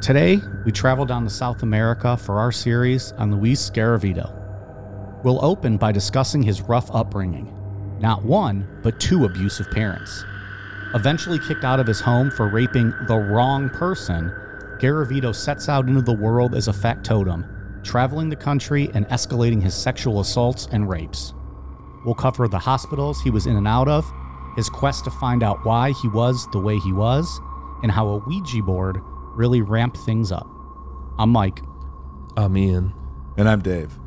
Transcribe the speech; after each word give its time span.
Today, 0.00 0.40
we 0.64 0.72
travel 0.72 1.04
down 1.04 1.24
to 1.24 1.30
South 1.30 1.62
America 1.62 2.16
for 2.16 2.38
our 2.38 2.50
series 2.50 3.12
on 3.12 3.36
Luis 3.36 3.68
Garavito. 3.68 4.32
We'll 5.22 5.44
open 5.44 5.76
by 5.76 5.92
discussing 5.92 6.42
his 6.42 6.62
rough 6.62 6.90
upbringing. 6.94 7.54
Not 8.00 8.24
one, 8.24 8.66
but 8.82 8.98
two 8.98 9.26
abusive 9.26 9.70
parents. 9.70 10.24
Eventually 10.94 11.38
kicked 11.38 11.64
out 11.64 11.80
of 11.80 11.86
his 11.86 12.00
home 12.00 12.30
for 12.30 12.48
raping 12.48 12.94
the 13.08 13.18
wrong 13.18 13.68
person, 13.68 14.32
Garavito 14.80 15.34
sets 15.34 15.68
out 15.68 15.86
into 15.86 16.00
the 16.00 16.16
world 16.16 16.54
as 16.54 16.68
a 16.68 16.72
factotum, 16.72 17.44
traveling 17.82 18.30
the 18.30 18.36
country 18.36 18.88
and 18.94 19.06
escalating 19.08 19.62
his 19.62 19.74
sexual 19.74 20.20
assaults 20.20 20.66
and 20.72 20.88
rapes. 20.88 21.34
We'll 22.06 22.14
cover 22.14 22.48
the 22.48 22.58
hospitals 22.58 23.20
he 23.20 23.30
was 23.30 23.46
in 23.46 23.54
and 23.54 23.68
out 23.68 23.88
of, 23.88 24.10
his 24.56 24.70
quest 24.70 25.04
to 25.04 25.10
find 25.10 25.42
out 25.42 25.66
why 25.66 25.92
he 26.00 26.08
was 26.08 26.48
the 26.52 26.58
way 26.58 26.78
he 26.78 26.92
was, 26.94 27.38
and 27.82 27.92
how 27.92 28.08
a 28.08 28.16
Ouija 28.26 28.62
board 28.62 29.02
really 29.34 29.62
ramp 29.62 29.96
things 30.04 30.32
up. 30.32 30.46
I'm 31.18 31.30
Mike. 31.30 31.60
I'm 32.36 32.56
Ian. 32.56 32.92
And 33.36 33.48
I'm 33.48 33.60
Dave. 33.60 33.98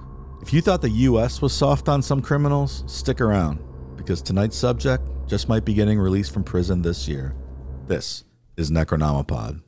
If 0.42 0.54
you 0.54 0.62
thought 0.62 0.82
the 0.82 0.90
U.S. 0.90 1.42
was 1.42 1.54
soft 1.54 1.88
on 1.88 2.02
some 2.02 2.22
criminals, 2.22 2.84
stick 2.88 3.22
around, 3.22 3.60
because 3.96 4.22
tonight's 4.22 4.58
subject 4.58 5.08
just 5.28 5.48
might 5.48 5.66
be 5.66 5.74
getting 5.74 6.00
released 6.00 6.34
from 6.34 6.44
prison 6.44 6.82
this 6.82 7.08
year. 7.08 7.36
This 7.88 8.26
is 8.58 8.70
Necronomipod. 8.70 9.62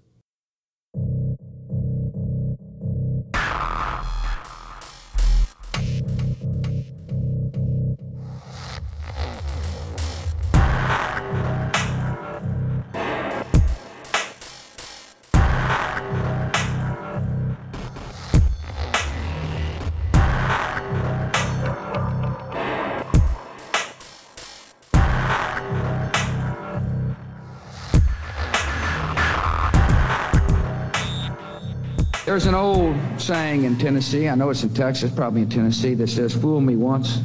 Saying 33.25 33.63
in 33.63 33.75
Tennessee, 33.79 34.29
I 34.29 34.35
know 34.35 34.51
it's 34.51 34.61
in 34.61 34.71
Texas, 34.71 35.11
probably 35.11 35.41
in 35.41 35.49
Tennessee, 35.49 35.95
that 35.95 36.09
says, 36.09 36.35
Fool 36.35 36.61
me 36.61 36.75
once, 36.75 37.21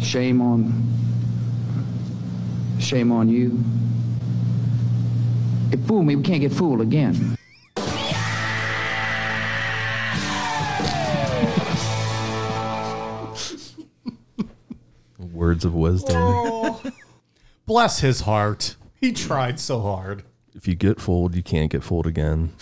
shame 0.00 0.40
on, 0.40 0.82
shame 2.78 3.12
on 3.12 3.28
you. 3.28 3.62
If 5.72 5.80
fool 5.86 6.02
me, 6.02 6.16
we 6.16 6.22
can't 6.22 6.40
get 6.40 6.52
fooled 6.52 6.80
again. 6.80 7.36
Words 15.18 15.66
of 15.66 15.74
wisdom. 15.74 16.76
Bless 17.66 18.00
his 18.00 18.22
heart. 18.22 18.76
He 18.98 19.12
tried 19.12 19.60
so 19.60 19.82
hard. 19.82 20.22
If 20.54 20.66
you 20.66 20.74
get 20.74 20.98
fooled, 20.98 21.34
you 21.34 21.42
can't 21.42 21.70
get 21.70 21.84
fooled 21.84 22.06
again. 22.06 22.54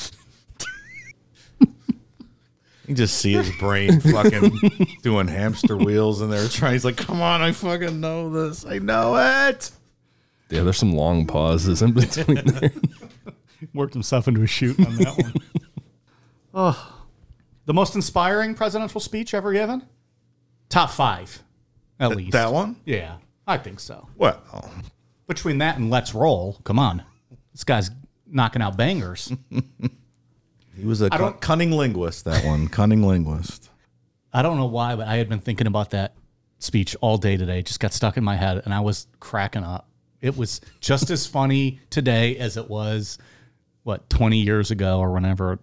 You 2.85 2.89
can 2.89 2.97
just 2.97 3.17
see 3.17 3.33
his 3.33 3.51
brain 3.57 3.99
fucking 4.13 4.61
doing 5.03 5.27
hamster 5.27 5.75
wheels 5.75 6.21
in 6.21 6.29
there 6.29 6.47
trying. 6.49 6.75
He's 6.75 6.85
like, 6.85 6.99
come 6.99 7.23
on, 7.23 7.41
I 7.41 7.53
fucking 7.53 7.99
know 7.99 8.29
this. 8.29 8.67
I 8.67 8.79
know 8.79 9.17
it. 9.17 9.71
Yeah, 10.51 10.65
there's 10.65 10.77
some 10.77 10.93
long 10.93 11.27
pauses 11.27 11.81
in 11.81 11.93
between 11.93 12.45
there. 12.45 12.71
Worked 13.75 13.95
himself 13.95 14.29
into 14.29 14.43
a 14.43 14.47
shoot 14.47 14.79
on 14.79 14.97
that 14.97 15.17
one. 15.17 15.35
oh. 16.55 16.91
The 17.65 17.73
most 17.73 17.95
inspiring 17.95 18.55
presidential 18.55 19.01
speech 19.01 19.33
ever 19.33 19.51
given? 19.55 19.83
Top 20.69 20.91
five, 20.91 21.43
at 21.99 22.15
least. 22.15 22.33
That 22.33 22.53
one? 22.53 22.77
Yeah, 22.85 23.17
I 23.47 23.57
think 23.57 23.81
so. 23.81 24.11
Well, 24.17 24.43
Between 25.27 25.57
that 25.59 25.79
and 25.79 25.89
Let's 25.89 26.15
Roll, 26.15 26.59
come 26.65 26.79
on. 26.79 27.03
This 27.53 27.65
guy's 27.65 27.91
knocking 28.27 28.61
out 28.61 28.77
bangers. 28.77 29.33
He 30.77 30.87
was 30.87 31.03
a 31.03 31.09
I 31.13 31.19
don't- 31.19 31.41
cunning 31.41 31.71
linguist, 31.73 32.25
that 32.25 32.45
one. 32.45 32.69
cunning 32.69 33.03
linguist. 33.03 33.71
I 34.33 34.43
don't 34.43 34.57
know 34.57 34.67
why, 34.67 34.97
but 34.97 35.07
I 35.07 35.17
had 35.17 35.29
been 35.29 35.41
thinking 35.41 35.67
about 35.67 35.91
that 35.91 36.15
speech 36.59 36.97
all 37.01 37.19
day 37.19 37.37
today. 37.37 37.61
It 37.61 37.67
just 37.67 37.81
got 37.81 37.93
stuck 37.93 38.17
in 38.17 38.25
my 38.25 38.37
head, 38.37 38.63
and 38.65 38.75
I 38.75 38.81
was 38.81 39.07
cracking 39.21 39.63
up. 39.65 39.89
It 40.21 40.37
was 40.37 40.61
just 40.81 41.11
as 41.11 41.27
funny 41.27 41.81
today 41.91 42.37
as 42.39 42.57
it 42.57 42.69
was, 42.69 43.19
what, 43.83 44.09
20 44.11 44.39
years 44.41 44.71
ago 44.71 44.99
or 44.99 45.13
whenever 45.13 45.53
it 45.53 45.61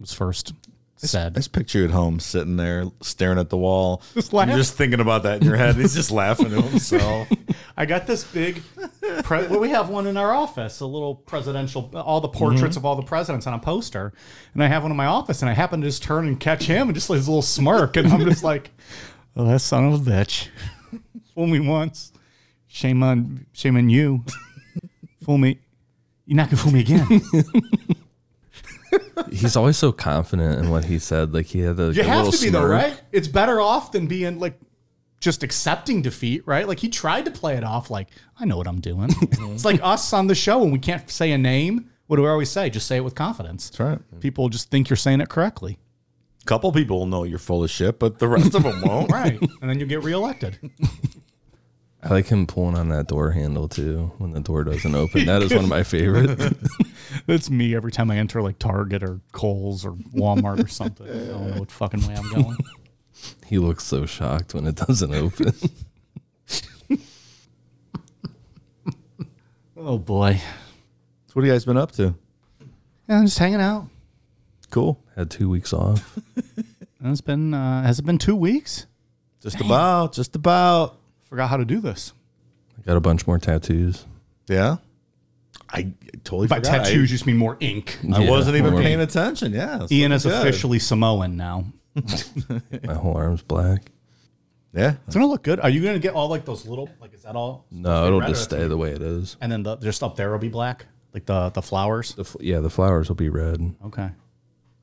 was 0.00 0.12
first 0.14 0.52
I 1.02 1.06
said. 1.06 1.34
just 1.34 1.52
picture 1.52 1.78
you 1.78 1.84
at 1.84 1.90
home 1.92 2.18
sitting 2.18 2.56
there 2.56 2.86
staring 3.02 3.38
at 3.38 3.50
the 3.50 3.56
wall. 3.56 4.02
Just 4.14 4.32
You're 4.32 4.46
just 4.46 4.74
thinking 4.74 5.00
about 5.00 5.22
that 5.22 5.40
in 5.40 5.46
your 5.46 5.56
head. 5.56 5.76
He's 5.76 5.94
just 5.94 6.10
laughing 6.10 6.50
to 6.50 6.60
himself. 6.60 7.28
I 7.76 7.86
got 7.86 8.06
this 8.06 8.24
big. 8.24 8.62
Pre- 9.22 9.46
well, 9.46 9.60
we 9.60 9.70
have 9.70 9.88
one 9.88 10.08
in 10.08 10.16
our 10.16 10.32
office, 10.32 10.80
a 10.80 10.86
little 10.86 11.14
presidential, 11.14 11.90
all 11.94 12.20
the 12.20 12.28
portraits 12.28 12.76
mm-hmm. 12.76 12.78
of 12.78 12.84
all 12.84 12.96
the 12.96 13.02
presidents 13.02 13.46
on 13.46 13.54
a 13.54 13.58
poster, 13.58 14.12
and 14.54 14.64
I 14.64 14.66
have 14.66 14.82
one 14.82 14.90
in 14.90 14.96
my 14.96 15.06
office, 15.06 15.42
and 15.42 15.48
I 15.48 15.54
happen 15.54 15.80
to 15.80 15.86
just 15.86 16.02
turn 16.02 16.26
and 16.26 16.38
catch 16.38 16.64
him, 16.64 16.88
and 16.88 16.94
just 16.94 17.08
like 17.08 17.18
his 17.18 17.28
little 17.28 17.42
smirk, 17.42 17.96
and 17.96 18.08
I'm 18.08 18.24
just 18.28 18.42
like, 18.42 18.70
"Oh, 19.36 19.44
that 19.44 19.60
son 19.60 19.92
of 19.92 20.06
a 20.06 20.10
bitch, 20.10 20.48
fool 21.34 21.46
me 21.46 21.60
once, 21.60 22.12
shame 22.66 23.02
on, 23.04 23.46
shame 23.52 23.76
on 23.76 23.88
you, 23.88 24.24
fool 25.24 25.38
me, 25.38 25.60
you're 26.26 26.36
not 26.36 26.50
gonna 26.50 26.56
fool 26.56 26.72
me 26.72 26.80
again." 26.80 27.22
He's 29.30 29.56
always 29.56 29.76
so 29.76 29.92
confident 29.92 30.58
in 30.60 30.70
what 30.70 30.84
he 30.84 30.98
said. 30.98 31.34
Like 31.34 31.46
he 31.46 31.60
had 31.60 31.78
a, 31.78 31.92
You 31.92 32.02
a 32.02 32.04
have 32.04 32.24
little 32.26 32.32
to 32.32 32.44
be 32.44 32.50
though, 32.50 32.60
smirk. 32.66 32.70
right? 32.70 33.02
It's 33.12 33.28
better 33.28 33.60
off 33.60 33.92
than 33.92 34.06
being 34.06 34.38
like 34.38 34.58
just 35.20 35.42
accepting 35.42 36.00
defeat, 36.02 36.42
right? 36.46 36.66
Like 36.68 36.78
he 36.78 36.88
tried 36.88 37.24
to 37.24 37.30
play 37.30 37.56
it 37.56 37.64
off 37.64 37.90
like, 37.90 38.08
I 38.38 38.44
know 38.44 38.56
what 38.56 38.68
I'm 38.68 38.80
doing. 38.80 39.10
it's 39.20 39.64
like 39.64 39.80
us 39.82 40.12
on 40.12 40.26
the 40.28 40.34
show 40.34 40.58
when 40.60 40.70
we 40.70 40.78
can't 40.78 41.10
say 41.10 41.32
a 41.32 41.38
name. 41.38 41.90
What 42.06 42.16
do 42.16 42.22
we 42.22 42.28
always 42.28 42.50
say? 42.50 42.70
Just 42.70 42.86
say 42.86 42.96
it 42.96 43.04
with 43.04 43.14
confidence. 43.14 43.68
That's 43.68 43.80
right. 43.80 44.20
People 44.20 44.48
just 44.48 44.70
think 44.70 44.88
you're 44.88 44.96
saying 44.96 45.20
it 45.20 45.28
correctly. 45.28 45.78
A 46.42 46.44
couple 46.46 46.72
people 46.72 47.00
will 47.00 47.06
know 47.06 47.24
you're 47.24 47.38
full 47.38 47.62
of 47.64 47.70
shit, 47.70 47.98
but 47.98 48.18
the 48.18 48.28
rest 48.28 48.54
of 48.54 48.62
them 48.62 48.80
won't. 48.80 49.10
Right. 49.12 49.38
and 49.60 49.68
then 49.68 49.78
you 49.80 49.84
get 49.86 50.02
reelected. 50.04 50.58
I 52.02 52.10
like 52.10 52.26
him 52.28 52.46
pulling 52.46 52.76
on 52.76 52.90
that 52.90 53.08
door 53.08 53.32
handle 53.32 53.68
too 53.68 54.12
when 54.18 54.30
the 54.32 54.40
door 54.40 54.62
doesn't 54.64 54.94
open. 54.94 55.26
That 55.26 55.42
is 55.42 55.52
one 55.52 55.64
of 55.64 55.70
my 55.70 55.82
favorite. 55.82 56.38
That's 57.26 57.50
me 57.50 57.74
every 57.74 57.90
time 57.90 58.10
I 58.10 58.18
enter 58.18 58.40
like 58.40 58.58
Target 58.58 59.02
or 59.02 59.20
Kohl's 59.32 59.84
or 59.84 59.92
Walmart 60.14 60.64
or 60.64 60.68
something. 60.68 61.06
I 61.08 61.12
don't 61.12 61.50
know 61.50 61.58
what 61.60 61.72
fucking 61.72 62.06
way 62.06 62.14
I'm 62.14 62.30
going. 62.32 62.56
he 63.46 63.58
looks 63.58 63.84
so 63.84 64.06
shocked 64.06 64.54
when 64.54 64.66
it 64.66 64.76
doesn't 64.76 65.12
open. 65.14 65.52
Oh 69.80 69.96
boy. 69.96 70.34
So 70.34 71.32
what 71.34 71.44
have 71.44 71.46
you 71.46 71.52
guys 71.52 71.64
been 71.64 71.76
up 71.76 71.92
to? 71.92 72.14
Yeah, 73.08 73.18
I'm 73.18 73.26
just 73.26 73.38
hanging 73.38 73.60
out. 73.60 73.86
Cool. 74.70 75.00
Had 75.14 75.30
two 75.30 75.48
weeks 75.48 75.72
off. 75.72 76.18
And 77.00 77.12
It's 77.12 77.20
been 77.20 77.54
uh, 77.54 77.84
has 77.84 78.00
it 78.00 78.04
been 78.04 78.18
two 78.18 78.34
weeks? 78.34 78.86
Just 79.40 79.60
about. 79.60 80.12
Just 80.12 80.34
about. 80.34 80.97
Forgot 81.28 81.48
how 81.50 81.56
to 81.58 81.64
do 81.64 81.80
this. 81.80 82.12
I 82.78 82.82
got 82.82 82.96
a 82.96 83.00
bunch 83.00 83.26
more 83.26 83.38
tattoos. 83.38 84.06
Yeah. 84.48 84.76
I 85.70 85.92
totally 86.24 86.46
By 86.48 86.56
forgot. 86.56 86.84
tattoos, 86.84 87.10
you 87.10 87.16
just 87.16 87.26
mean 87.26 87.36
more 87.36 87.56
ink. 87.60 87.98
I, 88.10 88.16
I 88.16 88.20
Yeah, 88.20 88.30
wasn't 88.30 88.56
even 88.56 88.72
more- 88.72 88.80
paying 88.82 89.00
attention. 89.00 89.52
Yeah. 89.52 89.82
it's 89.82 89.92
Ian 89.92 90.12
is 90.12 90.24
good. 90.24 90.32
officially 90.40 90.78
Samoan 90.78 91.36
now. 91.36 91.64
My 92.84 92.94
whole 92.94 93.16
arm's 93.16 93.42
black. 93.42 93.90
Yeah. 94.72 94.94
It's 95.06 95.14
gonna 95.14 95.26
look 95.26 95.42
good. 95.42 95.60
Are 95.60 95.68
you 95.68 95.82
gonna 95.82 95.98
get 95.98 96.14
all 96.14 96.28
like 96.28 96.44
those 96.44 96.66
little 96.66 96.88
like 97.00 97.12
is 97.12 97.22
that 97.22 97.34
all? 97.36 97.66
No, 97.70 98.06
it'll 98.06 98.20
red 98.20 98.28
just 98.28 98.52
or- 98.52 98.56
stay 98.56 98.68
the 98.68 98.76
way 98.76 98.92
it 98.92 99.02
is. 99.02 99.36
And 99.40 99.50
then 99.50 99.62
the 99.62 99.76
just 99.76 100.02
up 100.02 100.14
there 100.16 100.30
will 100.30 100.38
be 100.38 100.48
black, 100.48 100.86
like 101.12 101.26
the 101.26 101.50
the 101.50 101.62
flowers. 101.62 102.14
The, 102.14 102.24
fl- 102.24 102.38
yeah, 102.42 102.60
the 102.60 102.70
flowers 102.70 103.08
will 103.08 103.16
be 103.16 103.28
red. 103.28 103.74
Okay, 103.86 104.08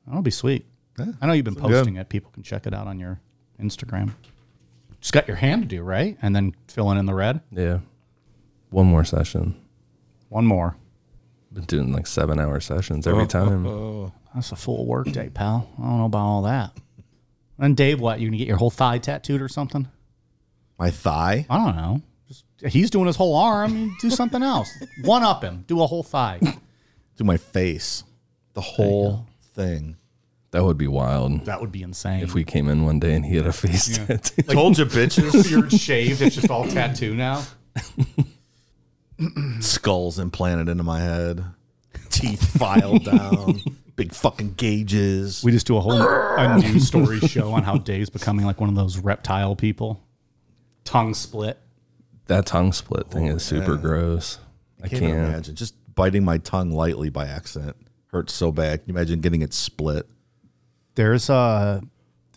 that'll 0.06 0.22
be 0.22 0.30
sweet. 0.30 0.66
Yeah, 0.98 1.06
I 1.20 1.26
know 1.26 1.32
you've 1.32 1.44
been 1.44 1.54
it's 1.54 1.62
good. 1.62 1.70
posting 1.72 1.96
it. 1.96 2.08
People 2.08 2.30
can 2.32 2.42
check 2.42 2.66
it 2.66 2.74
out 2.74 2.86
on 2.86 2.98
your 2.98 3.20
Instagram. 3.60 4.12
Just 5.00 5.12
got 5.12 5.28
your 5.28 5.36
hand 5.36 5.62
to 5.62 5.68
do 5.68 5.82
right, 5.82 6.16
and 6.22 6.34
then 6.34 6.54
filling 6.68 6.98
in 6.98 7.06
the 7.06 7.14
red. 7.14 7.40
Yeah. 7.50 7.80
One 8.70 8.86
more 8.86 9.04
session. 9.04 9.60
One 10.28 10.46
more. 10.46 10.76
Been 11.52 11.64
doing 11.64 11.92
like 11.92 12.06
seven 12.06 12.40
hour 12.40 12.60
sessions 12.60 13.06
every 13.06 13.24
oh. 13.24 13.26
time. 13.26 13.66
Oh. 13.66 14.12
That's 14.34 14.52
a 14.52 14.56
full 14.56 14.84
work 14.84 15.10
day, 15.12 15.30
pal. 15.32 15.70
I 15.78 15.82
don't 15.82 15.98
know 15.98 16.04
about 16.04 16.18
all 16.26 16.42
that. 16.42 16.76
And 17.58 17.74
Dave, 17.74 18.00
what 18.00 18.20
you 18.20 18.28
gonna 18.28 18.36
get 18.36 18.46
your 18.46 18.58
whole 18.58 18.70
thigh 18.70 18.98
tattooed 18.98 19.40
or 19.40 19.48
something? 19.48 19.88
My 20.78 20.90
thigh. 20.90 21.46
I 21.48 21.56
don't 21.56 21.76
know. 21.76 22.02
Just, 22.28 22.44
he's 22.68 22.90
doing 22.90 23.06
his 23.06 23.16
whole 23.16 23.34
arm. 23.34 23.74
You 23.74 23.92
do 23.98 24.10
something 24.10 24.42
else. 24.42 24.68
One 25.02 25.22
up 25.22 25.42
him. 25.42 25.64
Do 25.66 25.80
a 25.80 25.86
whole 25.86 26.02
thigh. 26.02 26.40
Do 27.16 27.24
my 27.24 27.38
face. 27.38 28.04
The 28.52 28.60
whole 28.60 29.26
thing. 29.54 29.96
That 30.52 30.64
would 30.64 30.78
be 30.78 30.88
wild. 30.88 31.44
That 31.44 31.60
would 31.60 31.72
be 31.72 31.82
insane. 31.82 32.22
If 32.22 32.34
we 32.34 32.44
came 32.44 32.68
in 32.68 32.84
one 32.84 32.98
day 32.98 33.14
and 33.14 33.24
he 33.24 33.36
had 33.36 33.46
a 33.46 33.52
face 33.52 33.98
tattoo. 33.98 34.42
Told 34.42 34.78
you, 34.78 34.86
bitches. 34.86 35.48
beard 35.48 35.72
shaved, 35.72 36.22
it's 36.22 36.36
just 36.36 36.50
all 36.50 36.66
tattoo 36.66 37.14
now. 37.14 37.44
Skulls 39.60 40.18
implanted 40.18 40.68
into 40.68 40.82
my 40.82 41.00
head. 41.00 41.44
teeth 42.10 42.42
filed 42.58 43.04
down, 43.04 43.60
big 43.96 44.12
fucking 44.12 44.54
gauges. 44.54 45.42
We 45.42 45.52
just 45.52 45.66
do 45.66 45.76
a 45.76 45.80
whole 45.80 45.92
a 45.92 46.58
news 46.58 46.86
story 46.86 47.20
show 47.20 47.52
on 47.52 47.62
how 47.62 47.78
Dave's 47.78 48.10
becoming 48.10 48.44
like 48.46 48.60
one 48.60 48.68
of 48.68 48.76
those 48.76 48.98
reptile 48.98 49.56
people. 49.56 50.02
Tongue 50.84 51.14
split. 51.14 51.58
That 52.26 52.46
tongue 52.46 52.72
split 52.72 53.10
thing 53.10 53.26
is 53.26 53.34
oh, 53.34 53.38
super 53.38 53.76
gross. 53.76 54.38
I 54.82 54.88
can't, 54.88 55.02
can't. 55.02 55.28
imagine 55.28 55.54
just 55.54 55.74
biting 55.94 56.24
my 56.24 56.38
tongue 56.38 56.70
lightly 56.70 57.08
by 57.08 57.26
accident 57.26 57.76
hurts 58.08 58.32
so 58.32 58.52
bad. 58.52 58.80
Can 58.80 58.88
you 58.88 58.98
imagine 58.98 59.20
getting 59.20 59.42
it 59.42 59.52
split? 59.52 60.06
There's 60.96 61.30
a 61.30 61.82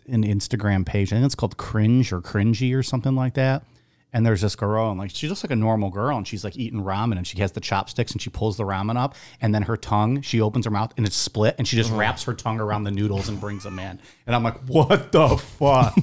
an 0.08 0.24
Instagram 0.24 0.86
page. 0.86 1.12
I 1.12 1.16
think 1.16 1.26
it's 1.26 1.34
called 1.34 1.56
Cringe 1.56 2.12
or 2.12 2.20
Cringy 2.20 2.74
or 2.76 2.82
something 2.82 3.14
like 3.14 3.34
that. 3.34 3.64
And 4.12 4.26
there's 4.26 4.40
this 4.40 4.56
girl, 4.56 4.90
and 4.90 4.98
like 4.98 5.10
she's 5.10 5.30
just 5.30 5.44
like 5.44 5.52
a 5.52 5.56
normal 5.56 5.88
girl, 5.90 6.16
and 6.16 6.26
she's 6.26 6.42
like 6.42 6.56
eating 6.56 6.82
ramen, 6.82 7.16
and 7.16 7.24
she 7.24 7.38
has 7.38 7.52
the 7.52 7.60
chopsticks, 7.60 8.10
and 8.10 8.20
she 8.20 8.28
pulls 8.28 8.56
the 8.56 8.64
ramen 8.64 8.96
up, 8.96 9.14
and 9.40 9.54
then 9.54 9.62
her 9.62 9.76
tongue, 9.76 10.20
she 10.20 10.40
opens 10.40 10.64
her 10.64 10.70
mouth, 10.70 10.92
and 10.96 11.06
it's 11.06 11.14
split, 11.14 11.54
and 11.58 11.68
she 11.68 11.76
just 11.76 11.92
wraps 11.92 12.24
her 12.24 12.34
tongue 12.34 12.58
around 12.58 12.82
the 12.82 12.90
noodles 12.90 13.28
and 13.28 13.40
brings 13.40 13.62
them 13.62 13.78
in. 13.78 14.00
And 14.26 14.34
I'm 14.34 14.42
like, 14.42 14.58
what 14.66 15.12
the 15.12 15.36
fuck? 15.36 15.96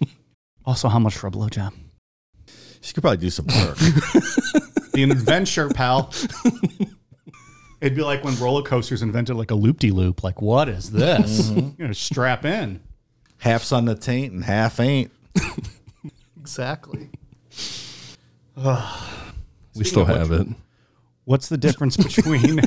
also, 0.64 0.88
how 0.88 1.00
much 1.00 1.16
for 1.16 1.26
a 1.26 1.30
blowjob? 1.32 1.72
She 2.82 2.94
could 2.94 3.02
probably 3.02 3.16
do 3.16 3.30
some 3.30 3.46
work. 3.46 3.78
The 4.92 5.04
adventure, 5.04 5.68
pal. 5.68 6.12
It'd 7.80 7.96
be 7.96 8.02
like 8.02 8.22
when 8.24 8.36
roller 8.38 8.62
coasters 8.62 9.02
invented 9.02 9.36
like 9.36 9.50
a 9.50 9.54
loop 9.54 9.78
de 9.78 9.90
loop. 9.90 10.22
Like, 10.22 10.42
what 10.42 10.68
is 10.68 10.90
this? 10.90 11.50
Mm-hmm. 11.50 11.80
You 11.80 11.88
know, 11.88 11.92
strap 11.92 12.44
in. 12.44 12.80
Half's 13.38 13.72
on 13.72 13.86
the 13.86 13.94
taint 13.94 14.32
and 14.32 14.44
half 14.44 14.80
ain't. 14.80 15.10
Exactly. 16.40 17.10
we 18.56 19.84
still 19.84 20.06
have 20.06 20.32
it. 20.32 20.48
What's 21.24 21.48
the 21.48 21.58
difference 21.58 21.96
between 22.16 22.60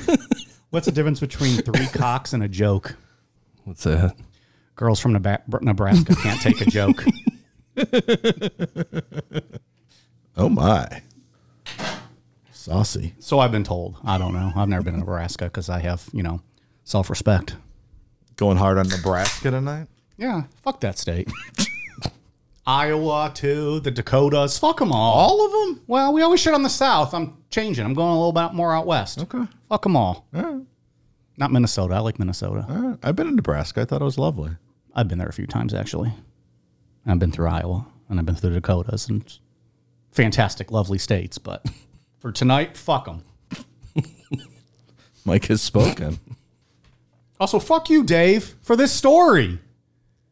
What's 0.69 0.85
the 0.85 0.91
difference 0.91 1.19
between 1.19 1.57
three 1.57 1.87
cocks 1.87 2.33
and 2.33 2.43
a 2.43 2.47
joke? 2.47 2.95
What's 3.63 3.83
that? 3.83 4.15
Girls 4.75 4.99
from 4.99 5.17
Neba- 5.17 5.61
Nebraska 5.61 6.15
can't 6.15 6.39
take 6.39 6.61
a 6.61 6.65
joke. 6.65 7.03
Oh 10.35 10.49
my. 10.49 11.03
Saucy. 12.63 13.13
So 13.19 13.39
I've 13.39 13.51
been 13.51 13.65
told. 13.65 13.97
I 14.05 14.17
don't 14.17 14.33
know. 14.33 14.53
I've 14.55 14.69
never 14.69 14.83
been 14.83 14.93
to 14.93 14.99
Nebraska 15.01 15.45
because 15.45 15.69
I 15.69 15.79
have, 15.79 16.07
you 16.13 16.23
know, 16.23 16.41
self 16.85 17.09
respect. 17.09 17.57
Going 18.37 18.55
hard 18.55 18.77
on 18.77 18.87
Nebraska 18.87 19.51
tonight? 19.51 19.87
Yeah, 20.15 20.43
fuck 20.61 20.79
that 20.79 20.97
state. 20.97 21.29
Iowa 22.65 23.31
too, 23.35 23.81
the 23.81 23.91
Dakotas, 23.91 24.57
fuck 24.57 24.79
them 24.79 24.93
all. 24.93 25.13
All 25.13 25.45
of 25.45 25.51
them? 25.51 25.83
Well, 25.87 26.13
we 26.13 26.21
always 26.21 26.39
shit 26.39 26.53
on 26.53 26.63
the 26.63 26.69
South. 26.69 27.13
I'm 27.13 27.37
changing. 27.49 27.83
I'm 27.83 27.93
going 27.93 28.13
a 28.13 28.15
little 28.15 28.31
bit 28.31 28.53
more 28.53 28.73
out 28.73 28.87
west. 28.87 29.19
Okay. 29.19 29.43
Fuck 29.67 29.83
them 29.83 29.97
all. 29.97 30.25
All 30.33 30.41
right. 30.41 30.61
Not 31.35 31.51
Minnesota. 31.51 31.95
I 31.95 31.99
like 31.99 32.17
Minnesota. 32.17 32.65
All 32.69 32.77
right. 32.77 32.99
I've 33.03 33.17
been 33.17 33.27
in 33.27 33.35
Nebraska. 33.35 33.81
I 33.81 33.85
thought 33.85 34.01
it 34.01 34.05
was 34.05 34.17
lovely. 34.17 34.51
I've 34.95 35.09
been 35.09 35.17
there 35.17 35.27
a 35.27 35.33
few 35.33 35.47
times 35.47 35.73
actually. 35.73 36.13
I've 37.05 37.19
been 37.19 37.33
through 37.33 37.49
Iowa 37.49 37.87
and 38.07 38.19
I've 38.19 38.25
been 38.25 38.35
through 38.35 38.51
the 38.51 38.61
Dakotas 38.61 39.09
and 39.09 39.39
fantastic, 40.11 40.71
lovely 40.71 40.97
states. 40.97 41.37
But 41.37 41.65
for 42.23 42.31
tonight, 42.31 42.77
fuck 42.77 43.03
them. 43.03 43.21
Mike 45.25 45.47
has 45.47 45.61
spoken. 45.61 46.19
Also, 47.37 47.59
fuck 47.59 47.89
you, 47.89 48.01
Dave, 48.01 48.55
for 48.61 48.77
this 48.77 48.93
story. 48.93 49.59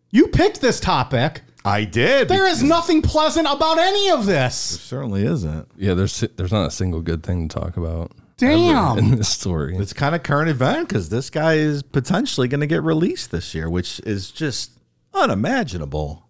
You 0.10 0.28
picked 0.28 0.62
this 0.62 0.80
topic. 0.80 1.42
I 1.66 1.84
did. 1.84 2.30
There 2.30 2.48
is 2.48 2.64
nothing 2.64 3.02
pleasant 3.02 3.46
about 3.46 3.78
any 3.78 4.10
of 4.10 4.26
this. 4.26 4.56
certainly 4.56 5.26
isn't. 5.26 5.68
Yeah, 5.76 5.94
there's 5.94 6.22
there's 6.38 6.54
not 6.54 6.68
a 6.68 6.72
single 6.72 7.02
good 7.02 7.24
thing 7.24 7.50
to 7.50 7.60
talk 7.60 7.76
about 7.76 8.14
Damn. 8.38 8.98
in 8.98 9.18
this 9.18 9.28
story. 9.28 9.76
It's 9.76 9.92
kind 9.92 10.16
of 10.16 10.24
current 10.24 10.50
event 10.50 10.88
because 10.88 11.10
this 11.10 11.30
guy 11.30 11.56
is 11.56 11.84
potentially 11.84 12.48
going 12.48 12.62
to 12.62 12.68
get 12.68 12.84
released 12.84 13.32
this 13.32 13.54
year, 13.54 13.70
which 13.70 14.00
is 14.06 14.32
just 14.32 14.72
unimaginable. 15.14 16.26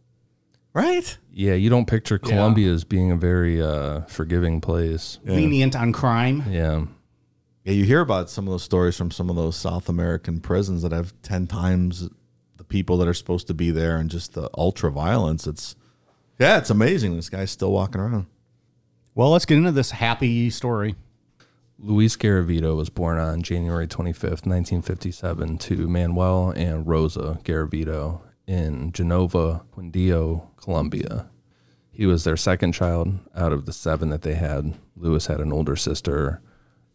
Right? 0.74 1.18
Yeah, 1.34 1.54
you 1.54 1.70
don't 1.70 1.86
picture 1.86 2.18
Colombia 2.18 2.72
as 2.72 2.84
being 2.84 3.12
a 3.12 3.16
very 3.16 3.62
uh, 3.62 4.02
forgiving 4.02 4.62
place. 4.62 5.20
Lenient 5.26 5.76
on 5.76 5.92
crime. 5.92 6.44
Yeah. 6.50 6.86
Yeah, 7.64 7.74
you 7.74 7.84
hear 7.84 8.02
about 8.02 8.30
some 8.30 8.48
of 8.48 8.52
those 8.52 8.64
stories 8.64 8.96
from 8.96 9.12
some 9.12 9.30
of 9.30 9.36
those 9.36 9.56
South 9.56 9.90
American 9.90 10.40
prisons 10.40 10.82
that 10.82 10.92
have 10.92 11.14
10 11.22 11.48
times 11.48 12.10
the 12.58 12.64
people 12.64 12.98
that 12.98 13.08
are 13.08 13.14
supposed 13.14 13.48
to 13.48 13.54
be 13.54 13.70
there 13.70 13.98
and 13.98 14.10
just 14.10 14.34
the 14.34 14.50
ultra 14.58 14.90
violence. 14.90 15.46
It's, 15.46 15.76
yeah, 16.40 16.58
it's 16.58 16.70
amazing. 16.70 17.16
This 17.16 17.30
guy's 17.30 17.52
still 17.52 17.72
walking 17.72 18.02
around. 18.02 18.26
Well, 19.14 19.32
let's 19.32 19.46
get 19.46 19.58
into 19.58 19.72
this 19.74 19.92
happy 19.92 20.50
story. 20.50 20.96
Luis 21.78 22.16
Garavito 22.16 22.76
was 22.76 22.90
born 22.90 23.18
on 23.18 23.42
January 23.42 23.88
25th, 23.88 24.46
1957, 24.46 25.58
to 25.58 25.88
Manuel 25.88 26.52
and 26.52 26.88
Rosa 26.88 27.40
Garavito 27.44 28.22
in 28.52 28.92
Genova, 28.92 29.64
Quindío, 29.74 30.46
Colombia. 30.58 31.30
He 31.90 32.06
was 32.06 32.26
their 32.26 32.36
second 32.36 32.74
child 32.74 33.18
out 33.34 33.54
of 33.54 33.66
the 33.66 33.72
seven 33.72 34.10
that 34.10 34.24
they 34.24 34.34
had. 34.36 34.74
Luis 34.98 35.28
had 35.28 35.40
an 35.40 35.54
older 35.54 35.78
sister, 35.78 36.42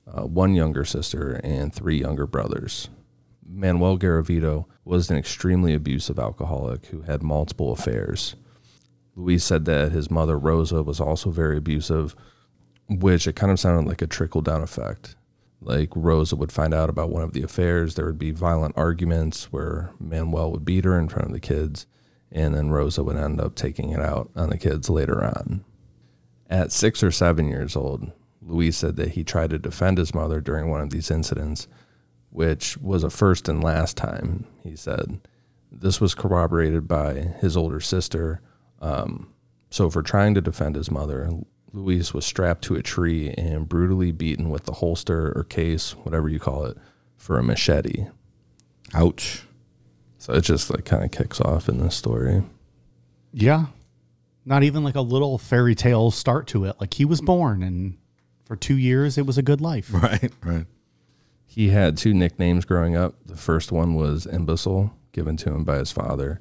uh, 0.07 0.27
one 0.27 0.55
younger 0.55 0.85
sister, 0.85 1.41
and 1.43 1.73
three 1.73 1.99
younger 1.99 2.27
brothers. 2.27 2.91
Manuel 3.43 3.97
Garavito 3.97 4.67
was 4.85 5.11
an 5.11 5.17
extremely 5.17 5.73
abusive 5.73 6.19
alcoholic 6.19 6.87
who 6.87 7.03
had 7.03 7.23
multiple 7.23 7.73
affairs. 7.73 8.37
Luis 9.15 9.43
said 9.43 9.65
that 9.65 9.93
his 9.93 10.11
mother, 10.11 10.39
Rosa, 10.39 10.83
was 10.83 11.01
also 11.01 11.31
very 11.31 11.57
abusive, 11.57 12.15
which 12.87 13.27
it 13.27 13.35
kind 13.35 13.51
of 13.51 13.59
sounded 13.59 13.89
like 13.89 14.03
a 14.03 14.07
trickle 14.07 14.43
down 14.43 14.63
effect. 14.63 15.17
Like 15.67 15.91
Rosa 15.97 16.37
would 16.37 16.53
find 16.53 16.73
out 16.73 16.89
about 16.89 17.11
one 17.11 17.25
of 17.25 17.33
the 17.33 17.43
affairs, 17.43 17.97
there 17.97 18.07
would 18.07 18.21
be 18.21 18.31
violent 18.31 18.79
arguments 18.79 19.53
where 19.53 19.91
Manuel 19.99 20.53
would 20.53 20.65
beat 20.65 20.85
her 20.85 20.97
in 20.97 21.09
front 21.09 21.27
of 21.27 21.33
the 21.33 21.41
kids, 21.41 21.89
and 22.31 22.55
then 22.55 22.71
Rosa 22.71 23.03
would 23.03 23.17
end 23.17 23.41
up 23.41 23.57
taking 23.57 23.91
it 23.91 23.99
out 23.99 24.31
on 24.37 24.51
the 24.51 24.59
kids 24.59 24.89
later 24.89 25.25
on. 25.25 25.65
At 26.49 26.71
six 26.71 27.03
or 27.03 27.11
seven 27.11 27.49
years 27.49 27.75
old, 27.75 28.13
Luis 28.41 28.77
said 28.77 28.95
that 28.95 29.11
he 29.11 29.25
tried 29.25 29.51
to 29.51 29.59
defend 29.59 29.99
his 29.99 30.15
mother 30.15 30.41
during 30.41 30.71
one 30.71 30.83
of 30.83 30.91
these 30.91 31.11
incidents, 31.11 31.67
which 32.31 32.77
was 32.79 33.03
a 33.03 33.11
first 33.11 33.49
and 33.49 33.63
last 33.63 33.97
time, 33.97 34.47
he 34.63 34.77
said. 34.77 35.21
This 35.73 36.01
was 36.01 36.15
corroborated 36.15 36.87
by 36.87 37.15
his 37.41 37.57
older 37.57 37.81
sister. 37.81 38.41
Um, 38.81 39.33
so, 39.69 39.91
for 39.91 40.03
trying 40.03 40.35
to 40.35 40.41
defend 40.41 40.77
his 40.77 40.93
mother, 40.93 41.29
Luis 41.77 42.15
was 42.15 42.25
strapped 42.25 42.65
to 42.65 42.75
a 42.75 42.83
tree 42.83 43.29
and 43.37 43.69
brutally 43.69 44.11
beaten 44.11 44.49
with 44.49 44.65
the 44.65 44.73
holster 44.73 45.33
or 45.37 45.45
case, 45.45 45.91
whatever 45.93 46.27
you 46.27 46.39
call 46.41 46.65
it, 46.65 46.79
for 47.19 47.39
a 47.39 47.43
machete. 47.43 48.07
Ouch. 48.95 49.43
So 50.17 50.33
it 50.33 50.41
just 50.41 50.71
like 50.71 50.87
kind 50.87 51.05
of 51.05 51.11
kicks 51.11 51.39
off 51.39 51.69
in 51.69 51.79
this 51.79 51.95
story. 51.95 52.43
Yeah. 53.31 53.67
Not 54.47 54.63
even 54.63 54.85
like 54.85 54.95
a 54.95 55.03
little 55.03 55.37
fairy 55.37 55.75
tale 55.75 56.11
start 56.11 56.47
to 56.49 56.65
it. 56.65 56.77
Like 56.81 56.95
he 56.95 57.05
was 57.05 57.21
born 57.21 57.63
and 57.63 57.99
for 58.47 58.57
two 58.57 58.77
years 58.79 59.19
it 59.19 59.27
was 59.27 59.37
a 59.37 59.43
good 59.43 59.61
life. 59.61 59.91
Right, 59.93 60.33
right. 60.43 60.67
He 61.45 61.69
had 61.69 61.99
two 61.99 62.15
nicknames 62.15 62.65
growing 62.65 62.97
up. 62.97 63.15
The 63.27 63.37
first 63.37 63.71
one 63.71 63.95
was 63.95 64.27
imbecile, 64.27 64.95
given 65.13 65.37
to 65.39 65.51
him 65.51 65.65
by 65.65 65.77
his 65.77 65.93
father, 65.93 66.41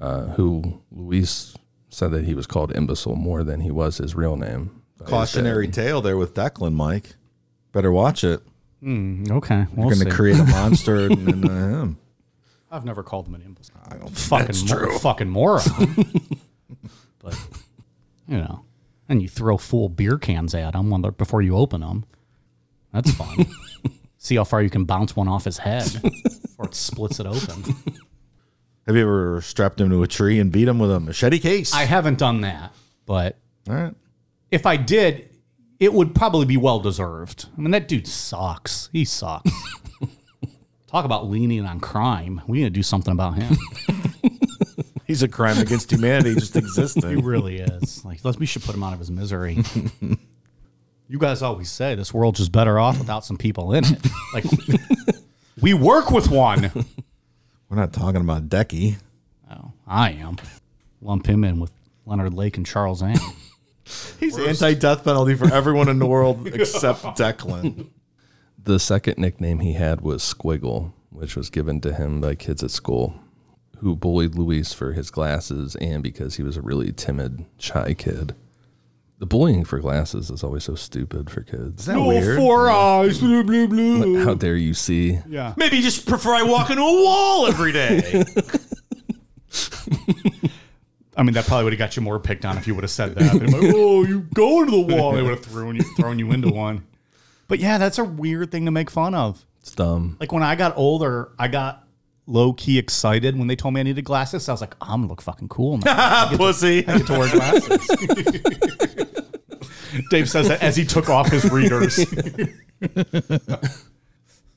uh, 0.00 0.26
who 0.28 0.80
Luis 0.90 1.56
said 1.96 2.10
that 2.10 2.24
he 2.26 2.34
was 2.34 2.46
called 2.46 2.76
imbecile 2.76 3.16
more 3.16 3.42
than 3.42 3.60
he 3.60 3.70
was 3.70 3.96
his 3.96 4.14
real 4.14 4.36
name. 4.36 4.82
Cautionary 5.04 5.66
tale 5.66 6.02
there 6.02 6.18
with 6.18 6.34
Declan, 6.34 6.74
Mike. 6.74 7.14
Better 7.72 7.90
watch 7.90 8.22
it. 8.22 8.42
Mm, 8.82 9.30
okay. 9.30 9.64
We'll 9.74 9.86
You're 9.88 9.96
going 9.96 10.10
to 10.10 10.14
create 10.14 10.38
a 10.38 10.44
monster 10.50 11.06
in, 11.06 11.26
in 11.26 11.48
uh, 11.48 11.68
him. 11.82 11.98
I've 12.70 12.84
never 12.84 13.02
called 13.02 13.28
him 13.28 13.34
an 13.34 13.42
imbecile. 13.42 13.80
I 13.88 13.96
don't 13.96 14.10
Fucking, 14.10 14.46
that's 14.46 14.68
mor- 14.68 14.78
true. 14.78 14.98
fucking 14.98 15.30
moron. 15.30 15.62
but, 17.18 17.48
you 18.28 18.36
know, 18.38 18.66
and 19.08 19.22
you 19.22 19.28
throw 19.28 19.56
full 19.56 19.88
beer 19.88 20.18
cans 20.18 20.54
at 20.54 20.74
him 20.74 20.90
when 20.90 21.00
before 21.00 21.40
you 21.40 21.56
open 21.56 21.80
them. 21.80 22.04
That's 22.92 23.10
fun. 23.12 23.46
See 24.18 24.36
how 24.36 24.44
far 24.44 24.60
you 24.60 24.70
can 24.70 24.84
bounce 24.84 25.16
one 25.16 25.28
off 25.28 25.46
his 25.46 25.56
head 25.58 25.90
before 26.02 26.66
it 26.66 26.74
splits 26.74 27.20
it 27.20 27.26
open. 27.26 27.64
Have 28.86 28.94
you 28.96 29.02
ever 29.02 29.40
strapped 29.40 29.80
him 29.80 29.90
to 29.90 30.02
a 30.02 30.06
tree 30.06 30.38
and 30.38 30.52
beat 30.52 30.68
him 30.68 30.78
with 30.78 30.92
a 30.92 31.00
machete 31.00 31.38
case? 31.38 31.74
I 31.74 31.84
haven't 31.84 32.18
done 32.18 32.42
that, 32.42 32.72
but 33.04 33.36
All 33.68 33.74
right. 33.74 33.94
if 34.50 34.64
I 34.64 34.76
did, 34.76 35.28
it 35.80 35.92
would 35.92 36.14
probably 36.14 36.46
be 36.46 36.56
well 36.56 36.78
deserved. 36.78 37.46
I 37.56 37.60
mean, 37.60 37.72
that 37.72 37.88
dude 37.88 38.06
sucks. 38.06 38.88
He 38.92 39.04
sucks. 39.04 39.50
Talk 40.86 41.04
about 41.04 41.28
leaning 41.28 41.66
on 41.66 41.80
crime. 41.80 42.40
We 42.46 42.58
need 42.58 42.64
to 42.64 42.70
do 42.70 42.82
something 42.84 43.12
about 43.12 43.34
him. 43.34 43.56
He's 45.06 45.22
a 45.22 45.28
crime 45.28 45.58
against 45.58 45.90
humanity 45.92 46.34
just 46.34 46.56
existing. 46.56 47.08
he 47.10 47.16
really 47.16 47.58
is. 47.58 48.04
Like, 48.04 48.24
let's 48.24 48.38
we 48.38 48.46
should 48.46 48.62
put 48.62 48.74
him 48.74 48.82
out 48.84 48.92
of 48.92 48.98
his 49.00 49.10
misery. 49.10 49.58
you 51.08 51.18
guys 51.18 51.42
always 51.42 51.70
say 51.70 51.94
this 51.96 52.14
world's 52.14 52.38
just 52.38 52.52
better 52.52 52.78
off 52.78 52.98
without 52.98 53.24
some 53.24 53.36
people 53.36 53.72
in 53.72 53.84
it. 53.84 53.98
Like, 54.32 54.44
we 55.60 55.74
work 55.74 56.10
with 56.10 56.28
one. 56.30 56.70
We're 57.68 57.76
not 57.76 57.92
talking 57.92 58.20
about 58.20 58.48
Decky. 58.48 58.96
Oh, 59.50 59.72
I 59.86 60.12
am. 60.12 60.36
Lump 61.00 61.26
him 61.26 61.44
in 61.44 61.60
with 61.60 61.72
Leonard 62.04 62.34
Lake 62.34 62.56
and 62.56 62.66
Charles 62.66 63.02
Ant. 63.02 63.18
He's 64.20 64.38
anti-death 64.38 65.04
penalty 65.04 65.34
for 65.34 65.52
everyone 65.52 65.88
in 65.88 65.98
the 65.98 66.06
world 66.06 66.46
except 66.54 67.02
Declan. 67.18 67.88
The 68.62 68.78
second 68.78 69.18
nickname 69.18 69.60
he 69.60 69.74
had 69.74 70.00
was 70.00 70.22
Squiggle, 70.22 70.92
which 71.10 71.36
was 71.36 71.50
given 71.50 71.80
to 71.82 71.94
him 71.94 72.20
by 72.20 72.34
kids 72.34 72.62
at 72.62 72.70
school 72.70 73.14
who 73.78 73.94
bullied 73.94 74.34
Luis 74.34 74.72
for 74.72 74.92
his 74.92 75.10
glasses 75.10 75.76
and 75.76 76.02
because 76.02 76.36
he 76.36 76.42
was 76.42 76.56
a 76.56 76.62
really 76.62 76.92
timid, 76.92 77.44
shy 77.58 77.94
kid. 77.94 78.34
The 79.18 79.26
bullying 79.26 79.64
for 79.64 79.78
glasses 79.78 80.30
is 80.30 80.44
always 80.44 80.64
so 80.64 80.74
stupid 80.74 81.30
for 81.30 81.40
kids. 81.42 81.84
Isn't 81.84 81.96
that 81.96 82.06
weird? 82.06 82.36
four 82.36 82.68
eyes. 82.68 83.18
Blah, 83.18 83.42
blah, 83.44 83.66
blah. 83.66 84.24
How 84.24 84.34
dare 84.34 84.56
you 84.56 84.74
see? 84.74 85.20
Yeah. 85.26 85.54
Maybe 85.56 85.78
you 85.78 85.82
just 85.82 86.06
prefer 86.06 86.34
I 86.34 86.42
walk 86.42 86.68
into 86.68 86.82
a 86.82 87.02
wall 87.02 87.46
every 87.46 87.72
day. 87.72 88.24
I 91.16 91.22
mean, 91.22 91.32
that 91.32 91.46
probably 91.46 91.64
would 91.64 91.72
have 91.72 91.78
got 91.78 91.96
you 91.96 92.02
more 92.02 92.20
picked 92.20 92.44
on 92.44 92.58
if 92.58 92.66
you 92.66 92.74
would 92.74 92.84
have 92.84 92.90
said 92.90 93.14
that. 93.14 93.32
They'd 93.32 93.46
be 93.46 93.52
like, 93.52 93.74
oh, 93.74 94.04
you 94.04 94.20
go 94.34 94.60
into 94.60 94.72
the 94.72 94.94
wall. 94.96 95.12
They 95.12 95.22
would 95.22 95.30
have 95.30 95.44
thrown 95.44 95.76
you, 95.76 95.82
thrown 95.96 96.18
you 96.18 96.30
into 96.32 96.50
one. 96.50 96.86
But 97.48 97.58
yeah, 97.58 97.78
that's 97.78 97.98
a 97.98 98.04
weird 98.04 98.50
thing 98.50 98.66
to 98.66 98.70
make 98.70 98.90
fun 98.90 99.14
of. 99.14 99.46
It's 99.60 99.70
dumb. 99.74 100.18
Like 100.20 100.30
when 100.30 100.42
I 100.42 100.56
got 100.56 100.76
older, 100.76 101.30
I 101.38 101.48
got 101.48 101.85
low 102.26 102.52
key 102.52 102.78
excited 102.78 103.38
when 103.38 103.46
they 103.46 103.56
told 103.56 103.74
me 103.74 103.80
I 103.80 103.84
needed 103.84 104.04
glasses. 104.04 104.48
I 104.48 104.52
was 104.52 104.60
like, 104.60 104.74
I'm 104.80 105.00
gonna 105.00 105.08
look 105.08 105.22
fucking 105.22 105.48
cool 105.48 105.78
now. 105.78 106.28
Pussy. 106.36 106.86
I 106.86 106.98
get 106.98 107.06
to 107.06 107.18
wear 107.18 107.30
glasses. 107.30 107.88
Dave 110.10 110.28
says 110.28 110.48
that 110.48 110.62
as 110.62 110.76
he 110.76 110.84
took 110.84 111.08
off 111.08 111.30
his 111.30 111.50
readers. 111.50 111.98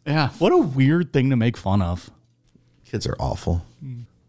yeah, 0.06 0.30
what 0.40 0.52
a 0.52 0.58
weird 0.58 1.14
thing 1.14 1.30
to 1.30 1.36
make 1.36 1.56
fun 1.56 1.82
of. 1.82 2.10
Kids 2.86 3.08
are 3.08 3.16
awful. 3.20 3.66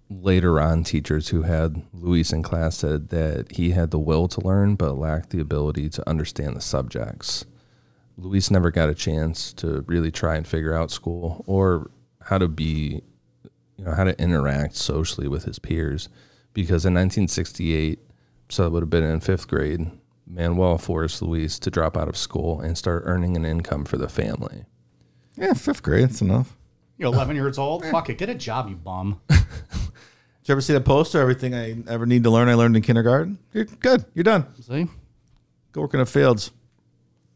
Later 0.08 0.60
on, 0.60 0.84
teachers 0.84 1.28
who 1.28 1.42
had 1.42 1.82
Luis 1.92 2.32
in 2.32 2.42
class 2.42 2.76
said 2.76 3.08
that 3.08 3.52
he 3.52 3.70
had 3.70 3.90
the 3.90 3.98
will 3.98 4.28
to 4.28 4.40
learn 4.40 4.74
but 4.74 4.98
lacked 4.98 5.30
the 5.30 5.40
ability 5.40 5.88
to 5.90 6.08
understand 6.08 6.56
the 6.56 6.60
subjects. 6.60 7.44
Luis 8.16 8.50
never 8.50 8.70
got 8.70 8.90
a 8.90 8.94
chance 8.94 9.52
to 9.54 9.82
really 9.82 10.10
try 10.10 10.36
and 10.36 10.46
figure 10.46 10.74
out 10.74 10.90
school 10.90 11.44
or 11.46 11.90
how 12.22 12.38
to 12.38 12.48
be, 12.48 13.02
you 13.80 13.86
know, 13.86 13.92
how 13.92 14.04
to 14.04 14.20
interact 14.20 14.76
socially 14.76 15.26
with 15.26 15.44
his 15.44 15.58
peers. 15.58 16.10
Because 16.52 16.84
in 16.84 16.92
1968, 16.92 17.98
so 18.50 18.66
it 18.66 18.72
would 18.72 18.82
have 18.82 18.90
been 18.90 19.04
in 19.04 19.20
fifth 19.20 19.48
grade, 19.48 19.90
Manuel 20.26 20.76
forced 20.76 21.22
Luis 21.22 21.58
to 21.60 21.70
drop 21.70 21.96
out 21.96 22.06
of 22.08 22.16
school 22.16 22.60
and 22.60 22.76
start 22.76 23.04
earning 23.06 23.36
an 23.36 23.46
income 23.46 23.86
for 23.86 23.96
the 23.96 24.08
family. 24.08 24.66
Yeah, 25.34 25.54
fifth 25.54 25.82
grade. 25.82 26.10
That's 26.10 26.20
enough. 26.20 26.58
You're 26.98 27.10
11 27.10 27.36
years 27.36 27.56
old. 27.56 27.86
Fuck 27.86 28.10
it, 28.10 28.18
get 28.18 28.28
a 28.28 28.34
job, 28.34 28.68
you 28.68 28.76
bum. 28.76 29.22
Did 29.28 29.38
you 30.44 30.52
ever 30.52 30.60
see 30.60 30.74
the 30.74 30.82
poster? 30.82 31.18
Everything 31.18 31.54
I 31.54 31.82
ever 31.88 32.04
need 32.04 32.24
to 32.24 32.30
learn, 32.30 32.48
I 32.48 32.54
learned 32.54 32.76
in 32.76 32.82
kindergarten. 32.82 33.38
You're 33.54 33.64
good. 33.64 34.04
You're 34.12 34.24
done. 34.24 34.46
See? 34.60 34.88
Go 35.72 35.80
work 35.80 35.94
in 35.94 36.00
the 36.00 36.06
fields. 36.06 36.50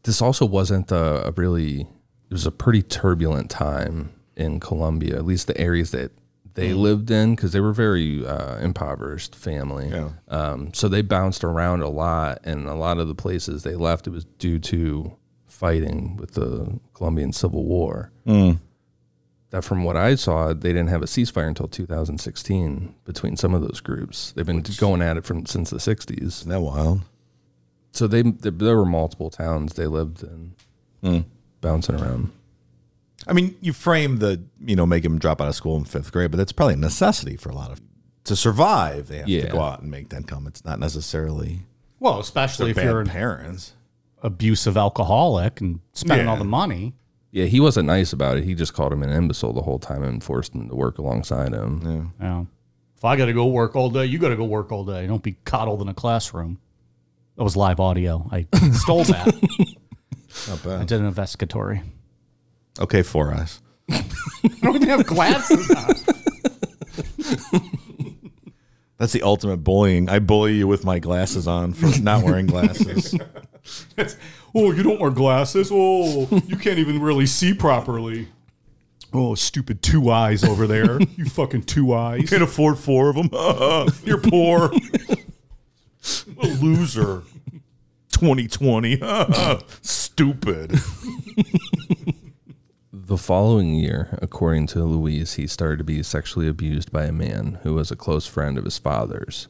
this 0.03 0.21
also 0.21 0.45
wasn't 0.45 0.91
a, 0.91 1.27
a 1.27 1.31
really 1.31 1.81
it 1.81 2.33
was 2.33 2.45
a 2.45 2.51
pretty 2.51 2.83
turbulent 2.83 3.49
time 3.49 4.13
in 4.35 4.59
Colombia, 4.59 5.15
at 5.15 5.25
least 5.25 5.47
the 5.47 5.57
areas 5.57 5.89
that 5.91 6.11
they 6.55 6.73
lived 6.73 7.11
in, 7.11 7.35
because 7.35 7.51
they 7.51 7.59
were 7.61 7.73
very 7.73 8.25
uh, 8.25 8.57
impoverished 8.57 9.35
family. 9.35 9.89
Yeah. 9.89 10.09
Um, 10.27 10.73
so 10.73 10.87
they 10.87 11.01
bounced 11.01 11.43
around 11.43 11.81
a 11.81 11.89
lot, 11.89 12.39
and 12.43 12.67
a 12.67 12.73
lot 12.73 12.97
of 12.97 13.07
the 13.07 13.15
places 13.15 13.63
they 13.63 13.75
left 13.75 14.07
it 14.07 14.11
was 14.11 14.25
due 14.39 14.59
to 14.59 15.15
fighting 15.47 16.17
with 16.17 16.33
the 16.33 16.79
Colombian 16.93 17.31
Civil 17.31 17.63
War. 17.65 18.11
That, 19.51 19.63
from 19.63 19.83
what 19.85 19.95
I 19.95 20.15
saw, 20.15 20.53
they 20.53 20.69
didn't 20.73 20.89
have 20.89 21.01
a 21.03 21.05
ceasefire 21.05 21.47
until 21.47 21.67
2016 21.67 22.95
between 23.05 23.37
some 23.37 23.53
of 23.53 23.61
those 23.61 23.79
groups. 23.79 24.33
They've 24.33 24.45
been 24.45 24.63
going 24.77 25.01
at 25.01 25.15
it 25.15 25.23
from 25.23 25.45
since 25.45 25.69
the 25.69 25.77
60s 25.77 26.21
Isn't 26.21 26.49
that 26.49 26.59
wild? 26.59 27.01
so 27.91 28.07
they, 28.07 28.21
they 28.23 28.49
there 28.49 28.75
were 28.75 28.85
multiple 28.85 29.29
towns 29.29 29.73
they 29.75 29.87
lived 29.87 30.23
in 30.23 30.55
bouncing 31.61 31.95
around 32.01 32.31
I 33.27 33.33
mean, 33.33 33.55
you 33.61 33.73
frame 33.73 34.17
the, 34.19 34.43
you 34.63 34.75
know, 34.75 34.85
make 34.85 35.03
him 35.03 35.17
drop 35.19 35.41
out 35.41 35.47
of 35.47 35.55
school 35.55 35.77
in 35.77 35.85
fifth 35.85 36.11
grade, 36.11 36.31
but 36.31 36.37
that's 36.37 36.51
probably 36.51 36.75
a 36.75 36.77
necessity 36.77 37.35
for 37.37 37.49
a 37.49 37.55
lot 37.55 37.71
of 37.71 37.81
to 38.25 38.35
survive. 38.35 39.07
They 39.07 39.17
have 39.17 39.27
to 39.27 39.47
go 39.47 39.61
out 39.61 39.81
and 39.81 39.89
make 39.91 40.09
that 40.09 40.17
income. 40.17 40.47
It's 40.47 40.63
not 40.65 40.79
necessarily 40.79 41.61
Well, 41.99 42.19
especially 42.19 42.71
if 42.71 42.75
bad 42.77 42.85
you're 42.85 43.01
an 43.01 43.07
parents. 43.07 43.73
abusive 44.23 44.77
alcoholic 44.77 45.61
and 45.61 45.79
spending 45.93 46.25
Yeah. 46.27 46.31
all 46.31 46.37
the 46.37 46.43
money. 46.45 46.93
yeah 47.31 47.45
he 47.45 47.59
wasn't 47.59 47.85
nice 47.85 48.13
about 48.13 48.37
it 48.37 48.43
he 48.45 48.55
just 48.55 48.73
called 48.73 48.93
him 48.93 49.03
an 49.03 49.09
imbecile 49.11 49.53
the 49.53 49.61
whole 49.61 49.77
time 49.77 50.03
and 50.03 50.23
forced 50.23 50.55
him 50.55 50.69
to 50.69 50.75
work 50.75 50.97
alongside 50.97 51.53
him 51.53 52.11
Yeah. 52.19 52.45
If 52.97 53.03
I 53.05 53.15
got 53.17 53.25
to 53.25 53.33
go 53.33 53.45
work 53.47 53.75
all 53.75 53.89
day, 53.89 54.05
you 54.05 54.17
got 54.17 54.29
to 54.29 54.37
go 54.37 54.45
work 54.45 54.71
all 54.71 54.85
day. 54.85 55.05
Don't 55.05 55.21
be 55.21 55.33
coddled 55.43 55.81
in 55.81 55.89
a 55.89 55.93
classroom. 55.93 56.57
That 57.35 57.43
was 57.43 57.55
live 57.57 57.79
audio. 57.81 58.27
I 58.31 58.47
stole 58.71 59.03
that. 59.03 59.25
Not 60.47 60.65
I 60.65 60.77
bad. 60.77 60.87
did 60.87 61.01
an 61.01 61.05
investigatory. 61.05 61.81
Okay, 62.79 63.03
four 63.03 63.33
eyes. 63.33 63.61
I 63.89 64.03
don't 64.61 64.75
even 64.75 64.89
have 64.89 65.05
glasses 65.05 65.71
on. 65.71 65.95
That's 68.97 69.11
the 69.11 69.23
ultimate 69.23 69.57
bullying. 69.57 70.09
I 70.09 70.19
bully 70.19 70.55
you 70.55 70.67
with 70.67 70.85
my 70.85 70.99
glasses 70.99 71.47
on 71.47 71.73
for 71.73 71.99
not 72.01 72.23
wearing 72.23 72.45
glasses. 72.47 73.15
oh, 74.55 74.71
you 74.71 74.83
don't 74.83 74.99
wear 74.99 75.11
glasses? 75.11 75.69
Oh, 75.71 76.27
you 76.47 76.55
can't 76.55 76.79
even 76.79 77.01
really 77.01 77.25
see 77.25 77.53
properly. 77.53 78.29
Oh, 79.13 79.35
stupid 79.35 79.81
two 79.81 80.09
eyes 80.11 80.43
over 80.43 80.67
there. 80.67 80.99
You 81.15 81.25
fucking 81.25 81.63
two 81.63 81.93
eyes. 81.93 82.29
Can't 82.29 82.43
afford 82.43 82.77
four 82.77 83.09
of 83.09 83.15
them. 83.15 83.29
You're 84.03 84.19
poor. 84.19 84.71
A 86.41 86.47
loser. 86.61 87.23
2020. 88.11 89.01
Stupid. 89.81 90.79
The 93.07 93.17
following 93.17 93.75
year 93.75 94.17
according 94.21 94.65
to 94.67 94.83
Luis, 94.83 95.35
he 95.35 95.45
started 95.45 95.77
to 95.77 95.83
be 95.83 96.01
sexually 96.01 96.47
abused 96.47 96.91
by 96.91 97.05
a 97.05 97.11
man 97.11 97.59
who 97.61 97.75
was 97.75 97.91
a 97.91 97.95
close 97.95 98.25
friend 98.25 98.57
of 98.57 98.63
his 98.65 98.79
father's 98.79 99.47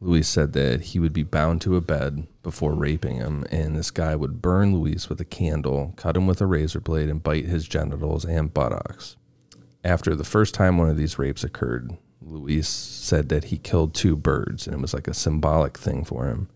Luis 0.00 0.28
said 0.28 0.52
that 0.52 0.80
he 0.80 0.98
would 0.98 1.12
be 1.12 1.22
bound 1.22 1.60
to 1.60 1.76
a 1.76 1.80
bed 1.80 2.26
before 2.42 2.74
raping 2.74 3.16
him 3.16 3.44
and 3.52 3.76
this 3.76 3.92
guy 3.92 4.16
would 4.16 4.42
burn 4.42 4.74
Luis 4.74 5.08
with 5.08 5.20
a 5.20 5.24
candle 5.24 5.92
cut 5.96 6.16
him 6.16 6.26
with 6.26 6.40
a 6.40 6.46
razor 6.46 6.80
blade 6.80 7.08
and 7.08 7.22
bite 7.22 7.46
his 7.46 7.68
genitals 7.68 8.24
and 8.24 8.52
buttocks 8.52 9.16
after 9.84 10.16
the 10.16 10.24
first 10.24 10.54
time 10.54 10.76
one 10.76 10.90
of 10.90 10.96
these 10.96 11.18
rapes 11.18 11.44
occurred, 11.44 11.96
Luis 12.20 12.68
said 12.68 13.28
that 13.28 13.44
he 13.44 13.58
killed 13.58 13.94
two 13.94 14.16
birds 14.16 14.66
and 14.66 14.76
it 14.76 14.82
was 14.82 14.92
like 14.92 15.08
a 15.08 15.14
symbolic 15.14 15.78
thing 15.78 16.04
for 16.04 16.26
him. 16.26 16.48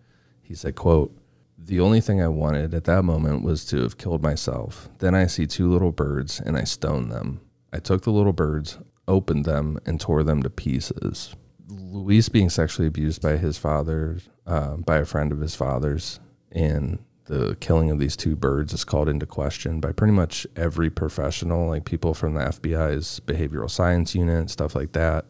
He 0.42 0.54
said, 0.54 0.74
quote, 0.74 1.16
the 1.58 1.80
only 1.80 2.00
thing 2.00 2.20
I 2.20 2.28
wanted 2.28 2.74
at 2.74 2.84
that 2.84 3.04
moment 3.04 3.42
was 3.42 3.64
to 3.66 3.78
have 3.82 3.98
killed 3.98 4.22
myself. 4.22 4.88
Then 4.98 5.14
I 5.14 5.26
see 5.26 5.46
two 5.46 5.70
little 5.70 5.92
birds 5.92 6.40
and 6.40 6.56
I 6.56 6.64
stoned 6.64 7.10
them. 7.12 7.40
I 7.72 7.78
took 7.78 8.02
the 8.02 8.10
little 8.10 8.32
birds, 8.32 8.78
opened 9.08 9.44
them, 9.44 9.78
and 9.86 10.00
tore 10.00 10.22
them 10.22 10.42
to 10.42 10.50
pieces. 10.50 11.34
Luis 11.68 12.28
being 12.28 12.50
sexually 12.50 12.88
abused 12.88 13.22
by 13.22 13.36
his 13.36 13.56
father, 13.56 14.18
uh, 14.46 14.76
by 14.76 14.98
a 14.98 15.04
friend 15.04 15.32
of 15.32 15.40
his 15.40 15.54
father's, 15.54 16.20
and 16.50 16.98
the 17.26 17.56
killing 17.60 17.90
of 17.90 17.98
these 17.98 18.16
two 18.16 18.36
birds 18.36 18.72
is 18.72 18.84
called 18.84 19.08
into 19.08 19.26
question 19.26 19.80
by 19.80 19.92
pretty 19.92 20.12
much 20.12 20.46
every 20.56 20.90
professional, 20.90 21.68
like 21.68 21.84
people 21.84 22.14
from 22.14 22.34
the 22.34 22.40
FBI's 22.40 23.20
behavioral 23.20 23.70
science 23.70 24.14
unit, 24.14 24.50
stuff 24.50 24.74
like 24.74 24.92
that. 24.92 25.24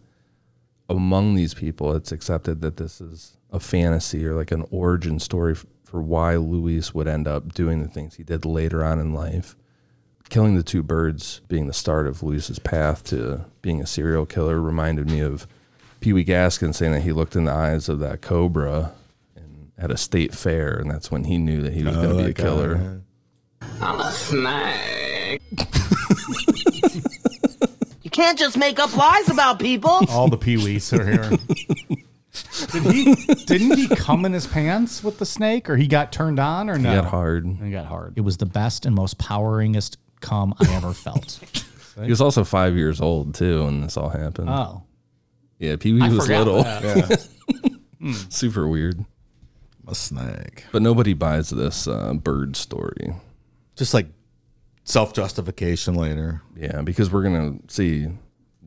Among 0.88 1.34
these 1.34 1.54
people, 1.54 1.94
it's 1.94 2.12
accepted 2.12 2.60
that 2.62 2.76
this 2.76 3.00
is 3.00 3.36
a 3.52 3.60
fantasy 3.60 4.26
or 4.26 4.34
like 4.34 4.50
an 4.50 4.64
origin 4.70 5.18
story 5.18 5.54
for 5.92 6.00
why 6.00 6.34
Luis 6.36 6.94
would 6.94 7.06
end 7.06 7.28
up 7.28 7.52
doing 7.52 7.82
the 7.82 7.86
things 7.86 8.14
he 8.14 8.22
did 8.22 8.46
later 8.46 8.82
on 8.82 8.98
in 8.98 9.12
life. 9.12 9.54
Killing 10.30 10.56
the 10.56 10.62
two 10.62 10.82
birds 10.82 11.42
being 11.48 11.66
the 11.66 11.74
start 11.74 12.06
of 12.06 12.22
Luis's 12.22 12.58
path 12.58 13.04
to 13.04 13.44
being 13.60 13.82
a 13.82 13.86
serial 13.86 14.24
killer 14.24 14.58
reminded 14.58 15.10
me 15.10 15.20
of 15.20 15.46
Pee 16.00 16.14
Wee 16.14 16.24
Gaskin 16.24 16.74
saying 16.74 16.92
that 16.92 17.02
he 17.02 17.12
looked 17.12 17.36
in 17.36 17.44
the 17.44 17.52
eyes 17.52 17.90
of 17.90 17.98
that 17.98 18.22
cobra 18.22 18.94
and 19.36 19.70
at 19.76 19.90
a 19.90 19.98
state 19.98 20.34
fair, 20.34 20.78
and 20.78 20.90
that's 20.90 21.10
when 21.10 21.24
he 21.24 21.36
knew 21.36 21.60
that 21.60 21.74
he 21.74 21.84
was 21.84 21.94
going 21.94 22.08
to 22.08 22.14
oh, 22.14 22.16
be 22.16 22.22
a 22.22 22.32
that 22.32 23.04
guy, 23.78 24.10
snake. 24.12 25.42
You 28.02 28.10
can't 28.10 28.38
just 28.38 28.56
make 28.56 28.78
up 28.78 28.96
lies 28.96 29.28
about 29.28 29.58
people. 29.58 30.00
All 30.08 30.28
the 30.28 30.38
Pee 30.38 30.56
Wees 30.56 30.90
are 30.92 31.04
here. 31.04 31.30
Did 32.72 32.82
he? 32.84 33.14
Didn't 33.44 33.76
he 33.76 33.88
come 33.88 34.24
in 34.24 34.32
his 34.32 34.46
pants 34.46 35.04
with 35.04 35.18
the 35.18 35.26
snake, 35.26 35.68
or 35.68 35.76
he 35.76 35.86
got 35.86 36.12
turned 36.12 36.38
on, 36.38 36.70
or 36.70 36.78
no? 36.78 36.90
He 36.90 36.96
got 36.96 37.04
hard. 37.06 37.46
He 37.62 37.70
got 37.70 37.84
hard. 37.86 38.14
It 38.16 38.22
was 38.22 38.38
the 38.38 38.46
best 38.46 38.86
and 38.86 38.94
most 38.94 39.18
poweringest 39.18 39.96
cum 40.20 40.54
I 40.58 40.74
ever 40.74 40.92
felt. 40.94 41.40
He 42.02 42.08
was 42.08 42.20
also 42.22 42.42
five 42.44 42.74
years 42.74 43.00
old 43.00 43.34
too 43.34 43.64
when 43.64 43.82
this 43.82 43.96
all 43.98 44.08
happened. 44.08 44.48
Oh, 44.48 44.82
yeah, 45.58 45.76
Pee 45.76 45.92
Wee 45.92 46.00
I 46.02 46.08
was 46.08 46.24
forgot 46.26 46.46
little, 46.46 46.62
that. 46.62 47.28
super 48.30 48.66
weird. 48.66 49.04
A 49.86 49.94
snake. 49.94 50.64
But 50.72 50.80
nobody 50.82 51.12
buys 51.12 51.50
this 51.50 51.86
uh, 51.86 52.14
bird 52.14 52.56
story. 52.56 53.14
Just 53.76 53.92
like 53.92 54.06
self 54.84 55.12
justification 55.12 55.94
later. 55.94 56.40
Yeah, 56.56 56.80
because 56.82 57.10
we're 57.12 57.22
gonna 57.24 57.58
see 57.68 58.08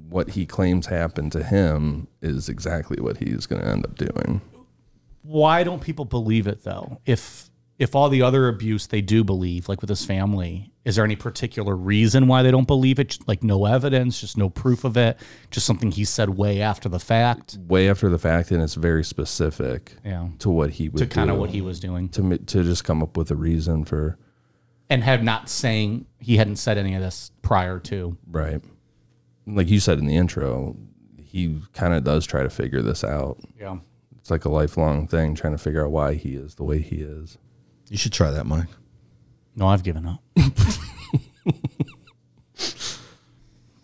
what 0.09 0.31
he 0.31 0.45
claims 0.45 0.85
happened 0.87 1.31
to 1.33 1.43
him 1.43 2.07
is 2.21 2.49
exactly 2.49 2.97
what 3.01 3.17
he's 3.17 3.45
gonna 3.45 3.63
end 3.63 3.85
up 3.85 3.95
doing. 3.95 4.41
Why 5.23 5.63
don't 5.63 5.81
people 5.81 6.05
believe 6.05 6.47
it 6.47 6.63
though? 6.63 6.99
If 7.05 7.49
if 7.77 7.93
all 7.93 8.07
the 8.07 8.21
other 8.21 8.47
abuse 8.47 8.87
they 8.87 9.01
do 9.01 9.23
believe, 9.23 9.67
like 9.67 9.81
with 9.81 9.89
his 9.89 10.05
family, 10.05 10.71
Is 10.85 10.95
there 10.97 11.03
any 11.03 11.15
particular 11.15 11.75
reason 11.75 12.27
why 12.27 12.43
they 12.43 12.51
don't 12.51 12.67
believe 12.67 12.99
it? 12.99 13.17
Like 13.27 13.43
no 13.43 13.65
evidence, 13.65 14.21
just 14.21 14.37
no 14.37 14.49
proof 14.51 14.83
of 14.83 14.95
it, 14.95 15.17
just 15.49 15.65
something 15.65 15.89
he 15.91 16.05
said 16.05 16.29
way 16.29 16.61
after 16.61 16.87
the 16.87 16.99
fact. 16.99 17.57
Way 17.67 17.89
after 17.89 18.07
the 18.07 18.19
fact, 18.19 18.51
and 18.51 18.61
it's 18.61 18.75
very 18.75 19.03
specific 19.03 19.95
Yeah. 20.05 20.27
to 20.39 20.49
what 20.51 20.69
he 20.69 20.87
would 20.89 20.99
To 20.99 21.07
kind 21.07 21.31
of 21.31 21.37
what 21.37 21.49
he 21.49 21.59
was 21.61 21.79
doing. 21.79 22.07
to 22.09 22.37
to 22.37 22.63
just 22.63 22.83
come 22.83 23.01
up 23.01 23.17
with 23.17 23.31
a 23.31 23.35
reason 23.35 23.83
for 23.83 24.17
And 24.89 25.03
have 25.03 25.23
not 25.23 25.49
saying 25.49 26.05
he 26.19 26.37
hadn't 26.37 26.57
said 26.57 26.77
any 26.77 26.93
of 26.93 27.01
this 27.01 27.31
prior 27.41 27.79
to. 27.79 28.15
right. 28.31 28.61
Like 29.47 29.69
you 29.69 29.79
said 29.79 29.99
in 29.99 30.07
the 30.07 30.15
intro, 30.15 30.75
he 31.17 31.61
kind 31.73 31.93
of 31.93 32.03
does 32.03 32.25
try 32.25 32.43
to 32.43 32.49
figure 32.49 32.81
this 32.81 33.03
out. 33.03 33.39
Yeah. 33.59 33.77
It's 34.17 34.31
like 34.31 34.45
a 34.45 34.49
lifelong 34.49 35.07
thing, 35.07 35.35
trying 35.35 35.53
to 35.53 35.59
figure 35.59 35.85
out 35.85 35.91
why 35.91 36.15
he 36.15 36.35
is 36.35 36.55
the 36.55 36.63
way 36.63 36.79
he 36.79 36.97
is. 36.97 37.37
You 37.89 37.97
should 37.97 38.13
try 38.13 38.31
that, 38.31 38.45
Mike. 38.45 38.69
No, 39.55 39.67
I've 39.67 39.83
given 39.83 40.05
up. 40.07 40.21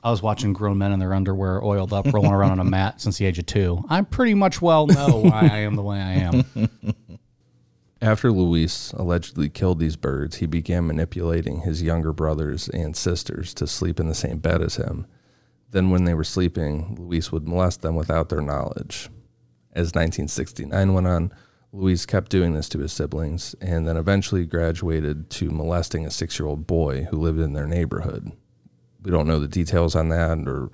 I 0.03 0.09
was 0.09 0.23
watching 0.23 0.51
grown 0.51 0.79
men 0.79 0.91
in 0.91 0.99
their 0.99 1.13
underwear, 1.13 1.63
oiled 1.63 1.93
up, 1.93 2.11
rolling 2.11 2.31
around 2.31 2.53
on 2.53 2.59
a 2.59 2.63
mat 2.63 2.99
since 2.99 3.19
the 3.19 3.25
age 3.25 3.37
of 3.37 3.45
two. 3.45 3.83
I 3.87 4.01
pretty 4.01 4.33
much 4.33 4.59
well 4.61 4.87
know 4.87 5.19
why 5.23 5.41
I 5.51 5.57
am 5.59 5.75
the 5.75 5.83
way 5.83 5.99
I 5.99 6.13
am. 6.13 6.43
After 8.01 8.31
Luis 8.31 8.93
allegedly 8.93 9.47
killed 9.47 9.77
these 9.77 9.95
birds, 9.95 10.37
he 10.37 10.47
began 10.47 10.87
manipulating 10.87 11.61
his 11.61 11.83
younger 11.83 12.11
brothers 12.13 12.67
and 12.69 12.95
sisters 12.97 13.53
to 13.53 13.67
sleep 13.67 13.99
in 13.99 14.07
the 14.07 14.15
same 14.15 14.39
bed 14.39 14.63
as 14.63 14.77
him. 14.77 15.05
Then, 15.71 15.89
when 15.89 16.03
they 16.03 16.13
were 16.13 16.23
sleeping, 16.23 16.95
Luis 16.99 17.31
would 17.31 17.47
molest 17.47 17.81
them 17.81 17.95
without 17.95 18.29
their 18.29 18.41
knowledge. 18.41 19.09
As 19.73 19.95
1969 19.95 20.93
went 20.93 21.07
on, 21.07 21.33
Luis 21.73 22.05
kept 22.05 22.29
doing 22.29 22.53
this 22.53 22.67
to 22.69 22.79
his 22.79 22.91
siblings 22.91 23.55
and 23.61 23.87
then 23.87 23.95
eventually 23.95 24.45
graduated 24.45 25.29
to 25.29 25.49
molesting 25.49 26.05
a 26.05 26.11
six 26.11 26.37
year 26.37 26.47
old 26.47 26.67
boy 26.67 27.03
who 27.05 27.17
lived 27.17 27.39
in 27.39 27.53
their 27.53 27.67
neighborhood. 27.67 28.31
We 29.01 29.11
don't 29.11 29.27
know 29.27 29.39
the 29.39 29.47
details 29.47 29.95
on 29.95 30.09
that 30.09 30.37
or 30.47 30.69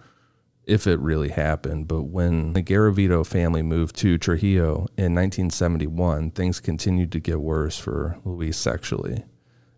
if 0.64 0.86
it 0.86 1.00
really 1.00 1.30
happened, 1.30 1.88
but 1.88 2.04
when 2.04 2.54
the 2.54 2.64
Garavito 2.64 3.26
family 3.26 3.62
moved 3.62 3.96
to 3.98 4.18
Trujillo 4.18 4.88
in 4.98 5.16
1971, 5.16 6.32
things 6.32 6.60
continued 6.60 7.12
to 7.14 7.22
get 7.22 7.40
worse 7.40 7.78
for 7.78 8.18
Luis 8.26 8.58
sexually. 8.58 9.24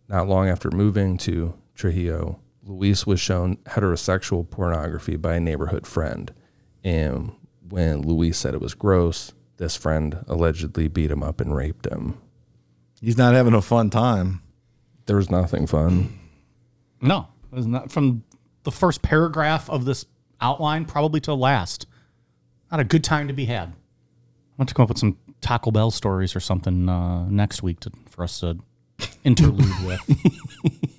Not 0.08 0.28
long 0.28 0.50
after 0.50 0.72
moving 0.72 1.18
to 1.20 1.54
Trujillo, 1.76 2.40
Luis 2.70 3.08
was 3.08 3.20
shown 3.20 3.58
heterosexual 3.66 4.48
pornography 4.48 5.16
by 5.16 5.36
a 5.36 5.40
neighborhood 5.40 5.88
friend. 5.88 6.32
And 6.84 7.32
when 7.68 8.04
Luis 8.04 8.38
said 8.38 8.54
it 8.54 8.62
was 8.62 8.76
gross, 8.76 9.34
this 9.58 9.76
friend 9.76 10.24
allegedly 10.28 10.88
beat 10.88 11.10
him 11.10 11.24
up 11.24 11.42
and 11.42 11.56
raped 11.56 11.88
him. 11.88 12.22
He's 13.02 13.18
not 13.18 13.34
having 13.34 13.56
a 13.56 13.62
fun 13.62 13.90
time. 13.90 14.44
There 15.08 15.16
was 15.16 15.32
nothing 15.32 15.66
fun. 15.66 16.20
No, 17.02 17.28
it 17.52 17.56
was 17.56 17.66
not 17.66 17.92
from 17.92 18.24
the 18.64 18.72
first 18.72 19.02
paragraph 19.02 19.68
of 19.68 19.86
this 19.86 20.06
outline, 20.40 20.86
probably 20.86 21.20
to 21.22 21.32
the 21.32 21.36
last. 21.36 21.88
Not 22.70 22.80
a 22.80 22.84
good 22.84 23.04
time 23.04 23.28
to 23.30 23.34
be 23.34 23.46
had. 23.46 23.70
I 23.70 23.74
want 24.60 24.70
to 24.70 24.76
come 24.76 24.84
up 24.84 24.90
with 24.90 25.00
some 25.00 25.18
Taco 25.42 25.72
Bell 25.72 25.90
stories 25.90 26.36
or 26.36 26.40
something 26.40 26.88
uh, 26.88 27.28
next 27.30 27.64
week 27.64 27.80
to, 27.80 27.92
for 28.10 28.24
us 28.24 28.42
to 28.42 28.60
interlude 29.24 29.74
with. 29.86 30.99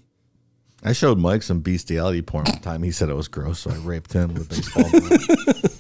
I 0.83 0.93
showed 0.93 1.19
Mike 1.19 1.43
some 1.43 1.61
bestiality 1.61 2.23
porn 2.23 2.45
one 2.47 2.61
time. 2.61 2.83
He 2.83 2.91
said 2.91 3.09
it 3.11 3.15
was 3.15 3.29
gross, 3.29 3.61
so 3.61 3.71
I 3.71 3.75
raped 3.77 4.13
him 4.13 4.33
with 4.35 4.47
a 4.47 4.55
baseball 4.55 4.91
bat. 4.91 5.77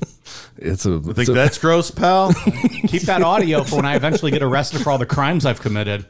It's 0.58 0.84
a, 0.84 1.00
Think 1.00 1.18
it's 1.18 1.28
a- 1.30 1.32
that's 1.32 1.56
gross, 1.58 1.90
pal? 1.90 2.34
Keep 2.34 3.02
that 3.02 3.22
audio 3.22 3.64
for 3.64 3.76
when 3.76 3.86
I 3.86 3.94
eventually 3.96 4.30
get 4.30 4.42
arrested 4.42 4.82
for 4.82 4.90
all 4.90 4.98
the 4.98 5.06
crimes 5.06 5.46
I've 5.46 5.60
committed. 5.60 6.04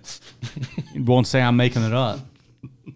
You 0.93 1.05
won't 1.05 1.29
say 1.29 1.41
I'm 1.41 1.57
making 1.57 1.83
it 1.85 1.93
up. 1.93 2.19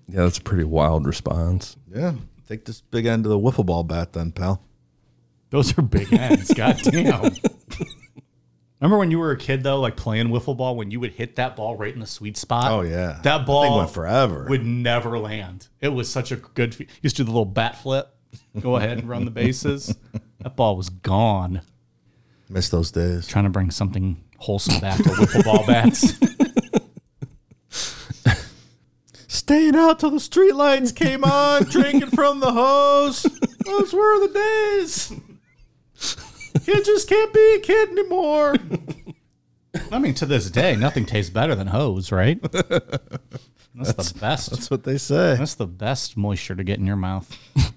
yeah, 0.08 0.22
that's 0.24 0.38
a 0.38 0.42
pretty 0.42 0.64
wild 0.64 1.06
response. 1.06 1.76
yeah. 1.94 2.14
Take 2.48 2.64
this 2.66 2.80
big 2.82 3.06
end 3.06 3.24
of 3.24 3.30
the 3.30 3.38
wiffle 3.38 3.64
ball 3.64 3.84
bat, 3.84 4.12
then, 4.12 4.32
pal. 4.32 4.60
Those 5.50 5.78
are 5.78 5.82
big 5.82 6.12
ends. 6.12 6.52
God 6.52 6.78
damn. 6.82 7.32
Remember 8.84 8.98
when 8.98 9.10
you 9.10 9.18
were 9.18 9.30
a 9.30 9.36
kid 9.38 9.62
though, 9.62 9.80
like 9.80 9.96
playing 9.96 10.28
wiffle 10.28 10.54
ball, 10.54 10.76
when 10.76 10.90
you 10.90 11.00
would 11.00 11.12
hit 11.12 11.36
that 11.36 11.56
ball 11.56 11.74
right 11.74 11.94
in 11.94 12.00
the 12.00 12.06
sweet 12.06 12.36
spot? 12.36 12.70
Oh, 12.70 12.82
yeah. 12.82 13.18
that 13.22 13.46
ball 13.46 13.78
went 13.78 13.88
forever. 13.88 14.44
Would 14.50 14.66
never 14.66 15.18
land. 15.18 15.68
It 15.80 15.88
was 15.88 16.10
such 16.10 16.30
a 16.32 16.36
good. 16.36 16.74
fe- 16.74 16.88
Used 17.00 17.16
to 17.16 17.22
do 17.22 17.24
the 17.24 17.30
little 17.30 17.46
bat 17.46 17.78
flip, 17.80 18.14
go 18.60 18.76
ahead 18.76 18.98
and 18.98 19.08
run 19.08 19.24
the 19.24 19.30
bases. 19.30 19.96
That 20.40 20.56
ball 20.56 20.76
was 20.76 20.90
gone. 20.90 21.62
Miss 22.50 22.68
those 22.68 22.90
days. 22.90 23.26
Trying 23.26 23.44
to 23.44 23.50
bring 23.50 23.70
something 23.70 24.22
wholesome 24.36 24.78
back 24.78 24.98
to 24.98 25.04
wiffle 25.08 25.42
ball 25.44 25.64
bats. 25.66 26.12
Staying 29.26 29.74
out 29.76 29.98
till 30.00 30.10
the 30.10 30.18
streetlights 30.18 30.94
came 30.94 31.24
on, 31.24 31.62
drinking 31.64 32.10
from 32.10 32.40
the 32.40 32.52
hose. 32.52 33.22
Those 33.64 33.94
were 33.94 34.26
the 34.26 34.32
days. 34.34 35.12
You 36.62 36.82
just 36.82 37.08
can't 37.08 37.32
be 37.32 37.54
a 37.56 37.60
kid 37.60 37.90
anymore. 37.90 38.54
I 39.90 39.98
mean, 39.98 40.14
to 40.14 40.26
this 40.26 40.50
day, 40.50 40.76
nothing 40.76 41.04
tastes 41.04 41.30
better 41.30 41.54
than 41.54 41.66
hose, 41.66 42.12
right? 42.12 42.40
That's, 43.74 44.12
the 44.12 44.18
best. 44.20 44.50
That's 44.50 44.70
what 44.70 44.84
they 44.84 44.98
say. 44.98 45.34
That's 45.36 45.56
the 45.56 45.66
best 45.66 46.16
moisture 46.16 46.54
to 46.54 46.62
get 46.62 46.78
in 46.78 46.86
your 46.86 46.96
mouth. 46.96 47.36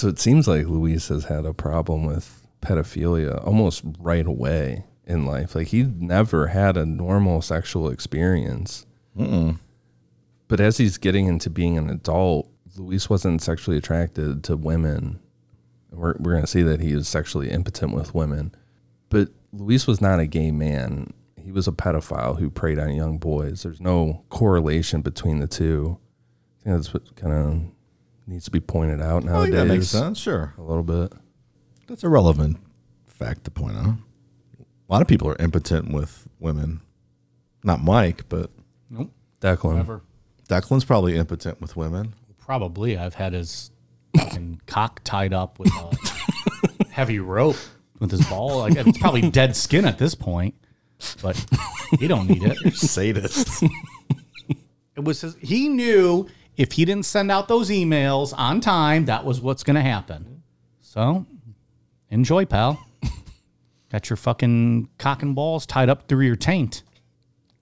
So 0.00 0.08
it 0.08 0.18
seems 0.18 0.48
like 0.48 0.66
Luis 0.66 1.08
has 1.08 1.24
had 1.24 1.44
a 1.44 1.52
problem 1.52 2.06
with 2.06 2.40
pedophilia 2.62 3.46
almost 3.46 3.82
right 3.98 4.24
away 4.24 4.86
in 5.04 5.26
life. 5.26 5.54
Like 5.54 5.66
he 5.66 5.82
never 5.82 6.46
had 6.46 6.78
a 6.78 6.86
normal 6.86 7.42
sexual 7.42 7.90
experience. 7.90 8.86
But 10.48 10.58
as 10.58 10.78
he's 10.78 10.96
getting 10.96 11.26
into 11.26 11.50
being 11.50 11.76
an 11.76 11.90
adult, 11.90 12.48
Luis 12.76 13.10
wasn't 13.10 13.42
sexually 13.42 13.76
attracted 13.76 14.44
to 14.44 14.56
women. 14.56 15.20
We're, 15.90 16.14
we're 16.18 16.32
going 16.32 16.44
to 16.44 16.50
see 16.50 16.62
that 16.62 16.80
he 16.80 16.92
is 16.92 17.08
sexually 17.08 17.50
impotent 17.50 17.92
with 17.94 18.14
women. 18.14 18.54
But 19.08 19.28
Luis 19.52 19.86
was 19.86 20.00
not 20.00 20.20
a 20.20 20.26
gay 20.26 20.50
man. 20.50 21.12
He 21.36 21.50
was 21.52 21.66
a 21.66 21.72
pedophile 21.72 22.38
who 22.38 22.48
preyed 22.50 22.78
on 22.78 22.94
young 22.94 23.18
boys. 23.18 23.62
There's 23.62 23.80
no 23.80 24.24
correlation 24.28 25.00
between 25.02 25.40
the 25.40 25.48
two. 25.48 25.98
I 26.60 26.64
think 26.64 26.76
that's 26.76 26.94
what 26.94 27.16
kind 27.16 27.32
of 27.34 27.62
needs 28.28 28.44
to 28.44 28.50
be 28.50 28.60
pointed 28.60 29.00
out 29.02 29.24
I 29.24 29.26
nowadays. 29.26 29.44
think 29.44 29.54
that 29.56 29.66
makes 29.74 29.88
sense. 29.88 30.18
Sure. 30.18 30.54
A 30.58 30.62
little 30.62 30.84
bit. 30.84 31.12
That's 31.88 32.04
a 32.04 32.08
relevant 32.08 32.58
fact 33.08 33.44
to 33.44 33.50
point 33.50 33.76
out. 33.76 33.86
A 34.60 34.92
lot 34.92 35.02
of 35.02 35.08
people 35.08 35.28
are 35.28 35.36
impotent 35.40 35.92
with 35.92 36.28
women. 36.38 36.82
Not 37.64 37.82
Mike, 37.82 38.28
but 38.28 38.50
Nope. 38.88 39.10
Declan. 39.40 39.76
Never. 39.76 40.02
Declan's 40.48 40.84
probably 40.84 41.16
impotent 41.16 41.60
with 41.60 41.76
women. 41.76 42.14
Probably. 42.50 42.98
I've 42.98 43.14
had 43.14 43.32
his 43.32 43.70
fucking 44.16 44.62
cock 44.66 45.02
tied 45.04 45.32
up 45.32 45.60
with 45.60 45.70
a 45.72 46.84
heavy 46.90 47.20
rope 47.20 47.54
with 48.00 48.10
his 48.10 48.26
ball. 48.26 48.58
Like 48.58 48.74
it's 48.74 48.98
probably 48.98 49.30
dead 49.30 49.54
skin 49.54 49.84
at 49.84 49.98
this 49.98 50.16
point, 50.16 50.56
but 51.22 51.36
he 52.00 52.08
don't 52.08 52.26
need 52.26 52.42
it. 52.42 52.56
Sadist. 52.74 53.62
It 54.96 55.04
was 55.04 55.20
his, 55.20 55.36
he 55.36 55.68
knew 55.68 56.26
if 56.56 56.72
he 56.72 56.84
didn't 56.84 57.06
send 57.06 57.30
out 57.30 57.46
those 57.46 57.70
emails 57.70 58.34
on 58.36 58.60
time, 58.60 59.04
that 59.04 59.24
was 59.24 59.40
what's 59.40 59.62
going 59.62 59.76
to 59.76 59.82
happen. 59.82 60.42
So 60.80 61.26
enjoy, 62.10 62.46
pal. 62.46 62.84
Got 63.92 64.10
your 64.10 64.16
fucking 64.16 64.88
cock 64.98 65.22
and 65.22 65.36
balls 65.36 65.66
tied 65.66 65.88
up 65.88 66.08
through 66.08 66.26
your 66.26 66.34
taint. 66.34 66.82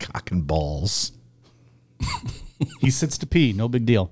Cock 0.01 0.31
and 0.31 0.46
balls. 0.46 1.12
He 2.81 2.90
sits 2.90 3.18
to 3.18 3.27
pee, 3.27 3.53
no 3.53 3.68
big 3.68 3.87
deal. 3.87 4.11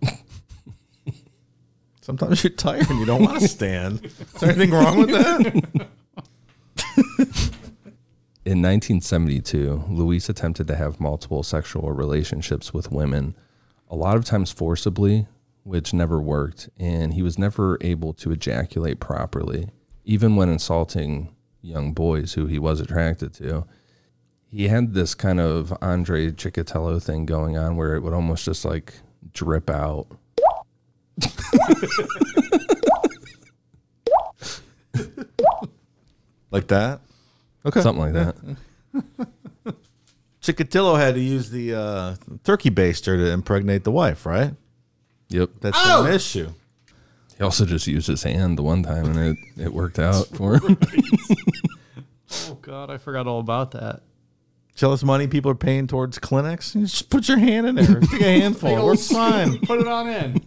Sometimes 2.07 2.45
you're 2.45 2.53
tired 2.53 2.89
and 2.89 3.01
you 3.01 3.05
don't 3.05 3.25
want 3.25 3.41
to 3.41 3.49
stand. 3.59 4.05
Is 4.05 4.15
there 4.39 4.51
anything 4.51 4.71
wrong 4.71 4.97
with 4.97 5.09
that? 5.11 5.43
In 8.45 8.63
1972, 8.63 9.87
Luis 9.89 10.29
attempted 10.29 10.69
to 10.69 10.77
have 10.77 11.01
multiple 11.01 11.43
sexual 11.43 11.91
relationships 11.91 12.73
with 12.73 12.93
women, 12.93 13.35
a 13.91 13.97
lot 13.97 14.17
of 14.17 14.25
times 14.25 14.53
forcibly, 14.53 15.27
which 15.65 15.93
never 15.93 16.21
worked, 16.21 16.69
and 16.79 17.13
he 17.13 17.23
was 17.23 17.41
never 17.41 17.77
able 17.81 18.13
to 18.13 18.31
ejaculate 18.31 19.01
properly, 19.01 19.71
even 20.05 20.37
when 20.37 20.49
insulting 20.49 21.35
young 21.61 21.93
boys 21.93 22.35
who 22.35 22.47
he 22.47 22.61
was 22.61 22.79
attracted 22.79 23.35
to. 23.35 23.67
He 24.49 24.69
had 24.69 24.95
this 24.95 25.17
kind 25.17 25.41
of 25.41 25.77
Andre 25.83 26.31
Chikatilo 26.31 27.03
thing 27.03 27.27
going 27.27 27.59
on 27.59 27.75
where 27.75 27.97
it 27.97 28.05
would 28.05 28.15
almost 28.15 28.45
just 28.45 28.65
like 28.65 28.95
drip 29.33 29.69
out. 29.69 30.07
Like 36.51 36.69
that? 36.69 37.01
Okay. 37.67 37.83
Something 37.83 38.13
like 38.13 38.13
that. 38.15 38.37
Chikatilo 40.41 40.97
had 40.99 41.15
to 41.17 41.21
use 41.21 41.51
the 41.51 41.75
uh, 41.75 42.15
turkey 42.45 42.71
baster 42.71 43.17
to 43.19 43.31
impregnate 43.33 43.83
the 43.85 43.91
wife, 43.91 44.25
right? 44.25 44.55
Yep. 45.29 45.51
That's 45.61 45.77
an 45.85 46.13
issue. 46.13 46.51
He 47.37 47.43
also 47.45 47.67
just 47.67 47.87
used 47.87 48.07
his 48.07 48.23
hand 48.23 48.57
the 48.57 48.63
one 48.63 48.83
time 48.85 49.05
and 49.07 49.19
it, 49.19 49.37
it 49.65 49.73
worked 49.75 49.99
out 49.99 50.27
for 50.35 50.55
him. 50.59 50.79
Oh 52.49 52.55
God, 52.63 52.91
I 52.91 52.97
forgot 52.97 53.27
all 53.27 53.41
about 53.41 53.73
that. 53.73 54.01
jealous 54.77 55.03
money 55.03 55.27
people 55.27 55.51
are 55.51 55.55
paying 55.57 55.87
towards 55.87 56.19
clinics. 56.19 56.75
You 56.75 56.83
just 56.83 57.11
put 57.11 57.29
your 57.29 57.39
hand 57.39 57.67
in 57.67 57.75
there. 57.75 58.01
Take 58.01 58.21
a 58.23 58.41
handful. 58.41 58.79
It 58.79 58.83
works 58.85 59.09
fine. 59.11 59.59
Put 59.59 59.81
it 59.81 59.89
on 59.89 60.09
in. 60.09 60.41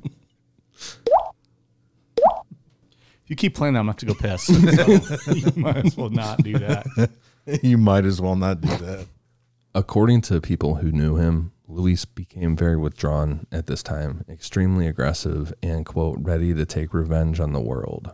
If 3.19 3.19
you 3.30 3.36
keep 3.36 3.56
playing 3.56 3.76
that, 3.76 3.80
I'm 3.82 3.86
going 3.86 3.96
to 3.96 4.06
have 4.08 4.18
to 4.18 4.22
go 4.22 4.30
piss. 4.30 5.16
So 5.26 5.32
you 5.32 5.52
might 5.56 5.86
as 5.86 5.96
well 5.96 6.10
not 6.10 6.44
do 6.44 6.58
that. 6.58 7.12
you 7.64 7.78
might 7.78 8.04
as 8.06 8.20
well 8.20 8.36
not 8.36 8.60
do 8.60 8.68
that. 8.68 9.08
According 9.74 10.22
to 10.22 10.42
people 10.42 10.76
who 10.76 10.92
knew 10.92 11.16
him, 11.16 11.54
Luis 11.68 12.04
became 12.04 12.58
very 12.58 12.76
withdrawn 12.76 13.46
at 13.52 13.68
this 13.68 13.84
time, 13.84 14.26
extremely 14.28 14.88
aggressive, 14.88 15.54
and, 15.62 15.86
quote, 15.86 16.18
ready 16.20 16.56
to 16.56 16.66
take 16.66 16.94
revenge 16.94 17.40
on 17.40 17.54
the 17.54 17.62
world. 17.62 18.12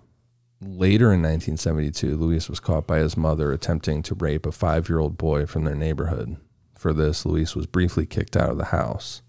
Later 0.62 1.06
in 1.14 1.22
1972, 1.22 2.18
Luis 2.18 2.50
was 2.50 2.60
caught 2.60 2.86
by 2.86 3.00
his 3.00 3.16
mother 3.16 3.54
attempting 3.54 4.04
to 4.04 4.16
rape 4.16 4.46
a 4.46 4.52
five 4.52 4.90
year 4.90 5.00
old 5.00 5.18
boy 5.18 5.46
from 5.46 5.64
their 5.64 5.76
neighborhood. 5.76 6.36
For 6.78 6.92
this, 6.92 7.26
Luis 7.26 7.56
was 7.56 7.66
briefly 7.66 8.06
kicked 8.06 8.36
out 8.36 8.50
of 8.50 8.58
the 8.58 8.66
house. 8.66 9.22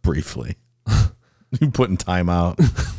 Briefly. 0.00 0.56
you 1.60 1.70
put 1.70 1.90
in 1.90 1.98
time 1.98 2.30
out. 2.30 2.58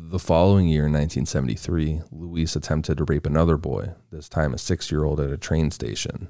The 0.00 0.20
following 0.20 0.68
year, 0.68 0.86
in 0.86 0.92
1973, 0.92 2.02
Luis 2.12 2.54
attempted 2.54 2.98
to 2.98 3.04
rape 3.04 3.26
another 3.26 3.56
boy, 3.56 3.94
this 4.12 4.28
time 4.28 4.54
a 4.54 4.58
six 4.58 4.92
year 4.92 5.02
old 5.02 5.18
at 5.18 5.28
a 5.28 5.36
train 5.36 5.72
station. 5.72 6.28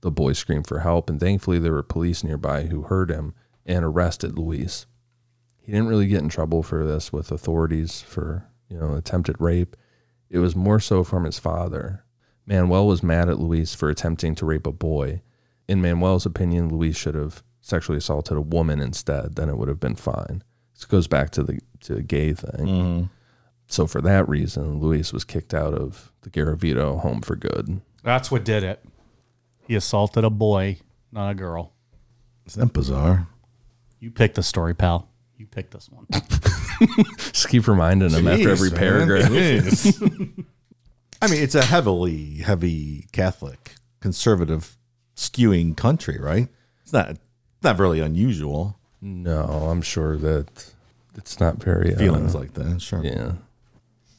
The 0.00 0.12
boy 0.12 0.32
screamed 0.32 0.68
for 0.68 0.78
help, 0.78 1.10
and 1.10 1.18
thankfully, 1.18 1.58
there 1.58 1.72
were 1.72 1.82
police 1.82 2.22
nearby 2.22 2.66
who 2.66 2.82
heard 2.82 3.10
him 3.10 3.34
and 3.66 3.84
arrested 3.84 4.38
Luis. 4.38 4.86
He 5.58 5.72
didn't 5.72 5.88
really 5.88 6.06
get 6.06 6.22
in 6.22 6.28
trouble 6.28 6.62
for 6.62 6.86
this 6.86 7.12
with 7.12 7.32
authorities 7.32 8.00
for, 8.00 8.46
you 8.68 8.78
know, 8.78 8.94
attempted 8.94 9.40
rape. 9.40 9.76
It 10.30 10.38
was 10.38 10.54
more 10.54 10.78
so 10.78 11.02
from 11.02 11.24
his 11.24 11.40
father. 11.40 12.04
Manuel 12.46 12.86
was 12.86 13.02
mad 13.02 13.28
at 13.28 13.40
Luis 13.40 13.74
for 13.74 13.90
attempting 13.90 14.36
to 14.36 14.46
rape 14.46 14.68
a 14.68 14.72
boy. 14.72 15.20
In 15.66 15.82
Manuel's 15.82 16.26
opinion, 16.26 16.68
Luis 16.68 16.96
should 16.96 17.16
have 17.16 17.42
sexually 17.60 17.98
assaulted 17.98 18.36
a 18.36 18.40
woman 18.40 18.80
instead, 18.80 19.34
then 19.34 19.48
it 19.48 19.58
would 19.58 19.68
have 19.68 19.80
been 19.80 19.96
fine. 19.96 20.44
This 20.74 20.84
goes 20.84 21.08
back 21.08 21.30
to 21.30 21.42
the 21.42 21.60
to 21.82 21.94
the 21.94 22.02
gay 22.02 22.32
thing. 22.34 22.66
Mm-hmm. 22.66 23.04
So 23.66 23.86
for 23.86 24.00
that 24.02 24.28
reason, 24.28 24.80
Luis 24.80 25.12
was 25.12 25.24
kicked 25.24 25.54
out 25.54 25.74
of 25.74 26.12
the 26.22 26.30
Garavito 26.30 27.00
home 27.00 27.20
for 27.20 27.36
good. 27.36 27.80
That's 28.02 28.30
what 28.30 28.44
did 28.44 28.64
it. 28.64 28.84
He 29.66 29.76
assaulted 29.76 30.24
a 30.24 30.30
boy, 30.30 30.78
not 31.12 31.30
a 31.30 31.34
girl. 31.34 31.72
Isn't 32.46 32.60
that 32.60 32.72
bizarre? 32.72 33.28
You 34.00 34.10
picked 34.10 34.34
the 34.34 34.42
story, 34.42 34.74
pal. 34.74 35.08
You 35.36 35.46
picked 35.46 35.70
this 35.70 35.88
one. 35.88 36.06
Just 37.18 37.48
keep 37.48 37.68
reminding 37.68 38.10
him 38.10 38.26
after 38.26 38.50
every 38.50 38.70
man. 38.70 38.78
paragraph. 38.78 39.30
I 41.22 41.28
mean, 41.28 41.42
it's 41.42 41.54
a 41.54 41.64
heavily, 41.64 42.36
heavy 42.36 43.06
Catholic, 43.12 43.74
conservative, 44.00 44.76
skewing 45.14 45.76
country, 45.76 46.18
right? 46.18 46.48
It's 46.82 46.92
not, 46.92 47.18
not 47.62 47.78
really 47.78 48.00
unusual. 48.00 48.78
No, 49.02 49.44
I'm 49.44 49.82
sure 49.82 50.16
that 50.16 50.72
it's 51.16 51.40
not 51.40 51.56
very 51.62 51.94
uh, 51.94 51.98
Feelings 51.98 52.34
like 52.34 52.54
that, 52.54 52.80
sure. 52.80 53.04
Yeah, 53.04 53.32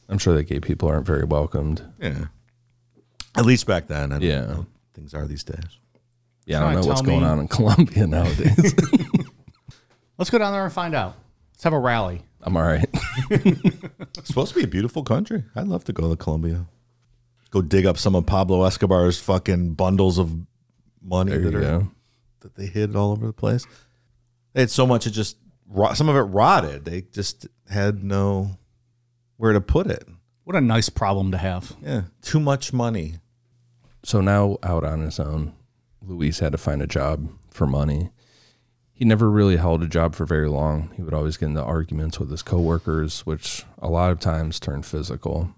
I'm 0.08 0.18
sure 0.18 0.34
that 0.34 0.44
gay 0.44 0.60
people 0.60 0.88
aren't 0.88 1.06
very 1.06 1.24
welcomed. 1.24 1.82
Yeah. 2.00 2.26
At 3.34 3.46
least 3.46 3.66
back 3.66 3.86
then. 3.88 4.12
I 4.12 4.18
don't 4.18 4.22
Yeah. 4.28 4.40
know 4.46 4.66
things 4.94 5.14
are 5.14 5.26
these 5.26 5.42
days. 5.44 5.78
Yeah, 6.44 6.58
I 6.66 6.72
don't 6.74 6.82
know 6.82 6.88
what's 6.88 7.00
tell 7.00 7.10
going 7.10 7.24
on 7.24 7.38
in 7.38 7.48
Colombia 7.48 8.06
nowadays. 8.08 8.74
Let's 10.18 10.30
go 10.30 10.38
down 10.38 10.52
there 10.52 10.64
and 10.64 10.72
find 10.72 10.94
out. 10.94 11.14
Let's 11.54 11.64
have 11.64 11.72
a 11.72 11.78
rally. 11.78 12.22
I'm 12.42 12.56
all 12.56 12.62
right. 12.64 12.88
It's 13.30 14.24
supposed 14.28 14.52
to 14.52 14.58
be 14.58 14.64
a 14.64 14.68
beautiful 14.68 15.02
country. 15.04 15.44
I'd 15.54 15.68
love 15.68 15.84
to 15.84 15.92
go 15.92 16.10
to 16.10 16.16
Colombia. 16.16 16.66
Go 17.50 17.62
dig 17.62 17.86
up 17.86 17.96
some 17.98 18.14
of 18.14 18.26
Pablo 18.26 18.64
Escobar's 18.64 19.18
fucking 19.20 19.74
bundles 19.74 20.18
of 20.18 20.34
money 21.02 21.30
There 21.36 21.50
that, 21.50 21.54
are, 21.74 21.88
that 22.40 22.54
they 22.56 22.66
hid 22.66 22.96
all 22.96 23.12
over 23.12 23.26
the 23.26 23.32
place. 23.32 23.64
They 24.54 24.60
had 24.62 24.70
so 24.70 24.86
much 24.86 25.06
it 25.06 25.10
just 25.10 25.36
rot- 25.36 25.41
some 25.94 26.08
of 26.08 26.16
it 26.16 26.20
rotted. 26.20 26.84
They 26.84 27.02
just 27.02 27.46
had 27.68 28.02
no 28.04 28.58
where 29.36 29.52
to 29.52 29.60
put 29.60 29.86
it. 29.86 30.06
What 30.44 30.56
a 30.56 30.60
nice 30.60 30.88
problem 30.88 31.30
to 31.32 31.38
have. 31.38 31.74
Yeah, 31.82 32.02
too 32.20 32.40
much 32.40 32.72
money. 32.72 33.14
So 34.04 34.20
now 34.20 34.58
out 34.62 34.84
on 34.84 35.00
his 35.00 35.20
own, 35.20 35.54
Luis 36.00 36.40
had 36.40 36.52
to 36.52 36.58
find 36.58 36.82
a 36.82 36.86
job 36.86 37.28
for 37.50 37.66
money. 37.66 38.10
He 38.92 39.04
never 39.04 39.30
really 39.30 39.56
held 39.56 39.82
a 39.82 39.88
job 39.88 40.14
for 40.14 40.26
very 40.26 40.48
long. 40.48 40.90
He 40.94 41.02
would 41.02 41.14
always 41.14 41.36
get 41.36 41.46
into 41.46 41.62
arguments 41.62 42.20
with 42.20 42.30
his 42.30 42.42
coworkers, 42.42 43.20
which 43.20 43.64
a 43.78 43.88
lot 43.88 44.12
of 44.12 44.20
times 44.20 44.60
turned 44.60 44.86
physical. 44.86 45.54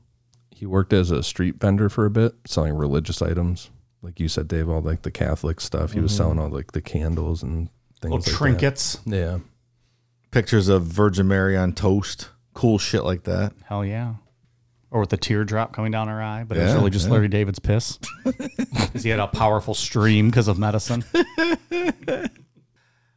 He 0.51 0.67
worked 0.67 0.93
as 0.93 1.11
a 1.11 1.23
street 1.23 1.57
vendor 1.61 1.89
for 1.89 2.07
a 2.07 2.11
bit, 2.11 2.35
selling 2.47 2.75
religious 2.75 3.21
items. 3.21 3.71
Like 4.03 4.21
you 4.21 4.29
said, 4.29 4.49
Dave, 4.49 4.69
all 4.69 4.81
like 4.81 5.03
the 5.03 5.11
Catholic 5.11 5.61
stuff. 5.61 5.93
He 5.93 6.01
was 6.01 6.13
mm-hmm. 6.13 6.19
selling 6.19 6.39
all 6.39 6.49
like 6.49 6.73
the 6.73 6.81
candles 6.81 7.43
and 7.43 7.69
things 8.01 8.13
Little 8.13 8.17
like 8.19 8.25
that. 8.25 8.37
trinkets. 8.37 8.99
Yeah. 9.05 9.39
Pictures 10.35 10.67
of 10.69 10.83
Virgin 10.83 11.29
Mary 11.29 11.57
on 11.57 11.73
toast, 11.75 12.31
cool 12.55 12.77
shit 12.77 13.05
like 13.05 13.23
that. 13.23 13.53
Hell 13.67 13.85
yeah. 13.85 14.15
Or 14.91 14.99
with 14.99 15.13
a 15.13 15.17
teardrop 15.17 15.73
coming 15.73 15.93
down 15.93 16.09
her 16.09 16.21
eye, 16.21 16.43
but 16.43 16.57
it 16.57 16.61
was 16.63 16.71
Yeah, 16.71 16.77
really 16.79 16.91
just 16.91 17.07
yeah. 17.07 17.13
Larry 17.13 17.29
David's 17.29 17.61
piss. 17.61 18.01
Because 18.25 19.03
he 19.05 19.11
had 19.11 19.21
a 19.21 19.29
powerful 19.29 19.75
stream 19.75 20.31
because 20.31 20.49
of 20.49 20.59
medicine. 20.59 21.05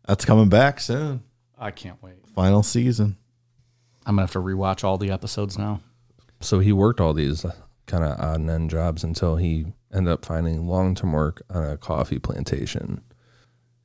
That's 0.08 0.26
coming 0.26 0.48
back 0.50 0.80
soon. 0.80 1.24
I 1.58 1.72
can't 1.72 2.02
wait. 2.04 2.18
Final 2.36 2.62
season. 2.62 3.18
I'm 4.06 4.16
going 4.16 4.28
to 4.28 4.32
have 4.32 4.44
to 4.44 4.48
rewatch 4.48 4.84
all 4.84 5.00
the 5.00 5.10
episodes 5.10 5.58
now. 5.58 5.82
So 6.40 6.60
he 6.60 6.72
worked 6.72 7.02
all 7.02 7.16
these 7.16 7.44
uh, 7.44 7.56
kind 7.88 8.04
of 8.04 8.12
odd 8.20 8.42
and 8.42 8.50
end 8.52 8.70
jobs 8.70 9.04
until 9.04 9.38
he 9.38 9.66
ended 9.92 10.14
up 10.14 10.24
finding 10.24 10.68
long 10.68 10.94
term 10.94 11.14
work 11.14 11.42
on 11.50 11.64
a 11.66 11.78
coffee 11.78 12.20
plantation. 12.20 13.02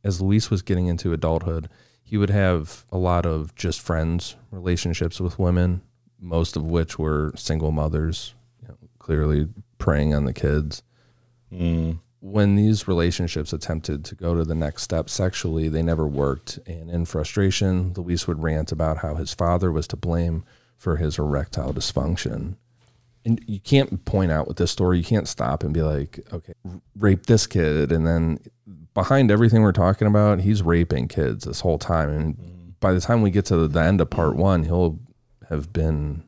As 0.05 0.21
Luis 0.21 0.51
was 0.51 0.61
getting 0.61 0.87
into 0.89 1.15
adulthood, 1.15 1.71
he 2.13 2.19
would 2.19 2.29
have 2.29 2.85
a 2.93 2.99
lot 2.99 3.25
of 3.25 3.55
just 3.55 3.81
friends, 3.81 4.37
relationships 4.51 5.19
with 5.19 5.39
women, 5.39 5.81
most 6.21 6.59
of 6.59 6.63
which 6.63 6.99
were 6.99 7.33
single 7.37 7.73
mothers, 7.73 8.35
you 8.61 8.69
know, 8.69 8.77
clearly 8.99 9.49
preying 9.79 10.13
on 10.13 10.27
the 10.27 10.35
kids. 10.35 10.83
Mm. 11.51 12.01
When 12.21 12.55
these 12.55 12.87
relationships 12.87 13.55
attempted 13.55 14.05
to 14.05 14.15
go 14.15 14.35
to 14.35 14.45
the 14.45 14.55
next 14.55 14.83
step 14.83 15.09
sexually, 15.09 15.71
they 15.71 15.83
never 15.83 16.07
worked. 16.07 16.59
And 16.67 16.91
in 16.91 17.07
frustration, 17.07 17.95
Luis 17.97 18.29
would 18.29 18.43
rant 18.43 18.73
about 18.73 18.99
how 18.99 19.15
his 19.15 19.33
father 19.33 19.73
was 19.73 19.89
to 19.89 19.97
blame 19.97 20.45
for 20.77 20.97
his 20.97 21.19
erectile 21.19 21.73
dysfunction. 21.73 22.57
And 23.25 23.43
you 23.47 23.59
can't 23.59 24.05
point 24.05 24.31
out 24.31 24.47
with 24.47 24.59
this 24.59 24.71
story, 24.71 24.99
you 24.99 25.05
can't 25.05 25.29
stop 25.29 25.63
and 25.63 25.73
be 25.73 25.81
like, 25.81 26.21
okay, 26.31 26.53
rape 26.95 27.25
this 27.25 27.47
kid. 27.47 27.91
And 27.91 28.07
then 28.07 28.39
behind 28.95 29.31
everything 29.31 29.63
we're 29.63 29.73
talking 29.73 30.07
about, 30.07 30.41
he's 30.41 30.63
raping 30.63 31.09
kids 31.09 31.45
this 31.45 31.61
whole 31.61 31.79
time. 31.79 32.11
And 32.11 32.37
mm-hmm. 32.37 32.71
by 32.81 32.93
the 32.93 33.01
time 33.01 33.23
we 33.23 33.31
get 33.31 33.47
to 33.47 33.69
the 33.69 33.81
end 33.81 34.01
of 34.01 34.11
part 34.11 34.37
one, 34.37 34.65
he'll 34.65 34.99
have 35.49 35.73
been 35.73 36.25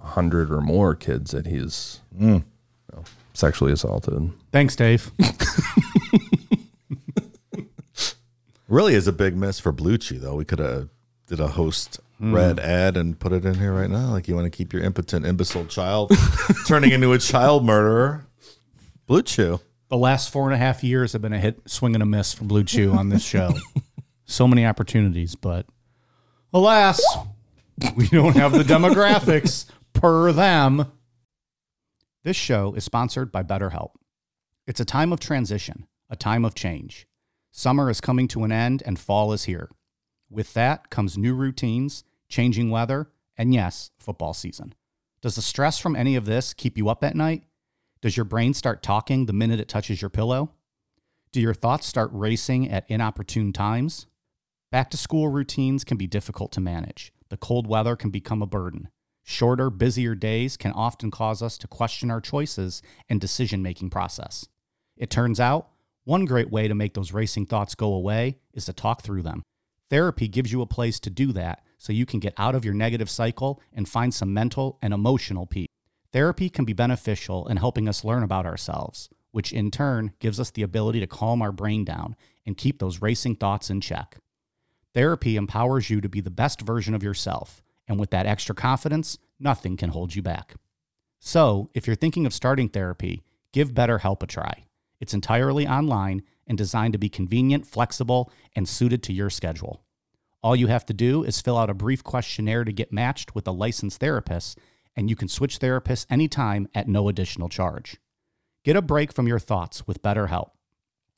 a 0.00 0.06
hundred 0.06 0.50
or 0.50 0.60
more 0.60 0.94
kids 0.94 1.30
that 1.32 1.46
he's 1.46 2.00
mm. 2.16 2.38
you 2.38 2.44
know, 2.92 3.04
sexually 3.32 3.72
assaulted. 3.72 4.32
Thanks, 4.52 4.76
Dave. 4.76 5.10
Really 8.68 8.94
is 8.94 9.06
a 9.06 9.12
big 9.12 9.36
miss 9.36 9.60
for 9.60 9.72
Blue 9.72 9.98
Chew 9.98 10.18
though. 10.18 10.36
We 10.36 10.44
could 10.44 10.58
have 10.58 10.88
did 11.26 11.38
a 11.38 11.48
host 11.48 12.00
hmm. 12.18 12.34
red 12.34 12.58
ad 12.58 12.96
and 12.96 13.18
put 13.18 13.32
it 13.32 13.44
in 13.44 13.54
here 13.54 13.72
right 13.72 13.90
now. 13.90 14.10
Like 14.10 14.26
you 14.26 14.34
want 14.34 14.46
to 14.46 14.56
keep 14.56 14.72
your 14.72 14.82
impotent 14.82 15.26
imbecile 15.26 15.66
child 15.66 16.10
turning 16.66 16.90
into 16.90 17.12
a 17.12 17.18
child 17.18 17.64
murderer. 17.64 18.26
Blue 19.06 19.22
Chew. 19.22 19.60
The 19.88 19.96
last 19.96 20.30
four 20.30 20.44
and 20.46 20.54
a 20.54 20.58
half 20.58 20.82
years 20.82 21.12
have 21.12 21.22
been 21.22 21.32
a 21.32 21.38
hit, 21.38 21.68
swing 21.68 21.94
and 21.94 22.02
a 22.02 22.06
miss 22.06 22.32
for 22.32 22.44
Blue 22.44 22.64
Chew 22.64 22.92
on 22.92 23.08
this 23.08 23.24
show. 23.24 23.52
so 24.24 24.48
many 24.48 24.64
opportunities, 24.64 25.34
but 25.34 25.66
alas, 26.52 27.02
we 27.96 28.08
don't 28.08 28.36
have 28.36 28.52
the 28.52 28.62
demographics 28.62 29.66
per 29.92 30.32
them. 30.32 30.92
This 32.22 32.36
show 32.36 32.74
is 32.74 32.84
sponsored 32.84 33.30
by 33.30 33.42
BetterHelp. 33.42 33.90
It's 34.66 34.80
a 34.80 34.84
time 34.84 35.12
of 35.12 35.20
transition, 35.20 35.86
a 36.08 36.16
time 36.16 36.44
of 36.44 36.54
change. 36.54 37.06
Summer 37.50 37.90
is 37.90 38.00
coming 38.00 38.26
to 38.28 38.44
an 38.44 38.52
end 38.52 38.82
and 38.86 38.98
fall 38.98 39.32
is 39.32 39.44
here. 39.44 39.70
With 40.30 40.54
that 40.54 40.90
comes 40.90 41.18
new 41.18 41.34
routines, 41.34 42.02
changing 42.28 42.70
weather, 42.70 43.10
and 43.36 43.52
yes, 43.52 43.90
football 43.98 44.32
season. 44.32 44.74
Does 45.20 45.36
the 45.36 45.42
stress 45.42 45.78
from 45.78 45.96
any 45.96 46.16
of 46.16 46.24
this 46.24 46.54
keep 46.54 46.76
you 46.76 46.88
up 46.88 47.04
at 47.04 47.14
night? 47.14 47.44
Does 48.04 48.18
your 48.18 48.24
brain 48.24 48.52
start 48.52 48.82
talking 48.82 49.24
the 49.24 49.32
minute 49.32 49.60
it 49.60 49.66
touches 49.66 50.02
your 50.02 50.10
pillow? 50.10 50.50
Do 51.32 51.40
your 51.40 51.54
thoughts 51.54 51.86
start 51.86 52.10
racing 52.12 52.70
at 52.70 52.84
inopportune 52.90 53.50
times? 53.50 54.04
Back 54.70 54.90
to 54.90 54.98
school 54.98 55.28
routines 55.28 55.84
can 55.84 55.96
be 55.96 56.06
difficult 56.06 56.52
to 56.52 56.60
manage. 56.60 57.14
The 57.30 57.38
cold 57.38 57.66
weather 57.66 57.96
can 57.96 58.10
become 58.10 58.42
a 58.42 58.46
burden. 58.46 58.90
Shorter, 59.22 59.70
busier 59.70 60.14
days 60.14 60.58
can 60.58 60.72
often 60.72 61.10
cause 61.10 61.40
us 61.40 61.56
to 61.56 61.66
question 61.66 62.10
our 62.10 62.20
choices 62.20 62.82
and 63.08 63.22
decision 63.22 63.62
making 63.62 63.88
process. 63.88 64.46
It 64.98 65.08
turns 65.08 65.40
out, 65.40 65.70
one 66.04 66.26
great 66.26 66.50
way 66.50 66.68
to 66.68 66.74
make 66.74 66.92
those 66.92 67.14
racing 67.14 67.46
thoughts 67.46 67.74
go 67.74 67.94
away 67.94 68.36
is 68.52 68.66
to 68.66 68.74
talk 68.74 69.00
through 69.00 69.22
them. 69.22 69.42
Therapy 69.88 70.28
gives 70.28 70.52
you 70.52 70.60
a 70.60 70.66
place 70.66 71.00
to 71.00 71.08
do 71.08 71.32
that 71.32 71.62
so 71.78 71.90
you 71.90 72.04
can 72.04 72.20
get 72.20 72.34
out 72.36 72.54
of 72.54 72.66
your 72.66 72.74
negative 72.74 73.08
cycle 73.08 73.62
and 73.72 73.88
find 73.88 74.12
some 74.12 74.34
mental 74.34 74.78
and 74.82 74.92
emotional 74.92 75.46
peace. 75.46 75.68
Therapy 76.14 76.48
can 76.48 76.64
be 76.64 76.72
beneficial 76.72 77.48
in 77.48 77.56
helping 77.56 77.88
us 77.88 78.04
learn 78.04 78.22
about 78.22 78.46
ourselves, 78.46 79.08
which 79.32 79.52
in 79.52 79.72
turn 79.72 80.12
gives 80.20 80.38
us 80.38 80.52
the 80.52 80.62
ability 80.62 81.00
to 81.00 81.08
calm 81.08 81.42
our 81.42 81.50
brain 81.50 81.84
down 81.84 82.14
and 82.46 82.56
keep 82.56 82.78
those 82.78 83.02
racing 83.02 83.34
thoughts 83.34 83.68
in 83.68 83.80
check. 83.80 84.18
Therapy 84.94 85.34
empowers 85.34 85.90
you 85.90 86.00
to 86.00 86.08
be 86.08 86.20
the 86.20 86.30
best 86.30 86.60
version 86.60 86.94
of 86.94 87.02
yourself, 87.02 87.64
and 87.88 87.98
with 87.98 88.10
that 88.10 88.26
extra 88.26 88.54
confidence, 88.54 89.18
nothing 89.40 89.76
can 89.76 89.90
hold 89.90 90.14
you 90.14 90.22
back. 90.22 90.54
So, 91.18 91.68
if 91.74 91.88
you're 91.88 91.96
thinking 91.96 92.26
of 92.26 92.32
starting 92.32 92.68
therapy, 92.68 93.24
give 93.50 93.74
BetterHelp 93.74 94.22
a 94.22 94.28
try. 94.28 94.66
It's 95.00 95.14
entirely 95.14 95.66
online 95.66 96.22
and 96.46 96.56
designed 96.56 96.92
to 96.92 96.98
be 96.98 97.08
convenient, 97.08 97.66
flexible, 97.66 98.30
and 98.54 98.68
suited 98.68 99.02
to 99.02 99.12
your 99.12 99.30
schedule. 99.30 99.82
All 100.44 100.54
you 100.54 100.68
have 100.68 100.86
to 100.86 100.94
do 100.94 101.24
is 101.24 101.40
fill 101.40 101.58
out 101.58 101.70
a 101.70 101.74
brief 101.74 102.04
questionnaire 102.04 102.62
to 102.62 102.72
get 102.72 102.92
matched 102.92 103.34
with 103.34 103.48
a 103.48 103.50
licensed 103.50 103.98
therapist, 103.98 104.60
and 104.96 105.10
you 105.10 105.16
can 105.16 105.28
switch 105.28 105.58
therapists 105.58 106.06
anytime 106.10 106.68
at 106.74 106.88
no 106.88 107.08
additional 107.08 107.48
charge. 107.48 107.96
Get 108.64 108.76
a 108.76 108.82
break 108.82 109.12
from 109.12 109.26
your 109.26 109.38
thoughts 109.38 109.86
with 109.86 110.02
BetterHelp. 110.02 110.50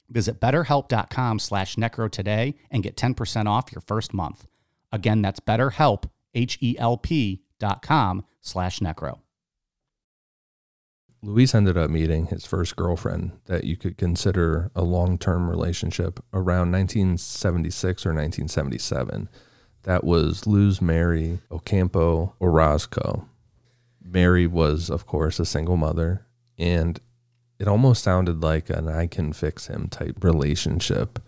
Visit 0.09 0.41
betterhelp.com 0.41 1.39
slash 1.39 1.77
necro 1.77 2.11
today 2.11 2.55
and 2.71 2.83
get 2.83 2.97
10% 2.97 3.47
off 3.47 3.73
your 3.73 3.83
first 3.83 4.15
month. 4.15 4.47
Again, 4.93 5.23
that's 5.23 5.41
betterhelp, 5.41 6.05
H-E-L-P 6.35 7.43
dot 7.59 7.83
com 7.83 8.25
slash 8.41 8.81
necro. 8.81 9.19
Luis 11.23 11.55
ended 11.55 11.77
up 11.77 11.91
meeting 11.91 12.27
his 12.27 12.45
first 12.45 12.77
girlfriend 12.77 13.33
that 13.47 13.65
you 13.65 13.77
could 13.77 13.97
consider 13.97 14.71
a 14.77 14.83
long 14.83 15.19
term 15.19 15.51
relationship 15.51 16.21
around 16.33 16.71
1976 16.71 18.07
or 18.07 18.11
1977. 18.11 19.29
That 19.83 20.05
was 20.05 20.47
Luz 20.47 20.81
Mary 20.81 21.41
Ocampo 21.51 22.35
Orozco. 22.41 23.29
Mary 24.07 24.47
was, 24.47 24.91
of 24.91 25.07
course, 25.07 25.41
a 25.41 25.45
single 25.45 25.77
mother, 25.77 26.27
and 26.59 27.01
it 27.59 27.69
almost 27.69 28.03
sounded 28.03 28.43
like 28.43 28.71
an 28.71 28.89
I 28.89 29.07
can 29.07 29.33
fix 29.33 29.67
him 29.67 29.89
type 29.89 30.23
relationship. 30.23 31.19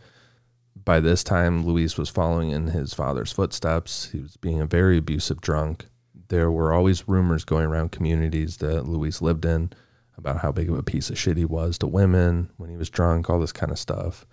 By 0.74 1.00
this 1.00 1.22
time, 1.24 1.64
Luis 1.64 1.98
was 1.98 2.08
following 2.08 2.50
in 2.50 2.68
his 2.68 2.94
father's 2.94 3.32
footsteps. 3.32 4.10
He 4.10 4.20
was 4.20 4.36
being 4.36 4.60
a 4.60 4.66
very 4.66 4.98
abusive 4.98 5.40
drunk. 5.40 5.86
There 6.28 6.50
were 6.50 6.72
always 6.72 7.08
rumors 7.08 7.44
going 7.44 7.66
around 7.66 7.92
communities 7.92 8.58
that 8.58 8.86
Luis 8.86 9.20
lived 9.20 9.44
in 9.44 9.72
about 10.16 10.38
how 10.38 10.52
big 10.52 10.68
of 10.68 10.78
a 10.78 10.82
piece 10.82 11.10
of 11.10 11.18
shit 11.18 11.36
he 11.36 11.44
was 11.44 11.78
to 11.78 11.86
women 11.86 12.50
when 12.56 12.70
he 12.70 12.76
was 12.76 12.90
drunk, 12.90 13.30
all 13.30 13.40
this 13.40 13.52
kind 13.52 13.72
of 13.72 13.78
stuff. 13.78 14.26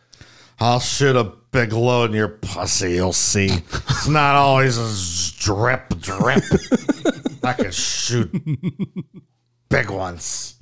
I'll 0.59 0.79
shoot 0.79 1.15
a 1.15 1.33
big 1.51 1.73
load 1.73 2.11
in 2.11 2.15
your 2.15 2.29
pussy. 2.29 2.93
You'll 2.93 3.13
see. 3.13 3.47
It's 3.47 4.07
not 4.07 4.35
always 4.35 4.77
a 4.77 5.39
drip, 5.39 5.89
drip. 5.99 6.43
I 7.45 7.53
can 7.53 7.71
shoot 7.71 8.31
big 9.69 9.89
ones. 9.89 10.55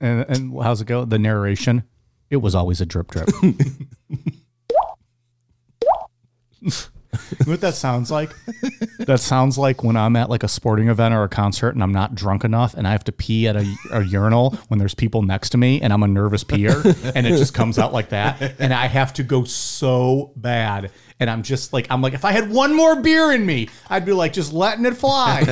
And, 0.00 0.24
and 0.28 0.62
how's 0.62 0.80
it 0.80 0.86
go? 0.86 1.04
The 1.04 1.18
narration? 1.18 1.82
It 2.30 2.36
was 2.36 2.54
always 2.54 2.80
a 2.80 2.86
drip 2.86 3.10
drip. 3.10 3.28
You 7.30 7.46
know 7.46 7.52
what 7.52 7.60
that 7.60 7.74
sounds 7.74 8.10
like? 8.10 8.30
That 9.00 9.20
sounds 9.20 9.56
like 9.56 9.82
when 9.82 9.96
I'm 9.96 10.16
at 10.16 10.28
like 10.28 10.42
a 10.42 10.48
sporting 10.48 10.88
event 10.88 11.14
or 11.14 11.22
a 11.22 11.28
concert 11.28 11.74
and 11.74 11.82
I'm 11.82 11.92
not 11.92 12.14
drunk 12.14 12.44
enough 12.44 12.74
and 12.74 12.86
I 12.86 12.92
have 12.92 13.04
to 13.04 13.12
pee 13.12 13.48
at 13.48 13.56
a, 13.56 13.74
a 13.92 14.02
urinal 14.02 14.50
when 14.68 14.78
there's 14.78 14.94
people 14.94 15.22
next 15.22 15.50
to 15.50 15.58
me 15.58 15.80
and 15.80 15.92
I'm 15.92 16.02
a 16.02 16.08
nervous 16.08 16.44
peer 16.44 16.82
and 17.14 17.26
it 17.26 17.36
just 17.38 17.54
comes 17.54 17.78
out 17.78 17.92
like 17.92 18.10
that 18.10 18.54
and 18.58 18.74
I 18.74 18.86
have 18.86 19.12
to 19.14 19.22
go 19.22 19.44
so 19.44 20.32
bad 20.36 20.90
and 21.20 21.30
I'm 21.30 21.42
just 21.42 21.72
like 21.72 21.86
I'm 21.90 22.02
like 22.02 22.14
if 22.14 22.24
I 22.24 22.32
had 22.32 22.50
one 22.50 22.74
more 22.74 23.00
beer 23.00 23.32
in 23.32 23.46
me 23.46 23.68
I'd 23.88 24.04
be 24.04 24.12
like 24.12 24.32
just 24.32 24.52
letting 24.52 24.84
it 24.84 24.96
fly. 24.96 25.44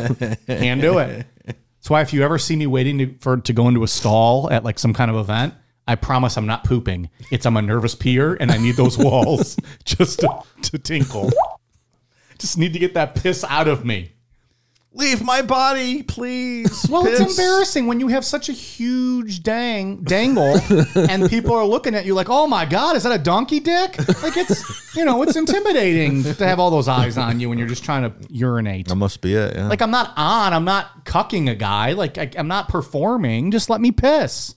Can't 0.47 0.81
do 0.81 0.99
it. 0.99 1.27
That's 1.47 1.91
why 1.91 2.01
if 2.01 2.13
you 2.13 2.23
ever 2.25 2.37
see 2.37 2.57
me 2.57 2.67
waiting 2.67 2.99
to, 2.99 3.15
for 3.21 3.37
to 3.37 3.53
go 3.53 3.69
into 3.69 3.85
a 3.85 3.89
stall 3.89 4.51
at 4.51 4.65
like 4.65 4.79
some 4.79 4.93
kind 4.93 5.09
of 5.09 5.17
event, 5.17 5.55
I 5.87 5.95
promise 5.95 6.37
I'm 6.37 6.47
not 6.47 6.65
pooping. 6.65 7.11
It's 7.31 7.47
I'm 7.47 7.57
a 7.57 7.63
nervous 7.63 7.95
peer 7.95 8.35
and 8.41 8.51
I 8.51 8.57
need 8.57 8.75
those 8.75 8.99
walls 8.99 9.57
just 9.85 10.19
to, 10.21 10.43
to 10.63 10.79
tinkle. 10.79 11.31
Just 12.39 12.59
need 12.59 12.73
to 12.73 12.79
get 12.79 12.95
that 12.95 13.15
piss 13.15 13.45
out 13.45 13.69
of 13.69 13.85
me. 13.85 14.13
Leave 14.97 15.23
my 15.23 15.43
body, 15.43 16.03
please. 16.03 16.87
Well, 16.89 17.05
it's 17.05 17.21
embarrassing 17.21 17.87
when 17.87 18.01
you 18.01 18.09
have 18.09 18.25
such 18.25 18.49
a 18.49 18.53
huge 18.53 19.43
dang 19.43 20.03
dangle 20.05 20.59
and 20.95 21.29
people 21.29 21.55
are 21.55 21.67
looking 21.67 21.95
at 21.95 22.07
you 22.07 22.15
like, 22.15 22.31
"Oh 22.31 22.47
my 22.47 22.65
god, 22.65 22.97
is 22.97 23.03
that 23.03 23.13
a 23.13 23.23
donkey 23.23 23.61
dick?" 23.61 23.99
Like 24.23 24.39
it's, 24.39 24.97
you 24.97 25.05
know, 25.05 25.23
it's 25.23 25.37
intimidating 25.37 26.23
to 26.23 26.47
have 26.47 26.59
all 26.59 26.71
those 26.71 26.89
eyes 26.89 27.19
on 27.19 27.41
you 27.41 27.51
when 27.51 27.59
you're 27.59 27.69
just 27.69 27.85
trying 27.85 28.11
to 28.11 28.33
urinate. 28.33 28.89
That 28.89 28.97
must 28.97 29.21
be 29.21 29.35
it. 29.35 29.55
Yeah. 29.55 29.69
Like 29.69 29.83
I'm 29.83 29.91
not 29.91 30.15
on, 30.17 30.55
I'm 30.55 30.65
not 30.65 31.05
cucking 31.05 31.51
a 31.51 31.55
guy, 31.55 31.93
like 31.93 32.17
I, 32.17 32.31
I'm 32.35 32.49
not 32.49 32.71
performing. 32.71 33.51
Just 33.51 33.69
let 33.69 33.83
me 33.83 33.93
piss. 33.93 34.55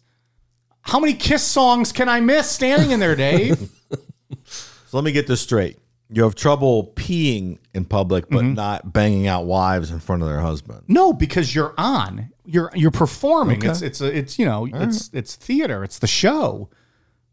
How 0.83 1.01
many 1.01 1.15
kiss 1.15 1.43
songs 1.43 1.91
can 1.91 2.07
I 2.07 2.21
miss 2.21 2.49
standing 2.49 2.91
in 2.91 3.01
there, 3.01 3.17
Dave? 3.17 3.69
so 4.45 4.97
let 4.97 5.03
me 5.03 5.11
get 5.11 5.27
this 5.27 5.41
straight. 5.41 5.77
You 6.11 6.23
have 6.23 6.33
trouble 6.33 6.91
peeing 6.95 7.59
in 7.73 7.85
public, 7.85 8.29
but 8.29 8.39
mm-hmm. 8.39 8.55
not 8.55 8.91
banging 8.91 9.27
out 9.27 9.45
wives 9.45 9.91
in 9.91 9.99
front 9.99 10.23
of 10.23 10.27
their 10.27 10.39
husband. 10.39 10.83
No, 10.87 11.13
because 11.13 11.53
you're 11.53 11.75
on. 11.77 12.31
You're 12.45 12.71
you're 12.73 12.89
performing. 12.89 13.63
It's 13.63 13.83
it's 13.83 14.01
a, 14.01 14.17
it's 14.17 14.39
you 14.39 14.45
know 14.45 14.67
it's 14.73 15.11
it's 15.13 15.35
theater. 15.35 15.83
It's 15.83 15.99
the 15.99 16.07
show. 16.07 16.69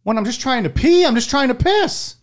When 0.03 0.19
I'm 0.19 0.27
just 0.27 0.43
trying 0.43 0.65
to 0.65 0.71
pee, 0.71 1.05
I'm 1.07 1.15
just 1.15 1.31
trying 1.31 1.49
to 1.49 1.55
piss. 1.55 2.17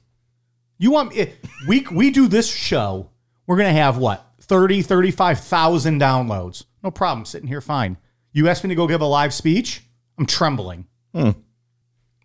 You 0.78 0.92
want 0.92 1.10
me? 1.10 1.22
Eh, 1.22 1.32
we 1.68 1.88
we 1.92 2.12
do 2.12 2.28
this 2.28 2.54
show. 2.54 3.10
We're 3.48 3.58
gonna 3.58 3.74
have 3.74 3.98
what 3.98 4.24
30, 4.42 4.84
35,000 4.84 6.00
downloads. 6.00 6.66
No 6.84 6.92
problem. 6.92 7.26
Sitting 7.26 7.48
here 7.48 7.62
fine. 7.62 7.98
You 8.32 8.48
asked 8.48 8.63
me 8.63 8.70
to 8.70 8.76
go 8.76 8.88
give 8.88 9.02
a 9.02 9.06
live 9.06 9.34
speech. 9.34 9.82
I'm 10.20 10.26
trembling. 10.26 10.86
Hmm. 11.16 11.32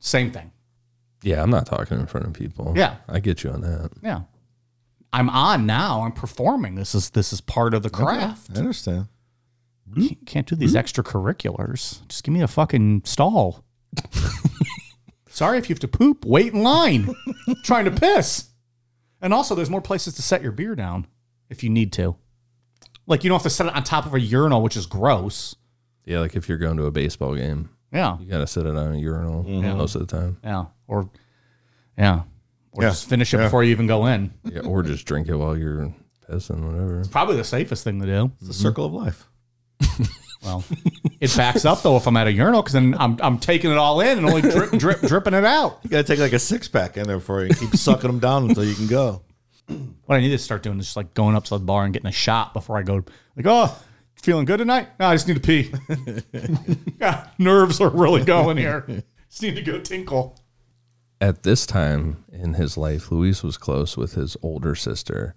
Same 0.00 0.30
thing. 0.30 0.52
Yeah, 1.22 1.42
I'm 1.42 1.50
not 1.50 1.66
talking 1.66 1.98
in 1.98 2.06
front 2.06 2.26
of 2.26 2.32
people. 2.32 2.72
Yeah. 2.76 2.96
I 3.08 3.20
get 3.20 3.42
you 3.42 3.50
on 3.50 3.60
that. 3.62 3.90
Yeah. 4.02 4.20
I'm 5.12 5.28
on 5.30 5.66
now. 5.66 6.02
I'm 6.02 6.12
performing. 6.12 6.74
This 6.74 6.94
is 6.94 7.10
this 7.10 7.32
is 7.32 7.40
part 7.40 7.74
of 7.74 7.82
the 7.82 7.90
craft. 7.90 8.50
I 8.54 8.58
understand. 8.58 9.08
Can't- 9.96 10.26
Can't 10.26 10.46
do 10.46 10.54
these 10.54 10.74
extracurriculars. 10.74 12.06
Just 12.08 12.22
give 12.24 12.34
me 12.34 12.42
a 12.42 12.46
fucking 12.46 13.02
stall. 13.04 13.64
Sorry 15.28 15.58
if 15.58 15.68
you 15.68 15.74
have 15.74 15.80
to 15.80 15.88
poop. 15.88 16.24
Wait 16.24 16.52
in 16.52 16.62
line. 16.62 17.14
trying 17.64 17.84
to 17.84 17.90
piss. 17.90 18.48
And 19.20 19.32
also, 19.32 19.54
there's 19.54 19.70
more 19.70 19.80
places 19.80 20.14
to 20.14 20.22
set 20.22 20.42
your 20.42 20.52
beer 20.52 20.74
down 20.74 21.06
if 21.48 21.62
you 21.62 21.70
need 21.70 21.92
to. 21.94 22.16
Like 23.06 23.24
you 23.24 23.28
don't 23.28 23.36
have 23.36 23.44
to 23.44 23.50
set 23.50 23.66
it 23.66 23.74
on 23.74 23.82
top 23.84 24.04
of 24.06 24.14
a 24.14 24.20
urinal, 24.20 24.62
which 24.62 24.76
is 24.76 24.86
gross. 24.86 25.54
Yeah, 26.04 26.20
like 26.20 26.36
if 26.36 26.48
you're 26.48 26.58
going 26.58 26.76
to 26.76 26.84
a 26.86 26.90
baseball 26.90 27.34
game, 27.34 27.70
Yeah, 27.92 28.18
you 28.18 28.26
got 28.26 28.38
to 28.38 28.46
sit 28.46 28.66
it 28.66 28.76
on 28.76 28.94
a 28.94 28.98
urinal 28.98 29.44
mm-hmm. 29.44 29.78
most 29.78 29.94
of 29.94 30.06
the 30.06 30.16
time. 30.16 30.38
yeah, 30.44 30.66
or 30.86 31.08
yeah, 31.96 32.22
or 32.72 32.82
Yeah, 32.82 32.90
just 32.90 33.08
finish 33.08 33.32
it 33.32 33.38
yeah. 33.38 33.44
before 33.44 33.64
you 33.64 33.70
even 33.70 33.86
go 33.86 34.06
in. 34.06 34.32
Yeah, 34.44 34.60
or 34.60 34.82
just 34.82 35.06
drink 35.06 35.28
it 35.28 35.36
while 35.36 35.56
you're 35.56 35.92
pissing, 36.28 36.60
whatever. 36.60 37.04
Probably 37.10 37.36
the 37.36 37.44
safest 37.44 37.84
thing 37.84 38.00
to 38.00 38.06
do. 38.06 38.12
Mm-hmm. 38.12 38.34
It's 38.40 38.48
the 38.48 38.54
circle 38.54 38.84
of 38.84 38.92
life. 38.92 39.26
Well, 40.42 40.64
it 41.20 41.34
backs 41.36 41.64
up 41.64 41.82
though 41.82 41.96
if 41.96 42.06
I'm 42.06 42.16
at 42.16 42.28
a 42.28 42.32
urinal 42.32 42.62
because 42.62 42.74
then 42.74 42.94
I'm 42.98 43.18
I'm 43.20 43.38
taking 43.38 43.70
it 43.70 43.76
all 43.76 44.00
in 44.00 44.18
and 44.18 44.26
only 44.26 44.42
drip 44.42 44.70
drip 44.70 45.00
dripping 45.00 45.34
it 45.34 45.44
out. 45.44 45.80
You 45.82 45.90
got 45.90 45.98
to 45.98 46.04
take 46.04 46.20
like 46.20 46.32
a 46.32 46.38
six 46.38 46.68
pack 46.68 46.96
in 46.96 47.06
there 47.06 47.20
for 47.20 47.44
you. 47.44 47.52
Keep 47.54 47.74
sucking 47.74 48.08
them 48.08 48.20
down 48.20 48.48
until 48.48 48.64
you 48.64 48.74
can 48.74 48.86
go. 48.86 49.22
What 50.06 50.16
I 50.16 50.20
need 50.20 50.30
to 50.30 50.38
start 50.38 50.62
doing 50.62 50.78
is 50.78 50.86
just 50.86 50.96
like 50.96 51.12
going 51.12 51.34
up 51.34 51.44
to 51.44 51.50
the 51.50 51.58
bar 51.58 51.84
and 51.84 51.92
getting 51.92 52.08
a 52.08 52.12
shot 52.12 52.54
before 52.54 52.78
I 52.78 52.82
go. 52.82 53.04
Like, 53.36 53.46
oh, 53.46 53.76
feeling 54.20 54.44
good 54.44 54.58
tonight? 54.58 54.88
No, 54.98 55.06
I 55.06 55.14
just 55.14 55.28
need 55.28 55.40
to 55.40 55.40
pee. 55.40 55.72
yeah, 57.00 57.28
nerves 57.38 57.80
are 57.80 57.90
really 57.90 58.24
going 58.24 58.56
here. 58.56 58.86
Just 59.28 59.42
need 59.42 59.56
to 59.56 59.62
go 59.62 59.78
tinkle. 59.78 60.40
At 61.20 61.42
this 61.42 61.66
time 61.66 62.24
in 62.32 62.54
his 62.54 62.78
life, 62.78 63.10
Luis 63.10 63.42
was 63.42 63.58
close 63.58 63.94
with 63.94 64.14
his 64.14 64.38
older 64.42 64.74
sister, 64.74 65.34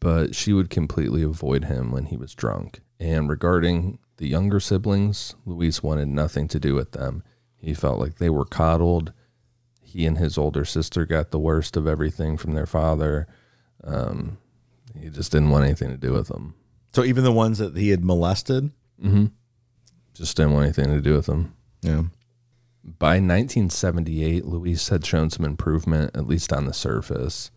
but 0.00 0.34
she 0.34 0.52
would 0.52 0.68
completely 0.68 1.22
avoid 1.22 1.64
him 1.64 1.92
when 1.92 2.06
he 2.06 2.16
was 2.16 2.34
drunk. 2.34 2.80
And 3.00 3.30
regarding 3.30 3.98
the 4.18 4.28
younger 4.28 4.60
siblings, 4.60 5.34
Luis 5.46 5.82
wanted 5.82 6.08
nothing 6.08 6.46
to 6.48 6.60
do 6.60 6.74
with 6.74 6.92
them. 6.92 7.22
He 7.56 7.72
felt 7.72 7.98
like 7.98 8.18
they 8.18 8.30
were 8.30 8.44
coddled. 8.44 9.12
He 9.80 10.04
and 10.04 10.18
his 10.18 10.36
older 10.36 10.64
sister 10.64 11.06
got 11.06 11.30
the 11.30 11.38
worst 11.38 11.76
of 11.76 11.86
everything 11.86 12.36
from 12.36 12.52
their 12.52 12.66
father. 12.66 13.26
Um, 13.82 14.38
he 14.98 15.08
just 15.08 15.32
didn't 15.32 15.50
want 15.50 15.64
anything 15.64 15.88
to 15.90 15.96
do 15.96 16.12
with 16.12 16.28
them. 16.28 16.54
So 16.94 17.04
even 17.04 17.24
the 17.24 17.32
ones 17.32 17.58
that 17.58 17.76
he 17.76 17.90
had 17.90 18.04
molested. 18.04 18.70
Mm-hmm. 19.02 19.26
Just 20.14 20.36
didn't 20.36 20.52
want 20.52 20.64
anything 20.64 20.94
to 20.94 21.00
do 21.00 21.14
with 21.14 21.26
them. 21.26 21.54
Yeah. 21.80 22.02
By 22.84 23.14
1978, 23.14 24.44
Luis 24.44 24.88
had 24.88 25.06
shown 25.06 25.30
some 25.30 25.46
improvement, 25.46 26.16
at 26.16 26.26
least 26.26 26.52
on 26.52 26.66
the 26.66 26.74
surface. 26.74 27.50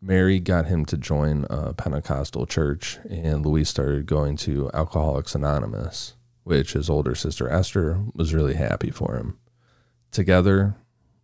Mary 0.00 0.40
got 0.40 0.66
him 0.66 0.84
to 0.86 0.96
join 0.96 1.46
a 1.48 1.72
Pentecostal 1.72 2.46
church, 2.46 2.98
and 3.08 3.46
Luis 3.46 3.70
started 3.70 4.06
going 4.06 4.36
to 4.38 4.70
Alcoholics 4.74 5.34
Anonymous, 5.34 6.14
which 6.44 6.74
his 6.74 6.90
older 6.90 7.14
sister 7.14 7.48
Esther 7.48 8.00
was 8.14 8.34
really 8.34 8.54
happy 8.54 8.90
for 8.90 9.16
him. 9.16 9.38
Together, 10.10 10.74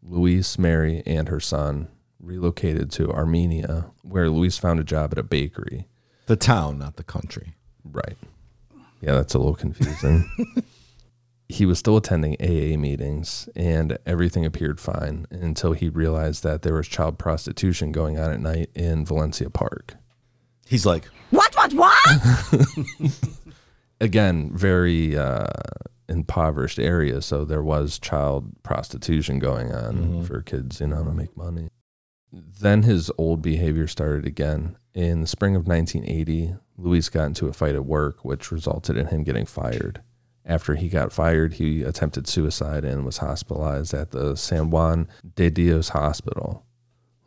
Luis, 0.02 0.58
Mary, 0.58 1.02
and 1.04 1.28
her 1.28 1.40
son 1.40 1.88
relocated 2.18 2.90
to 2.92 3.10
Armenia, 3.10 3.90
where 4.02 4.30
Luis 4.30 4.56
found 4.56 4.80
a 4.80 4.84
job 4.84 5.12
at 5.12 5.18
a 5.18 5.22
bakery. 5.22 5.86
The 6.32 6.36
town, 6.36 6.78
not 6.78 6.96
the 6.96 7.04
country. 7.04 7.56
Right. 7.84 8.16
Yeah, 9.02 9.16
that's 9.16 9.34
a 9.34 9.38
little 9.38 9.54
confusing. 9.54 10.30
he 11.50 11.66
was 11.66 11.78
still 11.78 11.98
attending 11.98 12.36
AA 12.40 12.78
meetings 12.78 13.50
and 13.54 13.98
everything 14.06 14.46
appeared 14.46 14.80
fine 14.80 15.26
until 15.30 15.74
he 15.74 15.90
realized 15.90 16.42
that 16.42 16.62
there 16.62 16.72
was 16.72 16.88
child 16.88 17.18
prostitution 17.18 17.92
going 17.92 18.18
on 18.18 18.32
at 18.32 18.40
night 18.40 18.70
in 18.74 19.04
Valencia 19.04 19.50
Park. 19.50 19.96
He's 20.64 20.86
like, 20.86 21.04
What, 21.28 21.54
what, 21.54 21.74
what? 21.74 23.10
Again, 24.00 24.52
very 24.54 25.14
uh, 25.14 25.48
impoverished 26.08 26.78
area, 26.78 27.20
so 27.20 27.44
there 27.44 27.62
was 27.62 27.98
child 27.98 28.54
prostitution 28.62 29.38
going 29.38 29.70
on 29.70 30.24
for 30.24 30.40
kids, 30.40 30.80
you 30.80 30.86
know, 30.86 31.04
to 31.04 31.12
make 31.12 31.36
money. 31.36 31.68
Then 32.32 32.84
his 32.84 33.10
old 33.18 33.42
behavior 33.42 33.86
started 33.86 34.26
again. 34.26 34.76
In 34.94 35.20
the 35.20 35.26
spring 35.26 35.54
of 35.54 35.66
1980, 35.66 36.54
Luis 36.78 37.08
got 37.08 37.26
into 37.26 37.48
a 37.48 37.52
fight 37.52 37.74
at 37.74 37.84
work, 37.84 38.24
which 38.24 38.50
resulted 38.50 38.96
in 38.96 39.08
him 39.08 39.22
getting 39.22 39.46
fired. 39.46 40.02
After 40.44 40.74
he 40.74 40.88
got 40.88 41.12
fired, 41.12 41.54
he 41.54 41.82
attempted 41.82 42.26
suicide 42.26 42.84
and 42.84 43.04
was 43.04 43.18
hospitalized 43.18 43.94
at 43.94 44.10
the 44.10 44.36
San 44.36 44.70
Juan 44.70 45.08
de 45.36 45.50
Dios 45.50 45.90
Hospital. 45.90 46.64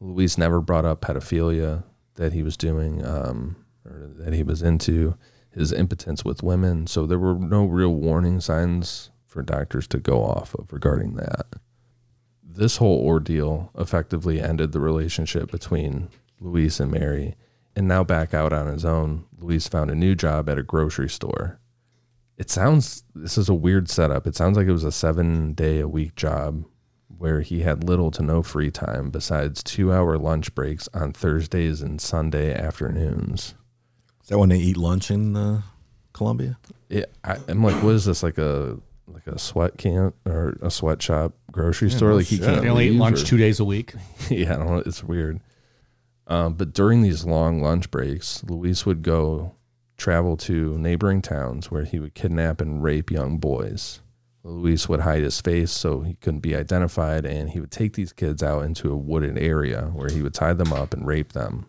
Luis 0.02 0.38
never 0.38 0.60
brought 0.60 0.86
up 0.86 1.02
pedophilia 1.02 1.84
that 2.16 2.34
he 2.34 2.44
was 2.44 2.58
doing 2.58 3.06
um, 3.06 3.56
or 3.86 4.12
that 4.18 4.34
he 4.34 4.44
was 4.44 4.62
into, 4.62 5.16
his 5.52 5.72
impotence 5.72 6.26
with 6.26 6.44
women. 6.44 6.88
So 6.88 7.06
there 7.06 7.20
were 7.20 7.36
no 7.36 7.66
real 7.66 7.94
warning 7.94 8.42
signs 8.42 9.12
for 9.26 9.42
doctors 9.42 9.88
to 9.88 10.00
go 10.00 10.24
off 10.24 10.54
of 10.56 10.74
regarding 10.74 11.16
that. 11.16 11.46
This 12.56 12.78
whole 12.78 13.06
ordeal 13.06 13.70
effectively 13.78 14.42
ended 14.42 14.72
the 14.72 14.80
relationship 14.80 15.52
between 15.52 16.10
Luis 16.40 16.80
and 16.80 16.92
Mary. 16.92 17.36
And 17.76 17.88
now 17.88 18.04
back 18.06 18.34
out 18.34 18.54
on 18.54 18.68
his 18.68 18.86
own, 18.86 19.26
Luis 19.38 19.68
found 19.68 19.92
a 19.92 19.96
new 19.96 20.16
job 20.16 20.48
at 20.48 20.58
a 20.58 20.64
grocery 20.64 21.10
store. 21.10 21.60
It 22.38 22.50
sounds, 22.50 23.04
this 23.14 23.38
is 23.38 23.50
a 23.50 23.54
weird 23.54 23.90
setup. 23.90 24.26
It 24.26 24.36
sounds 24.36 24.56
like 24.58 24.68
it 24.68 24.72
was 24.72 24.86
a 24.86 24.92
seven 24.92 25.54
day 25.54 25.80
a 25.80 25.88
week 25.88 26.16
job 26.16 26.64
where 27.18 27.42
he 27.42 27.62
had 27.62 27.84
little 27.84 28.12
to 28.12 28.24
no 28.24 28.42
free 28.42 28.72
time 28.72 29.10
besides 29.10 29.62
two 29.64 29.92
hour 29.92 30.18
lunch 30.18 30.56
breaks 30.56 30.88
on 30.94 31.12
Thursdays 31.12 31.82
and 31.82 32.00
Sunday 32.00 32.54
afternoons. 32.54 33.56
is 34.22 34.30
that 34.30 34.40
when 34.40 34.50
they 34.50 34.58
eat 34.58 34.78
lunch 34.78 35.12
in 35.12 35.36
uh, 35.36 35.62
Colombia? 36.14 36.58
I, 37.24 37.38
I'm 37.48 37.64
like, 37.64 37.82
what 37.84 37.96
is 37.96 38.06
this 38.06 38.24
like 38.24 38.38
a 38.38 38.78
like 39.08 39.28
a 39.28 39.38
sweat 39.40 39.78
camp 39.78 40.16
or 40.26 40.58
a 40.62 40.72
sweatshop 40.72 41.34
grocery 41.52 41.90
store? 41.90 42.10
no 42.10 42.16
like 42.18 42.26
he 42.26 42.38
shit. 42.38 42.46
can't 42.46 42.62
They 42.62 42.70
only 42.70 42.88
eat 42.90 42.98
lunch 42.98 43.22
or- 43.22 43.26
two 43.26 43.38
days 43.38 43.60
a 43.60 43.66
week. 43.66 43.94
yeah, 44.30 44.54
I 44.54 44.58
don't 44.58 44.68
know. 44.68 44.84
It's 44.86 45.04
weird. 45.04 45.40
Um, 46.28 46.56
but 46.56 46.74
during 46.74 47.02
these 47.02 47.24
long 47.26 47.62
lunch 47.62 47.92
breaks, 47.92 48.44
Luis 48.44 48.86
would 48.86 49.04
go 49.04 49.54
travel 49.98 50.36
to 50.38 50.78
neighboring 50.78 51.22
towns 51.22 51.70
where 51.70 51.84
he 51.84 52.00
would 52.00 52.16
kidnap 52.16 52.60
and 52.62 52.82
rape 52.84 53.12
young 53.12 53.38
boys. 53.38 54.02
Luis 54.44 54.88
would 54.90 55.00
hide 55.02 55.24
his 55.24 55.40
face 55.42 55.72
so 55.72 56.02
he 56.02 56.16
couldn't 56.16 56.40
be 56.42 56.56
identified, 56.56 57.26
and 57.26 57.50
he 57.50 57.60
would 57.60 57.72
take 57.72 57.94
these 57.94 58.12
kids 58.14 58.44
out 58.44 58.64
into 58.64 58.92
a 58.92 58.96
wooded 58.98 59.38
area 59.40 59.90
where 59.94 60.10
he 60.10 60.22
would 60.22 60.34
tie 60.36 60.54
them 60.54 60.72
up 60.74 60.94
and 60.94 61.08
rape 61.08 61.34
them. 61.34 61.66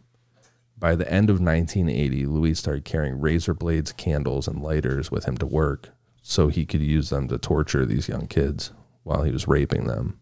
By 0.79 0.95
the 0.95 1.11
end 1.11 1.31
of 1.31 1.41
1980, 1.41 2.27
Luis 2.27 2.59
started 2.59 2.85
carrying 2.85 3.19
razor 3.19 3.55
blades, 3.55 3.93
candles, 3.93 4.47
and 4.47 4.63
lighters 4.63 5.11
with 5.11 5.25
him 5.25 5.39
to 5.39 5.47
work 5.47 5.89
so 6.29 6.49
he 6.49 6.67
could 6.67 6.83
use 6.83 7.09
them 7.11 7.29
to 7.29 7.39
torture 7.39 7.87
these 7.87 8.09
young 8.09 8.27
kids 8.27 8.73
while 9.05 9.23
he 9.23 9.31
was 9.31 9.47
raping 9.47 9.87
them. 9.87 10.19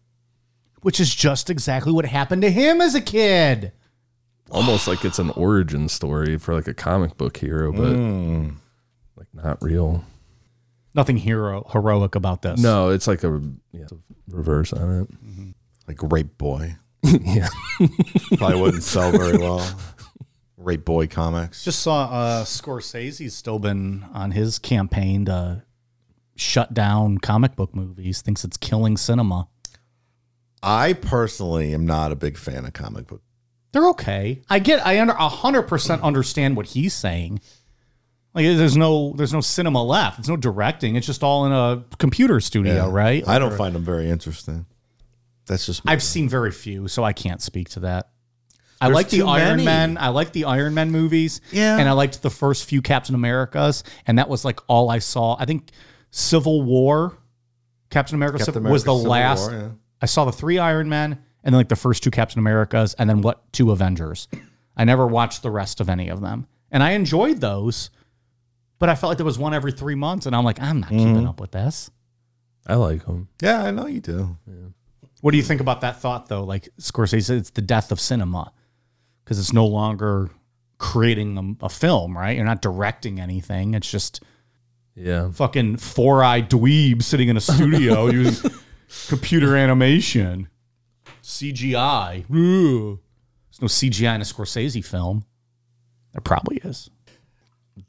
Which 0.81 0.99
is 0.99 1.13
just 1.13 1.49
exactly 1.49 1.91
what 1.91 2.05
happened 2.05 2.43
to 2.43 2.51
him 2.51 2.79
as 2.79 2.93
a 2.93 3.01
kid. 3.01 3.71
almost 4.51 4.87
like 4.87 5.03
it's 5.03 5.17
an 5.17 5.31
origin 5.31 5.89
story 5.89 6.37
for 6.37 6.53
like 6.53 6.67
a 6.67 6.75
comic 6.75 7.17
book 7.17 7.35
hero, 7.37 7.71
but 7.71 7.97
like 9.17 9.27
not 9.33 9.61
real. 9.63 10.05
Nothing 10.93 11.17
hero 11.17 11.67
heroic 11.71 12.13
about 12.13 12.43
this. 12.43 12.61
No, 12.61 12.89
it's 12.89 13.07
like 13.07 13.23
a 13.23 13.41
yeah, 13.71 13.87
reverse 14.29 14.73
on 14.73 15.01
it. 15.01 15.55
Like 15.87 15.97
Rape 16.11 16.37
Boy. 16.37 16.75
yeah, 17.03 17.47
Probably 18.37 18.61
wouldn't 18.61 18.83
sell 18.83 19.11
very 19.11 19.37
well. 19.39 19.67
Rape 20.57 20.85
Boy 20.85 21.07
comics. 21.07 21.63
Just 21.63 21.79
saw 21.79 22.05
uh, 22.05 22.43
Scorsese's 22.45 23.33
still 23.33 23.57
been 23.59 24.05
on 24.13 24.31
his 24.31 24.59
campaign 24.59 25.25
to 25.25 25.63
shut 26.35 26.73
down 26.73 27.17
comic 27.17 27.55
book 27.55 27.75
movies. 27.75 28.21
Thinks 28.21 28.43
it's 28.43 28.57
killing 28.57 28.97
cinema. 28.97 29.47
I 30.61 30.93
personally 30.93 31.73
am 31.73 31.85
not 31.85 32.11
a 32.11 32.15
big 32.15 32.37
fan 32.37 32.65
of 32.65 32.73
comic 32.73 33.07
book. 33.07 33.21
They're 33.71 33.89
okay. 33.89 34.41
I 34.49 34.59
get. 34.59 34.85
I 34.85 34.99
under 34.99 35.13
hundred 35.13 35.63
percent 35.63 36.01
understand 36.01 36.55
what 36.55 36.65
he's 36.65 36.93
saying. 36.93 37.41
Like 38.33 38.45
there's 38.45 38.77
no 38.77 39.13
there's 39.13 39.33
no 39.33 39.41
cinema 39.41 39.83
left. 39.83 40.17
There's 40.17 40.29
no 40.29 40.37
directing. 40.37 40.95
It's 40.95 41.05
just 41.05 41.23
all 41.23 41.45
in 41.45 41.51
a 41.51 41.83
computer 41.97 42.39
studio, 42.39 42.89
right? 42.89 43.27
I 43.27 43.39
don't 43.39 43.55
find 43.55 43.75
them 43.75 43.83
very 43.83 44.09
interesting. 44.09 44.65
That's 45.45 45.65
just. 45.65 45.81
I've 45.85 46.03
seen 46.03 46.27
very 46.27 46.51
few, 46.51 46.87
so 46.87 47.03
I 47.03 47.13
can't 47.13 47.41
speak 47.41 47.69
to 47.69 47.81
that. 47.81 48.09
I 48.81 48.87
like 48.89 49.09
the 49.09 49.21
Iron. 49.23 49.63
Man. 49.63 49.97
I 49.97 50.09
like 50.09 50.31
the 50.31 50.45
Iron 50.45 50.73
Man 50.73 50.91
movies. 50.91 51.41
Yeah. 51.51 51.77
And 51.77 51.87
I 51.87 51.93
liked 51.93 52.21
the 52.21 52.29
first 52.29 52.65
few 52.65 52.81
Captain 52.81 53.15
Americas, 53.15 53.83
and 54.05 54.19
that 54.19 54.27
was 54.27 54.43
like 54.43 54.59
all 54.67 54.89
I 54.89 54.99
saw. 54.99 55.35
I 55.39 55.45
think 55.45 55.71
Civil 56.11 56.61
War, 56.63 57.17
Captain 57.89 58.15
America, 58.15 58.37
Captain 58.39 58.53
Civil- 58.55 58.71
was 58.71 58.83
the 58.83 58.95
Civil 58.95 59.09
last. 59.09 59.51
War, 59.51 59.59
yeah. 59.59 59.69
I 60.01 60.05
saw 60.05 60.25
the 60.25 60.31
three 60.31 60.57
Iron 60.59 60.89
Men, 60.89 61.11
and 61.43 61.53
then 61.53 61.59
like 61.59 61.69
the 61.69 61.75
first 61.75 62.03
two 62.03 62.11
Captain 62.11 62.39
Americas, 62.39 62.93
and 62.95 63.09
then 63.09 63.21
what 63.21 63.51
two 63.53 63.71
Avengers. 63.71 64.27
I 64.77 64.83
never 64.83 65.07
watched 65.07 65.41
the 65.41 65.51
rest 65.51 65.79
of 65.79 65.89
any 65.89 66.09
of 66.09 66.21
them, 66.21 66.47
and 66.71 66.83
I 66.83 66.91
enjoyed 66.91 67.39
those, 67.39 67.89
but 68.79 68.89
I 68.89 68.95
felt 68.95 69.09
like 69.11 69.17
there 69.17 69.25
was 69.25 69.39
one 69.39 69.53
every 69.53 69.71
three 69.71 69.95
months, 69.95 70.25
and 70.25 70.35
I'm 70.35 70.43
like, 70.43 70.61
I'm 70.61 70.81
not 70.81 70.89
Mm-hmm. 70.91 70.97
keeping 71.13 71.27
up 71.27 71.39
with 71.39 71.51
this. 71.51 71.89
I 72.67 72.75
like 72.75 73.05
them. 73.05 73.29
yeah, 73.41 73.63
I 73.63 73.71
know 73.71 73.85
you 73.85 74.01
do. 74.01 74.37
What 75.21 75.31
do 75.31 75.37
you 75.37 75.43
think 75.43 75.61
about 75.61 75.81
that 75.81 76.01
thought, 76.01 76.27
though? 76.29 76.43
Like 76.43 76.67
Scorsese, 76.79 77.23
said, 77.23 77.37
it's 77.37 77.49
the 77.51 77.61
death 77.61 77.91
of 77.91 77.99
cinema 77.99 78.51
because 79.23 79.39
it's 79.39 79.53
no 79.53 79.65
longer 79.65 80.29
creating 80.77 81.57
a, 81.61 81.65
a 81.65 81.69
film, 81.69 82.17
right? 82.17 82.35
You're 82.35 82.45
not 82.45 82.61
directing 82.61 83.19
anything. 83.19 83.75
It's 83.75 83.89
just 83.89 84.21
Yeah, 84.95 85.29
fucking 85.31 85.77
four-eyed 85.77 86.49
dweeb 86.49 87.03
sitting 87.03 87.27
in 87.27 87.35
a 87.35 87.41
studio 87.41 88.07
using 88.11 88.51
computer 89.07 89.55
animation, 89.55 90.47
CGI. 91.21 92.25
There's 92.29 93.61
no 93.61 93.67
CGI 93.67 94.15
in 94.15 94.21
a 94.21 94.25
Scorsese 94.25 94.85
film. 94.85 95.25
There 96.13 96.21
probably 96.21 96.57
is. 96.57 96.89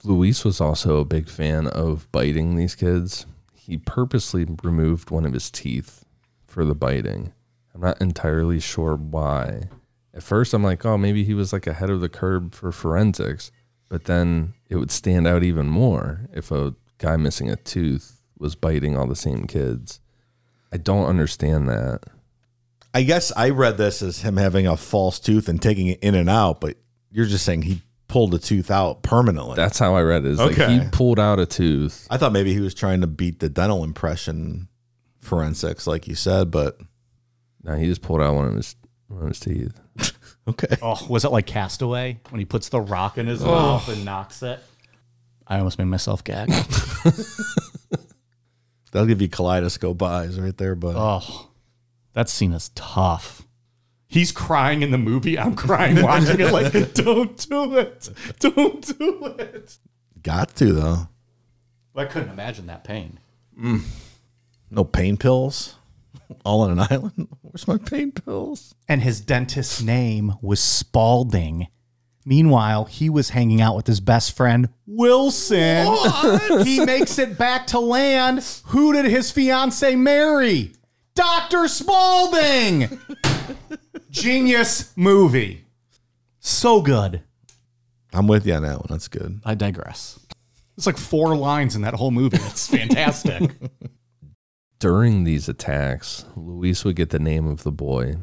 Luis 0.03 0.45
was 0.45 0.61
also 0.61 0.97
a 0.99 1.05
big 1.05 1.29
fan 1.29 1.69
of 1.69 2.11
biting 2.11 2.57
these 2.57 2.75
kids. 2.75 3.25
He 3.55 3.77
purposely 3.77 4.45
removed 4.65 5.11
one 5.11 5.25
of 5.25 5.33
his 5.33 5.51
teeth 5.51 6.05
for 6.45 6.65
the 6.65 6.75
biting. 6.75 7.33
I'm 7.73 7.83
not 7.83 8.01
entirely 8.01 8.59
sure 8.59 8.97
why. 8.97 9.69
At 10.13 10.23
first, 10.23 10.55
I'm 10.55 10.65
like, 10.65 10.85
oh, 10.85 10.97
maybe 10.97 11.23
he 11.25 11.35
was 11.35 11.53
like 11.53 11.67
ahead 11.67 11.91
of 11.91 12.01
the 12.01 12.09
curve 12.09 12.55
for 12.55 12.73
forensics, 12.73 13.53
but 13.89 14.05
then 14.05 14.55
it 14.69 14.77
would 14.77 14.91
stand 14.91 15.27
out 15.27 15.43
even 15.45 15.67
more 15.67 16.23
if 16.33 16.51
a 16.51 16.75
guy 16.99 17.17
missing 17.17 17.51
a 17.51 17.57
tooth 17.57 18.21
was 18.39 18.55
biting 18.55 18.97
all 18.97 19.07
the 19.07 19.17
same 19.17 19.47
kids. 19.47 20.01
I 20.73 20.77
don't 20.77 21.07
understand 21.07 21.69
that. 21.69 22.01
I 22.93 23.03
guess 23.03 23.33
I 23.37 23.51
read 23.51 23.77
this 23.77 24.03
as 24.03 24.23
him 24.23 24.37
having 24.37 24.67
a 24.67 24.77
false 24.77 25.21
tooth 25.21 25.49
and 25.49 25.61
taking 25.61 25.89
it 25.89 25.99
in 26.01 26.15
and 26.15 26.31
out, 26.31 26.61
but 26.61 26.77
you're 27.11 27.27
just 27.27 27.45
saying 27.45 27.63
he 27.63 27.83
pulled 28.09 28.31
the 28.31 28.39
tooth 28.39 28.71
out 28.71 29.03
permanently. 29.03 29.57
That's 29.57 29.79
how 29.79 29.95
I 29.95 30.03
read 30.03 30.25
it. 30.25 30.31
It's 30.33 30.41
like 30.41 30.59
Okay. 30.59 30.79
he 30.79 30.89
pulled 30.93 31.19
out 31.19 31.39
a 31.39 31.47
tooth. 31.47 32.07
I 32.11 32.17
thought 32.17 32.33
maybe 32.33 32.53
he 32.55 32.61
was 32.61 32.75
trying 32.75 33.01
to 33.03 33.07
beat 33.07 33.41
the 33.41 33.49
dental 33.49 33.85
impression 33.85 34.69
forensics, 35.21 35.87
like 35.87 36.07
you 36.09 36.15
said, 36.15 36.51
but 36.51 36.79
No, 37.63 37.75
he 37.75 37.87
just 37.87 38.03
pulled 38.03 38.23
out 38.23 38.35
one 38.35 38.47
of 38.47 38.55
his 38.55 38.77
one 39.09 39.23
of 39.23 39.29
his 39.29 39.41
teeth. 39.41 39.79
okay. 40.49 40.77
Oh, 40.83 41.05
was 41.09 41.25
it 41.25 41.33
like 41.33 41.47
Castaway 41.47 42.21
when 42.31 42.39
he 42.39 42.45
puts 42.45 42.69
the 42.69 42.81
rock 42.81 43.19
in 43.19 43.27
his 43.27 43.43
oh. 43.43 43.47
mouth 43.47 43.89
and 43.89 44.05
knocks 44.05 44.43
it? 44.43 44.61
I 45.47 45.59
almost 45.59 45.79
made 45.79 45.85
myself 45.87 46.25
gag. 46.25 46.49
That'll 48.93 49.07
give 49.07 49.21
you 49.21 49.29
kaleidoscope 49.29 50.03
eyes 50.03 50.41
right 50.41 50.57
there, 50.57 50.75
but 50.75 50.95
Oh, 50.97 51.49
that 52.15 52.29
scene 52.29 52.53
is 52.53 52.71
tough. 52.75 53.43
He's 54.09 54.33
crying 54.33 54.83
in 54.83 54.91
the 54.93 54.99
movie. 54.99 55.39
I'm 55.39 55.55
crying 55.55 56.01
watching 56.03 56.41
it. 56.41 56.53
Like, 56.53 56.73
don't 56.95 57.49
do 57.49 57.77
it. 57.77 58.09
Don't 58.39 58.99
do 58.99 59.35
it. 59.39 59.77
got 60.23 60.55
to 60.57 60.73
though. 60.73 61.09
I 61.95 62.05
couldn't 62.05 62.31
imagine 62.31 62.67
that 62.67 62.85
pain. 62.85 63.19
Mm. 63.59 63.83
No 64.71 64.85
pain 64.85 65.17
pills. 65.17 65.77
All 66.45 66.63
on 66.63 66.71
an 66.73 66.87
island. 66.91 67.29
Where's 67.43 67.67
my 67.69 67.79
pain 67.79 68.13
pills? 68.13 68.75
And 68.89 69.03
his 69.03 69.21
dentist's 69.21 69.83
name 69.83 70.35
was 70.41 70.61
Spalding. 70.61 71.69
Meanwhile, 72.29 72.87
he 72.87 73.09
was 73.09 73.31
hanging 73.31 73.61
out 73.61 73.77
with 73.77 73.87
his 73.87 74.01
best 74.01 74.37
friend, 74.37 74.69
Wilson. 74.85 75.87
he 76.65 76.85
makes 76.85 77.21
it 77.21 77.39
back 77.39 77.69
to 77.69 77.79
land. 77.79 78.45
Who 78.67 78.93
did 78.93 79.05
his 79.05 79.31
fiance 79.31 79.95
marry? 79.95 80.73
Dr. 81.15 81.69
Spalding. 81.69 82.99
Genius 84.11 84.93
movie. 84.97 85.67
So 86.41 86.83
good. 86.83 87.23
I'm 88.13 88.27
with 88.27 88.45
you 88.45 88.55
on 88.55 88.63
that 88.63 88.79
one. 88.79 88.87
That's 88.89 89.07
good. 89.07 89.41
I 89.45 89.55
digress. 89.55 90.19
It's 90.77 90.87
like 90.87 90.99
four 90.99 91.37
lines 91.37 91.77
in 91.77 91.83
that 91.83 91.95
whole 91.95 92.11
movie. 92.11 92.39
It's 92.39 92.67
fantastic. 92.67 93.53
During 94.81 95.23
these 95.23 95.49
attacks, 95.49 96.25
Luis 96.35 96.85
would 96.85 96.97
get 96.97 97.11
the 97.11 97.19
name 97.21 97.47
of 97.47 97.63
the 97.63 97.73
boy. 97.73 98.17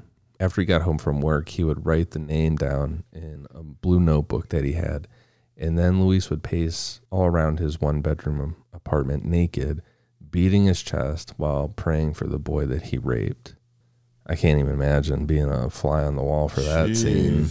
After 0.44 0.60
he 0.60 0.66
got 0.66 0.82
home 0.82 0.98
from 0.98 1.22
work, 1.22 1.48
he 1.48 1.64
would 1.64 1.86
write 1.86 2.12
the 2.12 2.20
name 2.20 2.58
down 2.58 3.06
in 3.14 3.48
a 3.56 3.64
blue 3.64 4.02
notebook 4.02 4.50
that 4.50 4.66
he 4.66 4.74
had. 4.74 5.08
And 5.56 5.80
then 5.80 6.04
Luis 6.04 6.30
would 6.30 6.44
pace 6.44 7.00
all 7.10 7.24
around 7.24 7.60
his 7.60 7.80
one 7.80 8.02
bedroom 8.02 8.58
apartment 8.74 9.24
naked, 9.24 9.82
beating 10.32 10.66
his 10.66 10.82
chest 10.82 11.36
while 11.38 11.70
praying 11.70 12.16
for 12.16 12.28
the 12.28 12.40
boy 12.40 12.66
that 12.66 12.88
he 12.88 12.98
raped. 12.98 13.56
I 14.28 14.36
can't 14.36 14.60
even 14.60 14.74
imagine 14.74 15.26
being 15.26 15.50
a 15.50 15.70
fly 15.70 16.04
on 16.04 16.18
the 16.18 16.24
wall 16.24 16.50
for 16.50 16.60
that 16.60 16.94
scene. 16.98 17.48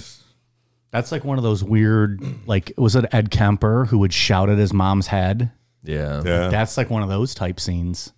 That's 0.91 1.11
like 1.11 1.25
one 1.25 1.39
of 1.39 1.45
those 1.45 1.65
weird, 1.65 2.23
like, 2.47 2.75
was 2.77 2.95
it 2.95 3.07
Ed 3.11 3.31
Kemper 3.31 3.87
who 3.87 4.01
would 4.01 4.13
shout 4.13 4.51
at 4.51 4.59
his 4.59 4.75
mom's 4.75 5.07
head? 5.07 5.51
Yeah. 5.83 6.23
Yeah. 6.23 6.49
That's 6.49 6.77
like 6.77 6.91
one 6.91 7.03
of 7.03 7.09
those 7.09 7.35
type 7.35 7.59
scenes. 7.59 8.13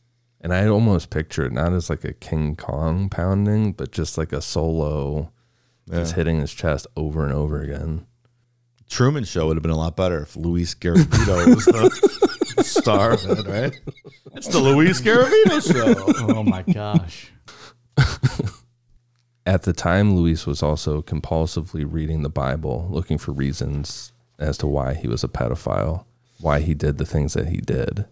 And 0.44 0.52
I 0.52 0.68
almost 0.68 1.08
picture 1.08 1.46
it 1.46 1.52
not 1.52 1.72
as 1.72 1.88
like 1.88 2.04
a 2.04 2.12
King 2.12 2.54
Kong 2.54 3.08
pounding, 3.08 3.72
but 3.72 3.92
just 3.92 4.18
like 4.18 4.30
a 4.30 4.42
solo 4.42 5.32
just 5.90 6.14
hitting 6.14 6.38
his 6.40 6.52
chest 6.52 6.86
over 6.96 7.24
and 7.24 7.32
over 7.32 7.62
again. 7.62 8.06
Truman 8.88 9.24
Show 9.24 9.46
would 9.46 9.56
have 9.56 9.62
been 9.62 9.72
a 9.72 9.76
lot 9.76 9.96
better 9.96 10.20
if 10.20 10.36
Luis 10.36 10.74
Garavito 10.74 11.54
was 11.54 11.64
the 11.64 12.62
star 12.62 13.12
of 13.12 13.24
it, 13.24 13.46
right? 13.46 13.80
It's 14.34 14.48
the 14.48 14.60
Luis 14.60 15.00
Garavito 15.00 15.72
show. 15.72 16.28
Oh 16.28 16.42
my 16.42 16.60
gosh. 16.60 17.32
At 19.46 19.62
the 19.62 19.72
time, 19.72 20.14
Luis 20.14 20.46
was 20.46 20.62
also 20.62 21.00
compulsively 21.00 21.86
reading 21.90 22.22
the 22.22 22.28
Bible, 22.28 22.86
looking 22.90 23.16
for 23.16 23.32
reasons 23.32 24.12
as 24.38 24.58
to 24.58 24.66
why 24.66 24.92
he 24.92 25.08
was 25.08 25.24
a 25.24 25.28
pedophile, 25.28 26.04
why 26.38 26.60
he 26.60 26.74
did 26.74 26.98
the 26.98 27.06
things 27.06 27.32
that 27.32 27.48
he 27.48 27.58
did. 27.58 28.04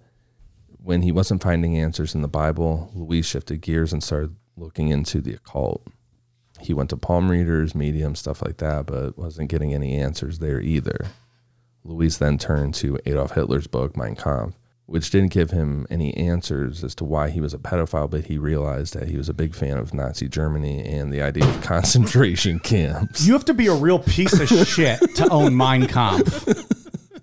When 0.84 1.02
he 1.02 1.12
wasn't 1.12 1.42
finding 1.42 1.78
answers 1.78 2.14
in 2.14 2.22
the 2.22 2.28
Bible, 2.28 2.90
Luis 2.92 3.24
shifted 3.24 3.60
gears 3.60 3.92
and 3.92 4.02
started 4.02 4.34
looking 4.56 4.88
into 4.88 5.20
the 5.20 5.34
occult. 5.34 5.86
He 6.60 6.74
went 6.74 6.90
to 6.90 6.96
palm 6.96 7.30
readers, 7.30 7.74
mediums, 7.74 8.18
stuff 8.18 8.42
like 8.42 8.56
that, 8.58 8.86
but 8.86 9.16
wasn't 9.16 9.48
getting 9.50 9.72
any 9.72 9.96
answers 9.96 10.40
there 10.40 10.60
either. 10.60 11.06
Luis 11.84 12.16
then 12.16 12.36
turned 12.36 12.74
to 12.74 12.98
Adolf 13.06 13.32
Hitler's 13.32 13.66
book, 13.68 13.96
Mein 13.96 14.16
Kampf, 14.16 14.56
which 14.86 15.10
didn't 15.10 15.32
give 15.32 15.50
him 15.50 15.86
any 15.88 16.16
answers 16.16 16.82
as 16.82 16.94
to 16.96 17.04
why 17.04 17.30
he 17.30 17.40
was 17.40 17.54
a 17.54 17.58
pedophile, 17.58 18.10
but 18.10 18.26
he 18.26 18.36
realized 18.36 18.94
that 18.94 19.08
he 19.08 19.16
was 19.16 19.28
a 19.28 19.34
big 19.34 19.54
fan 19.54 19.78
of 19.78 19.94
Nazi 19.94 20.28
Germany 20.28 20.84
and 20.84 21.12
the 21.12 21.22
idea 21.22 21.44
of 21.44 21.60
concentration 21.62 22.58
camps. 22.58 23.24
You 23.24 23.32
have 23.34 23.44
to 23.46 23.54
be 23.54 23.68
a 23.68 23.74
real 23.74 24.00
piece 24.00 24.38
of 24.38 24.48
shit 24.68 24.98
to 25.16 25.28
own 25.30 25.56
Mein 25.56 25.86
Kampf. 25.86 26.48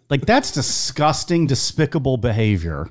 Like, 0.09 0.25
that's 0.25 0.51
disgusting, 0.51 1.45
despicable 1.45 2.17
behavior. 2.17 2.89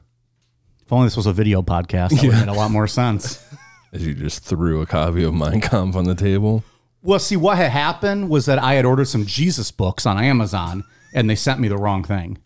If 0.88 0.92
only 0.94 1.04
this 1.04 1.18
was 1.18 1.26
a 1.26 1.34
video 1.34 1.60
podcast, 1.60 2.12
that 2.12 2.22
would 2.22 2.32
have 2.32 2.46
made 2.46 2.50
a 2.50 2.56
lot 2.56 2.70
more 2.70 2.86
sense. 2.86 3.46
As 3.92 4.06
you 4.06 4.14
just 4.14 4.42
threw 4.42 4.80
a 4.80 4.86
copy 4.86 5.22
of 5.22 5.34
Mein 5.34 5.60
Kampf 5.60 5.94
on 5.94 6.04
the 6.04 6.14
table. 6.14 6.64
Well, 7.02 7.18
see, 7.18 7.36
what 7.36 7.58
had 7.58 7.72
happened 7.72 8.30
was 8.30 8.46
that 8.46 8.58
I 8.58 8.72
had 8.72 8.86
ordered 8.86 9.04
some 9.04 9.26
Jesus 9.26 9.70
books 9.70 10.06
on 10.06 10.16
Amazon 10.16 10.84
and 11.12 11.28
they 11.28 11.34
sent 11.34 11.60
me 11.60 11.68
the 11.68 11.76
wrong 11.76 12.04
thing. 12.04 12.38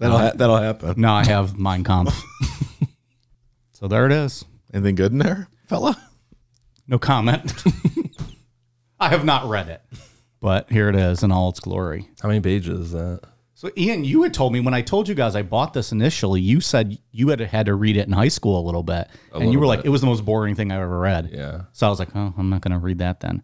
That'll 0.00 0.18
ha- 0.18 0.32
that'll 0.34 0.56
happen. 0.56 0.94
Now 1.00 1.14
I 1.14 1.24
have 1.24 1.60
Mein 1.60 1.84
Kampf. 1.84 2.20
so 3.72 3.86
there 3.86 4.04
it 4.04 4.10
is. 4.10 4.44
Anything 4.74 4.96
good 4.96 5.12
in 5.12 5.18
there, 5.18 5.46
fella? 5.68 5.96
No 6.88 6.98
comment. 6.98 7.54
I 8.98 9.10
have 9.10 9.24
not 9.24 9.48
read 9.48 9.68
it, 9.68 9.80
but 10.40 10.68
here 10.72 10.88
it 10.88 10.96
is 10.96 11.22
in 11.22 11.30
all 11.30 11.50
its 11.50 11.60
glory. 11.60 12.08
How 12.20 12.26
many 12.26 12.40
pages 12.40 12.80
is 12.86 12.90
that? 12.90 13.20
So, 13.60 13.70
Ian, 13.76 14.04
you 14.04 14.22
had 14.22 14.32
told 14.32 14.54
me 14.54 14.60
when 14.60 14.72
I 14.72 14.80
told 14.80 15.06
you 15.06 15.14
guys 15.14 15.36
I 15.36 15.42
bought 15.42 15.74
this 15.74 15.92
initially, 15.92 16.40
you 16.40 16.62
said 16.62 16.98
you 17.10 17.28
had 17.28 17.40
had 17.40 17.66
to 17.66 17.74
read 17.74 17.98
it 17.98 18.06
in 18.06 18.12
high 18.14 18.28
school 18.28 18.58
a 18.58 18.64
little 18.64 18.82
bit. 18.82 19.08
and 19.34 19.42
you 19.42 19.48
little 19.48 19.60
were 19.60 19.66
like, 19.66 19.80
bit. 19.80 19.88
it 19.88 19.90
was 19.90 20.00
the 20.00 20.06
most 20.06 20.24
boring 20.24 20.54
thing 20.54 20.72
I've 20.72 20.80
ever 20.80 20.98
read. 20.98 21.28
Yeah. 21.30 21.64
So 21.72 21.86
I 21.86 21.90
was 21.90 21.98
like, 21.98 22.08
oh, 22.14 22.32
I'm 22.38 22.48
not 22.48 22.62
going 22.62 22.72
to 22.72 22.78
read 22.78 23.00
that 23.00 23.20
then. 23.20 23.42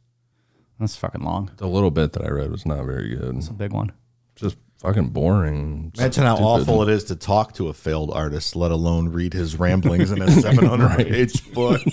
That's 0.80 0.96
fucking 0.96 1.22
long. 1.22 1.52
The 1.58 1.68
little 1.68 1.92
bit 1.92 2.12
that 2.14 2.24
I 2.24 2.30
read 2.30 2.50
was 2.50 2.66
not 2.66 2.84
very 2.84 3.14
good. 3.14 3.36
It's 3.36 3.46
a 3.46 3.52
big 3.52 3.72
one. 3.72 3.92
Just 4.34 4.56
fucking 4.78 5.08
boring. 5.08 5.92
Imagine 5.96 6.24
how 6.24 6.36
awful 6.36 6.82
it 6.82 6.88
is 6.88 7.04
to 7.04 7.16
talk 7.16 7.54
to 7.54 7.68
a 7.68 7.74
failed 7.74 8.10
artist, 8.12 8.56
let 8.56 8.70
alone 8.70 9.10
read 9.10 9.32
his 9.34 9.58
ramblings 9.58 10.10
in 10.10 10.22
a 10.22 10.30
700 10.40 11.06
page 11.06 11.52
book. 11.52 11.82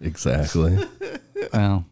Exactly. 0.00 0.78
Well, 1.52 1.84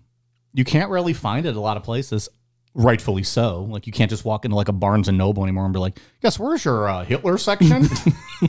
you 0.52 0.64
can't 0.64 0.90
really 0.90 1.12
find 1.12 1.46
it 1.46 1.56
a 1.56 1.60
lot 1.60 1.76
of 1.76 1.82
places. 1.82 2.28
Rightfully 2.74 3.22
so. 3.22 3.62
Like 3.62 3.86
you 3.86 3.92
can't 3.92 4.10
just 4.10 4.24
walk 4.24 4.44
into 4.44 4.56
like 4.56 4.68
a 4.68 4.72
Barnes 4.72 5.08
and 5.08 5.18
Noble 5.18 5.42
anymore 5.42 5.64
and 5.64 5.72
be 5.72 5.80
like, 5.80 5.98
"Guess 6.22 6.38
where's 6.38 6.64
your 6.64 6.88
uh, 6.88 7.04
Hitler 7.04 7.38
section?" 7.38 7.82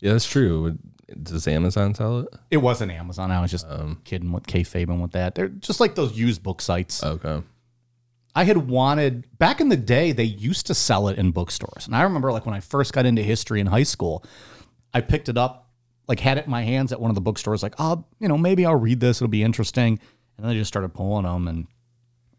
yeah, 0.00 0.12
that's 0.12 0.26
true. 0.26 0.78
Does 1.22 1.46
Amazon 1.46 1.94
sell 1.94 2.20
it? 2.20 2.28
it 2.50 2.56
wasn't 2.58 2.90
Amazon. 2.92 3.30
I 3.30 3.40
was 3.40 3.50
just 3.50 3.66
kidding 4.04 4.32
with 4.32 4.46
kayfabing 4.46 5.02
with 5.02 5.12
that. 5.12 5.34
They're 5.34 5.48
just 5.48 5.80
like 5.80 5.94
those 5.94 6.16
used 6.16 6.42
book 6.42 6.62
sites. 6.62 7.02
Okay. 7.04 7.42
I 8.34 8.44
had 8.44 8.68
wanted 8.68 9.26
back 9.38 9.60
in 9.60 9.68
the 9.68 9.76
day. 9.76 10.12
They 10.12 10.24
used 10.24 10.66
to 10.66 10.74
sell 10.74 11.08
it 11.08 11.18
in 11.18 11.30
bookstores, 11.30 11.86
and 11.86 11.94
I 11.94 12.02
remember 12.02 12.32
like 12.32 12.46
when 12.46 12.54
I 12.54 12.60
first 12.60 12.92
got 12.92 13.06
into 13.06 13.22
history 13.22 13.60
in 13.60 13.66
high 13.66 13.82
school, 13.84 14.24
I 14.92 15.00
picked 15.00 15.28
it 15.28 15.38
up, 15.38 15.70
like 16.08 16.20
had 16.20 16.38
it 16.38 16.46
in 16.46 16.50
my 16.50 16.62
hands 16.62 16.92
at 16.92 17.00
one 17.00 17.10
of 17.10 17.14
the 17.14 17.20
bookstores. 17.20 17.62
Like, 17.62 17.74
oh, 17.78 18.04
you 18.18 18.28
know, 18.28 18.36
maybe 18.38 18.66
I'll 18.66 18.74
read 18.74 19.00
this. 19.00 19.18
It'll 19.18 19.28
be 19.28 19.42
interesting. 19.42 20.00
And 20.36 20.44
then 20.44 20.50
I 20.50 20.54
just 20.54 20.68
started 20.68 20.94
pulling 20.94 21.24
them, 21.24 21.46
and 21.46 21.66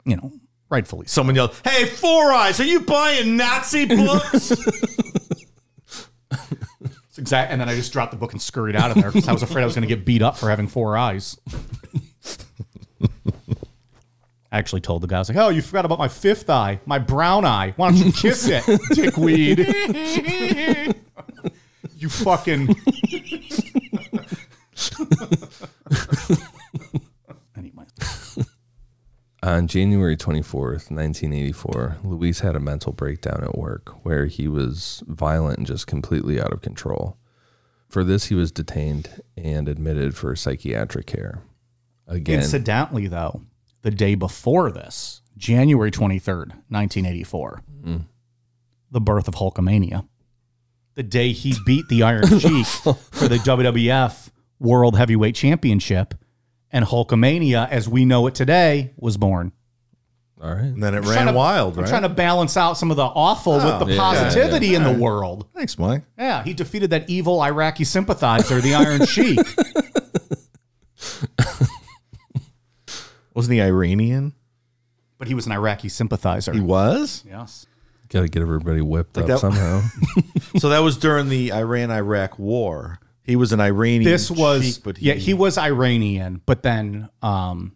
you 0.06 0.18
know, 0.18 0.32
rightfully. 0.70 1.08
Someone 1.08 1.36
yelled, 1.36 1.56
"Hey, 1.64 1.86
Four 1.86 2.34
Eyes, 2.34 2.60
are 2.60 2.66
you 2.66 2.82
buying 2.82 3.38
Nazi 3.38 3.86
books?" 3.86 4.52
It's 7.16 7.20
exact. 7.22 7.50
And 7.54 7.62
then 7.62 7.70
I 7.70 7.76
just 7.76 7.94
dropped 7.94 8.12
the 8.12 8.18
book 8.18 8.34
and 8.34 8.42
scurried 8.42 8.76
out 8.76 8.92
of 8.92 8.98
there 8.98 9.10
because 9.10 9.30
I 9.30 9.32
was 9.32 9.42
afraid 9.42 9.62
I 9.62 9.66
was 9.66 9.74
going 9.74 9.88
to 9.88 9.96
get 9.96 10.04
beat 10.04 10.22
up 10.22 10.36
for 10.36 10.50
having 10.50 10.68
four 10.68 10.98
eyes. 10.98 11.40
I 14.56 14.58
actually 14.58 14.80
told 14.80 15.04
the 15.04 15.08
guy, 15.08 15.18
I 15.18 15.20
was 15.20 15.28
like, 15.28 15.38
"Oh, 15.38 15.50
you 15.50 15.62
forgot 15.62 15.84
about 15.84 16.00
my 16.00 16.08
fifth 16.08 16.50
eye, 16.50 16.80
my 16.86 16.98
brown 16.98 17.44
eye. 17.44 17.74
Why 17.76 17.92
don't 17.92 17.98
you 17.98 18.14
kiss 18.14 18.48
it, 18.50 18.64
dickweed? 18.94 19.60
you 21.98 22.08
fucking." 22.08 22.70
anyway, 27.58 27.84
On 29.44 29.68
January 29.68 30.16
24th, 30.16 30.90
1984, 30.90 31.98
Luis 32.06 32.40
had 32.40 32.56
a 32.56 32.62
mental 32.62 32.94
breakdown 32.94 33.44
at 33.44 33.58
work 33.58 34.06
where 34.06 34.28
he 34.28 34.48
was 34.48 35.04
violent 35.06 35.58
and 35.58 35.68
just 35.68 35.86
completely 35.86 36.40
out 36.40 36.54
of 36.54 36.62
control. 36.62 37.18
For 37.90 38.06
this, 38.06 38.28
he 38.28 38.36
was 38.36 38.54
detained 38.54 39.22
and 39.36 39.68
admitted 39.68 40.16
for 40.16 40.34
psychiatric 40.38 41.08
care. 41.08 41.42
Again, 42.08 42.40
incidentally, 42.40 43.08
though, 43.08 43.42
the 43.86 43.92
day 43.92 44.16
before 44.16 44.72
this, 44.72 45.22
January 45.38 45.92
twenty 45.92 46.18
third, 46.18 46.54
nineteen 46.72 47.06
eighty 47.06 47.24
four, 47.24 47.62
mm. 47.84 48.04
the 48.90 49.00
birth 49.00 49.28
of 49.28 49.36
Hulkamania. 49.36 50.08
The 50.96 51.04
day 51.04 51.32
he 51.34 51.54
beat 51.68 51.88
the 51.88 52.02
Iron 52.02 52.40
Sheik 52.40 52.66
for 52.66 53.28
the 53.28 53.38
WWF 53.38 54.32
World 54.60 54.98
Heavyweight 54.98 55.36
Championship, 55.36 56.16
and 56.72 56.84
Hulkamania, 56.84 57.70
as 57.70 57.88
we 57.88 58.06
know 58.06 58.26
it 58.26 58.34
today, 58.34 58.92
was 58.98 59.18
born. 59.18 59.52
all 60.42 60.50
right. 60.56 60.64
And 60.64 60.82
then 60.82 60.96
it 60.96 61.04
Trying 61.04 61.18
ran 61.18 61.28
to- 61.28 61.34
wild, 61.34 61.76
I'm 61.76 61.82
right? 61.82 61.90
trying 61.90 62.02
to 62.02 62.10
balance 62.10 62.58
out 62.58 62.80
some 62.80 62.90
of 62.90 62.98
the 62.98 63.04
awful 63.06 63.54
with 63.54 63.66
the 63.66 63.86
oh. 63.86 63.88
yeah, 63.88 63.98
positivity 63.98 64.70
yeah, 64.70 64.78
in 64.78 64.84
the 64.84 65.00
world. 65.00 65.48
Thanks, 65.54 65.78
Mike. 65.78 66.02
Yeah, 66.18 66.42
he 66.44 66.56
defeated 66.56 66.90
that 66.90 67.08
evil 67.08 67.40
Iraqi 67.40 67.84
sympathizer, 67.84 68.62
the 68.62 68.74
Iron 68.74 69.06
Sheik. 69.06 69.38
Wasn't 73.36 73.54
he 73.54 73.62
Iranian? 73.62 74.34
But 75.20 75.28
he 75.28 75.34
was 75.36 75.46
an 75.46 75.52
Iraqi 75.52 75.90
sympathizer. 75.90 76.52
He 76.54 76.60
was? 76.60 77.24
yes. 77.28 77.68
Got 78.10 78.22
to 78.22 78.28
get 78.28 78.42
everybody 78.42 78.82
whipped 78.82 79.18
up 79.18 79.28
that- 79.28 79.40
somehow. 79.40 79.82
So 80.60 80.70
that 80.70 80.80
was 80.80 80.98
during 80.98 81.28
the 81.30 81.52
Iran 81.54 81.92
Iraq 81.92 82.40
war. 82.40 83.00
He 83.24 83.36
was 83.36 83.52
an 83.52 83.60
Iranian. 83.60 84.04
this 84.10 84.32
was 84.32 84.64
sheik, 84.76 84.84
but 84.84 85.00
yeah 85.02 85.16
he 85.16 85.34
was 85.34 85.58
iranian 85.58 86.42
but 86.46 86.62
then 86.64 87.10
um 87.24 87.74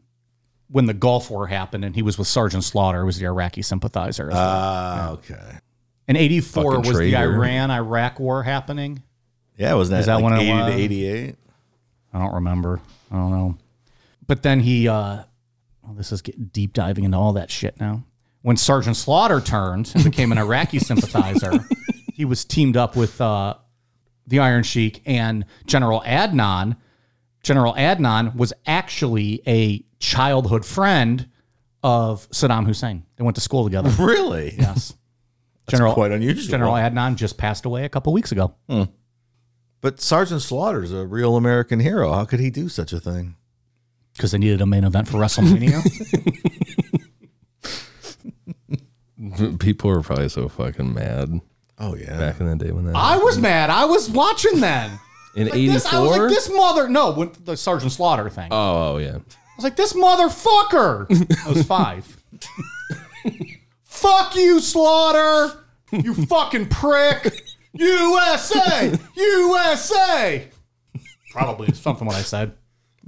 when 0.69 0.85
the 0.85 0.93
gulf 0.93 1.29
war 1.31 1.47
happened 1.47 1.83
and 1.83 1.95
he 1.95 2.03
was 2.03 2.17
with 2.19 2.27
sergeant 2.27 2.63
slaughter 2.63 2.99
who 2.99 3.05
was 3.07 3.17
the 3.17 3.25
iraqi 3.25 3.61
sympathizer 3.63 4.27
as 4.29 4.35
well. 4.35 4.43
Ah, 4.47 5.09
okay. 5.13 5.57
and 6.07 6.15
84 6.15 6.63
fucking 6.63 6.79
was 6.79 6.87
the 6.89 6.93
traitor. 7.11 7.33
iran 7.33 7.71
iraq 7.71 8.19
war 8.19 8.43
happening 8.43 9.01
Yeah, 9.57 9.73
wasn't 9.73 9.95
that, 9.95 9.99
Is 10.01 10.05
that 10.05 10.15
like 10.15 10.23
when 10.23 10.33
it 10.33 10.41
80 10.43 10.51
was? 10.53 10.71
to 10.73 10.79
88? 10.79 11.35
i 12.13 12.19
don't 12.19 12.33
remember 12.35 12.79
i 13.11 13.15
don't 13.15 13.31
know 13.31 13.57
but 14.27 14.43
then 14.43 14.59
he 14.59 14.87
uh 14.87 15.23
well, 15.89 15.97
this 15.97 16.11
is 16.11 16.21
getting 16.21 16.45
deep 16.45 16.73
diving 16.73 17.03
into 17.03 17.17
all 17.17 17.33
that 17.33 17.49
shit 17.49 17.79
now 17.79 18.03
when 18.43 18.55
sergeant 18.55 18.95
slaughter 18.95 19.41
turned 19.41 19.91
and 19.95 20.03
became 20.03 20.31
an 20.31 20.37
iraqi 20.37 20.79
sympathizer 20.89 21.51
he 22.13 22.25
was 22.25 22.45
teamed 22.45 22.77
up 22.77 22.95
with 22.95 23.19
uh 23.19 23.55
the 24.29 24.39
Iron 24.39 24.63
Sheik 24.63 25.01
and 25.05 25.43
General 25.65 26.01
Adnan. 26.05 26.77
General 27.43 27.73
Adnan 27.73 28.35
was 28.35 28.53
actually 28.65 29.41
a 29.47 29.83
childhood 29.99 30.65
friend 30.65 31.27
of 31.83 32.29
Saddam 32.29 32.65
Hussein. 32.65 33.05
They 33.15 33.23
went 33.23 33.35
to 33.35 33.41
school 33.41 33.63
together. 33.63 33.89
Really? 33.99 34.55
yes. 34.57 34.93
General 35.67 35.93
quite 35.93 36.11
unusual. 36.11 36.49
General 36.49 36.73
Adnan 36.73 37.15
just 37.15 37.37
passed 37.37 37.65
away 37.65 37.85
a 37.85 37.89
couple 37.89 38.11
weeks 38.13 38.31
ago. 38.31 38.55
But 39.81 40.01
Sergeant 40.01 40.41
Slaughter's 40.41 40.91
a 40.91 41.05
real 41.05 41.35
American 41.35 41.79
hero. 41.79 42.11
How 42.11 42.25
could 42.25 42.39
he 42.39 42.49
do 42.49 42.69
such 42.69 42.91
a 42.91 42.99
thing? 42.99 43.35
Because 44.19 44.31
they 44.33 44.37
needed 44.37 44.59
a 44.59 44.65
main 44.65 44.83
event 44.83 45.07
for 45.07 45.17
WrestleMania. 45.17 45.79
People 49.59 49.91
were 49.91 50.01
probably 50.01 50.27
so 50.27 50.49
fucking 50.49 50.93
mad 50.93 51.39
Oh 51.77 51.95
yeah. 51.95 52.17
back 52.17 52.41
in 52.41 52.47
the 52.49 52.55
day 52.57 52.71
when 52.71 52.83
that 52.85 52.95
I 52.97 53.15
was 53.17 53.37
mad. 53.37 53.69
I 53.69 53.85
was 53.85 54.09
watching 54.09 54.59
then. 54.59 54.91
in 55.35 55.45
Like 55.45 55.55
eighty 55.55 55.69
this, 55.69 55.85
I 55.85 55.99
was 56.01 56.17
like, 56.17 56.29
this 56.29 56.49
mother. 56.53 56.89
No, 56.89 57.11
when 57.11 57.31
the 57.45 57.55
Sergeant 57.55 57.93
Slaughter 57.93 58.29
thing. 58.29 58.49
oh, 58.51 58.95
oh 58.95 58.97
yeah. 58.97 59.15
I 59.15 59.55
was 59.55 59.63
like, 59.63 59.77
this 59.77 59.93
motherfucker. 59.93 61.45
I 61.45 61.49
was 61.49 61.65
five. 61.65 62.21
Fuck 63.85 64.35
you, 64.35 64.59
Slaughter. 64.59 65.63
You 65.93 66.13
fucking 66.13 66.67
prick. 66.67 67.41
USA. 67.73 68.97
USA. 69.15 70.47
Probably 71.31 71.73
something 71.73 72.05
what 72.05 72.17
I 72.17 72.21
said. 72.21 72.53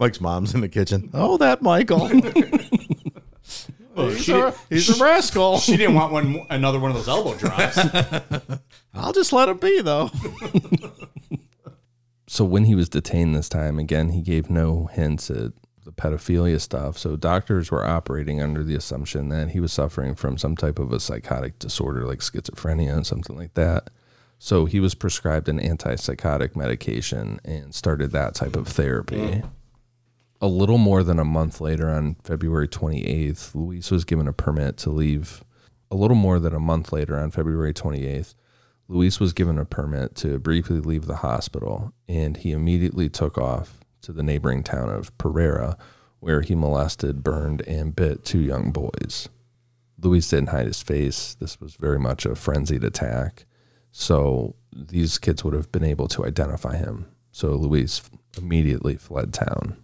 Mike's 0.01 0.19
mom's 0.19 0.53
in 0.55 0.61
the 0.61 0.67
kitchen. 0.67 1.11
Oh, 1.13 1.37
that 1.37 1.61
Michael. 1.61 2.07
he's, 3.95 4.23
she 4.23 4.31
a, 4.31 4.49
did- 4.49 4.53
he's 4.69 4.99
a 4.99 5.03
rascal. 5.03 5.59
She 5.59 5.77
didn't 5.77 5.93
want 5.93 6.11
one 6.11 6.45
another 6.49 6.79
one 6.79 6.89
of 6.89 6.97
those 6.97 7.07
elbow 7.07 7.35
drops. 7.35 7.77
I'll 8.95 9.13
just 9.13 9.31
let 9.31 9.47
it 9.47 9.61
be 9.61 9.79
though. 9.81 10.09
So 12.27 12.45
when 12.45 12.63
he 12.63 12.75
was 12.75 12.87
detained 12.87 13.35
this 13.35 13.49
time, 13.49 13.77
again, 13.77 14.11
he 14.11 14.21
gave 14.21 14.49
no 14.49 14.85
hints 14.85 15.29
at 15.29 15.51
the 15.83 15.91
pedophilia 15.91 16.61
stuff. 16.61 16.97
So 16.97 17.17
doctors 17.17 17.69
were 17.69 17.85
operating 17.85 18.41
under 18.41 18.63
the 18.63 18.73
assumption 18.73 19.27
that 19.27 19.49
he 19.49 19.59
was 19.59 19.73
suffering 19.73 20.15
from 20.15 20.37
some 20.37 20.55
type 20.55 20.79
of 20.79 20.93
a 20.93 21.01
psychotic 21.01 21.59
disorder 21.59 22.05
like 22.05 22.19
schizophrenia 22.19 22.93
and 22.95 23.05
something 23.05 23.35
like 23.35 23.55
that. 23.55 23.89
So 24.39 24.63
he 24.63 24.79
was 24.79 24.95
prescribed 24.95 25.49
an 25.49 25.59
antipsychotic 25.59 26.55
medication 26.55 27.41
and 27.43 27.75
started 27.75 28.11
that 28.11 28.33
type 28.33 28.55
of 28.55 28.65
therapy. 28.65 29.17
Mm. 29.17 29.49
A 30.43 30.47
little 30.47 30.79
more 30.79 31.03
than 31.03 31.19
a 31.19 31.23
month 31.23 31.61
later, 31.61 31.87
on 31.87 32.15
February 32.23 32.67
28th, 32.67 33.53
Luis 33.53 33.91
was 33.91 34.03
given 34.03 34.27
a 34.27 34.33
permit 34.33 34.75
to 34.77 34.89
leave. 34.89 35.43
A 35.91 35.95
little 35.95 36.15
more 36.15 36.39
than 36.39 36.55
a 36.55 36.59
month 36.59 36.91
later, 36.91 37.19
on 37.19 37.29
February 37.29 37.75
28th, 37.75 38.33
Luis 38.87 39.19
was 39.19 39.33
given 39.33 39.59
a 39.59 39.65
permit 39.65 40.15
to 40.15 40.39
briefly 40.39 40.79
leave 40.79 41.05
the 41.05 41.17
hospital, 41.17 41.93
and 42.07 42.37
he 42.37 42.53
immediately 42.53 43.07
took 43.07 43.37
off 43.37 43.81
to 44.01 44.11
the 44.11 44.23
neighboring 44.23 44.63
town 44.63 44.89
of 44.89 45.15
Pereira, 45.19 45.77
where 46.21 46.41
he 46.41 46.55
molested, 46.55 47.23
burned, 47.23 47.61
and 47.67 47.95
bit 47.95 48.25
two 48.25 48.39
young 48.39 48.71
boys. 48.71 49.29
Luis 50.01 50.27
didn't 50.27 50.49
hide 50.49 50.65
his 50.65 50.81
face. 50.81 51.35
This 51.35 51.61
was 51.61 51.75
very 51.75 51.99
much 51.99 52.25
a 52.25 52.33
frenzied 52.33 52.83
attack. 52.83 53.45
So 53.91 54.55
these 54.75 55.19
kids 55.19 55.43
would 55.43 55.53
have 55.53 55.71
been 55.71 55.83
able 55.83 56.07
to 56.07 56.25
identify 56.25 56.77
him. 56.77 57.05
So 57.31 57.49
Luis 57.51 58.01
immediately 58.35 58.95
fled 58.95 59.33
town. 59.33 59.77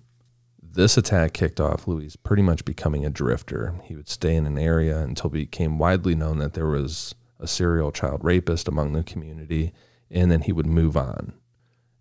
This 0.78 0.96
attack 0.96 1.34
kicked 1.34 1.60
off 1.60 1.88
Luis 1.88 2.16
pretty 2.16 2.44
much 2.44 2.64
becoming 2.64 3.04
a 3.04 3.10
drifter. 3.10 3.74
He 3.86 3.96
would 3.96 4.08
stay 4.08 4.36
in 4.36 4.46
an 4.46 4.60
area 4.60 5.00
until 5.00 5.32
it 5.32 5.34
became 5.34 5.80
widely 5.80 6.14
known 6.14 6.38
that 6.38 6.54
there 6.54 6.68
was 6.68 7.16
a 7.40 7.48
serial 7.48 7.92
child 7.92 8.24
rapist 8.24 8.68
among 8.68 8.94
the 8.94 9.02
community, 9.02 9.74
and 10.12 10.30
then 10.30 10.42
he 10.42 10.52
would 10.52 10.68
move 10.68 10.96
on. 10.96 11.34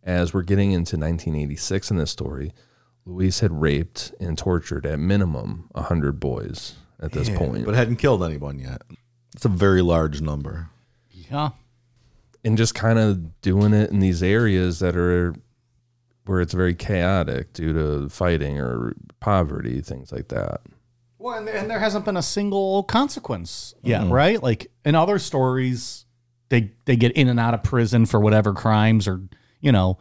As 0.03 0.35
we're 0.35 0.43
getting 0.43 0.73
into 0.73 0.99
1986 0.99 1.91
in 1.91 1.97
this 1.97 2.11
story, 2.11 2.53
Luis 3.07 3.41
had 3.41 3.63
raped 3.63 4.13
and 4.21 4.37
tortured 4.37 4.85
at 4.85 4.99
minimum 4.99 5.71
100 5.73 6.21
boys 6.21 6.75
at 7.01 7.13
this 7.13 7.31
point. 7.31 7.65
but 7.65 7.75
hadn't 7.75 7.97
killed 7.97 8.23
anyone 8.23 8.59
yet. 8.59 8.83
It's 9.35 9.47
a 9.47 9.49
very 9.49 9.81
large 9.81 10.21
number. 10.21 10.69
yeah. 11.11 11.53
and 12.45 12.59
just 12.59 12.75
kind 12.75 12.99
of 12.99 13.41
doing 13.41 13.73
it 13.73 13.89
in 13.89 14.01
these 14.01 14.23
areas 14.23 14.81
that 14.81 14.97
are 14.97 15.35
where 16.27 16.41
it's 16.41 16.53
very 16.53 16.75
chaotic 16.75 17.53
due 17.53 17.73
to 17.73 18.09
fighting 18.09 18.61
or 18.61 18.95
poverty, 19.21 19.81
things 19.81 20.13
like 20.13 20.29
that. 20.29 20.61
Well, 21.19 21.39
and, 21.39 21.49
and 21.49 21.71
there 21.71 21.79
hasn't 21.79 22.05
been 22.05 22.17
a 22.17 22.23
single 22.23 22.83
consequence 22.85 23.75
yet, 23.83 24.07
right? 24.09 24.41
Like 24.43 24.71
in 24.85 24.95
other 24.95 25.19
stories, 25.19 26.05
they 26.51 26.73
they 26.85 26.97
get 26.97 27.13
in 27.13 27.29
and 27.29 27.41
out 27.41 27.55
of 27.55 27.63
prison 27.63 28.07
for 28.07 28.21
whatever 28.21 28.53
crimes 28.53 29.09
or 29.09 29.23
you 29.61 29.73
know 29.73 29.99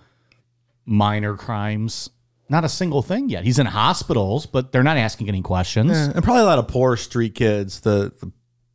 minor 0.85 1.35
crimes. 1.35 2.09
Not 2.47 2.63
a 2.63 2.69
single 2.69 3.01
thing 3.01 3.29
yet. 3.29 3.43
He's 3.43 3.57
in 3.57 3.65
hospitals, 3.65 4.45
but 4.45 4.71
they're 4.71 4.83
not 4.83 4.97
asking 4.97 5.29
any 5.29 5.41
questions. 5.41 5.91
Yeah, 5.91 6.11
and 6.13 6.23
probably 6.23 6.43
a 6.43 6.45
lot 6.45 6.59
of 6.59 6.67
poor 6.67 6.95
street 6.95 7.33
kids. 7.33 7.79
The, 7.79 8.13
the 8.19 8.31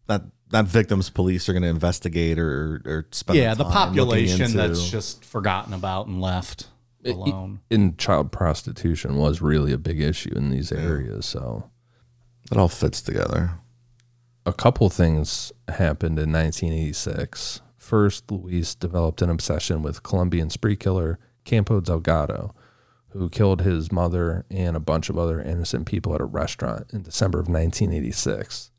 that 0.09 0.23
that 0.49 0.65
victims 0.65 1.09
police 1.09 1.49
are 1.49 1.53
going 1.53 1.63
to 1.63 1.69
investigate 1.69 2.39
or 2.39 2.83
or 2.85 3.07
spend. 3.13 3.39
Yeah, 3.39 3.55
the 3.55 3.65
time 3.65 3.95
looking 3.95 4.07
population 4.09 4.57
that's 4.57 4.91
just 4.91 5.25
forgotten 5.25 5.73
about 5.73 6.09
and 6.09 6.21
left 6.21 6.67
alone. 7.05 7.61
And 7.71 7.97
child 7.99 8.33
prostitution 8.33 9.17
was 9.17 9.41
really 9.43 9.73
a 9.73 9.79
big 9.79 10.01
issue 10.01 10.33
in 10.35 10.51
these 10.51 10.73
areas. 10.73 11.27
So 11.27 11.71
it 12.51 12.57
all 12.59 12.69
fits 12.69 13.01
together. 13.03 13.53
a 14.47 14.53
couple 14.53 14.89
things 14.89 15.53
happened 15.69 16.19
in 16.19 16.33
1986. 16.33 17.61
First, 17.77 18.31
Luis 18.31 18.75
developed 18.75 19.23
an 19.23 19.31
obsession 19.31 19.83
with 19.83 20.03
Colombian 20.03 20.51
spree 20.51 20.77
killer 20.77 21.19
Campo 21.45 21.81
Delgado, 21.81 22.55
who 23.11 23.29
killed 23.29 23.63
his 23.63 23.91
mother 23.91 24.45
and 24.51 24.77
a 24.77 24.81
bunch 24.81 25.09
of 25.11 25.19
other 25.19 25.41
innocent 25.41 25.87
people 25.87 26.15
at 26.15 26.21
a 26.21 26.25
restaurant 26.27 26.87
in 26.93 27.03
December 27.03 27.39
of 27.39 27.49
1986. 27.49 28.71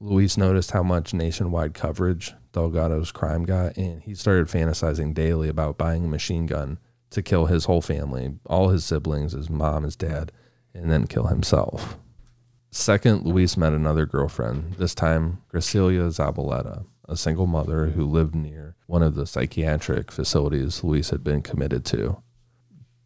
Luis 0.00 0.36
noticed 0.36 0.70
how 0.72 0.82
much 0.82 1.12
nationwide 1.14 1.74
coverage 1.74 2.34
Delgado's 2.52 3.12
crime 3.12 3.44
got, 3.44 3.76
and 3.76 4.02
he 4.02 4.14
started 4.14 4.48
fantasizing 4.48 5.14
daily 5.14 5.48
about 5.48 5.78
buying 5.78 6.04
a 6.04 6.08
machine 6.08 6.46
gun 6.46 6.78
to 7.10 7.22
kill 7.22 7.46
his 7.46 7.64
whole 7.64 7.80
family, 7.80 8.34
all 8.46 8.68
his 8.68 8.84
siblings, 8.84 9.32
his 9.32 9.50
mom, 9.50 9.82
his 9.82 9.96
dad, 9.96 10.32
and 10.74 10.90
then 10.90 11.06
kill 11.06 11.26
himself. 11.26 11.98
Second, 12.70 13.24
Luis 13.24 13.56
met 13.56 13.72
another 13.72 14.06
girlfriend, 14.06 14.74
this 14.74 14.94
time 14.94 15.42
Gracilia 15.52 16.08
Zabaleta, 16.08 16.84
a 17.08 17.16
single 17.16 17.48
mother 17.48 17.86
who 17.86 18.06
lived 18.06 18.34
near 18.34 18.76
one 18.86 19.02
of 19.02 19.16
the 19.16 19.26
psychiatric 19.26 20.12
facilities 20.12 20.84
Luis 20.84 21.10
had 21.10 21.24
been 21.24 21.42
committed 21.42 21.84
to. 21.86 22.22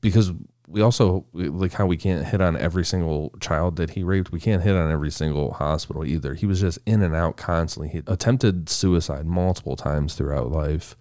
Because 0.02 0.32
we 0.66 0.82
also, 0.82 1.24
like 1.32 1.72
how 1.72 1.86
we 1.86 1.96
can't 1.96 2.26
hit 2.26 2.40
on 2.40 2.56
every 2.56 2.84
single 2.84 3.34
child 3.40 3.76
that 3.76 3.90
he 3.90 4.02
raped, 4.02 4.32
we 4.32 4.40
can't 4.40 4.62
hit 4.62 4.76
on 4.76 4.90
every 4.90 5.10
single 5.10 5.52
hospital 5.52 6.04
either. 6.04 6.34
He 6.34 6.46
was 6.46 6.60
just 6.60 6.78
in 6.84 7.02
and 7.02 7.14
out 7.14 7.36
constantly. 7.36 7.88
He 7.88 8.02
attempted 8.06 8.68
suicide 8.68 9.26
multiple 9.26 9.76
times 9.76 10.14
throughout 10.14 10.50
life, 10.50 10.96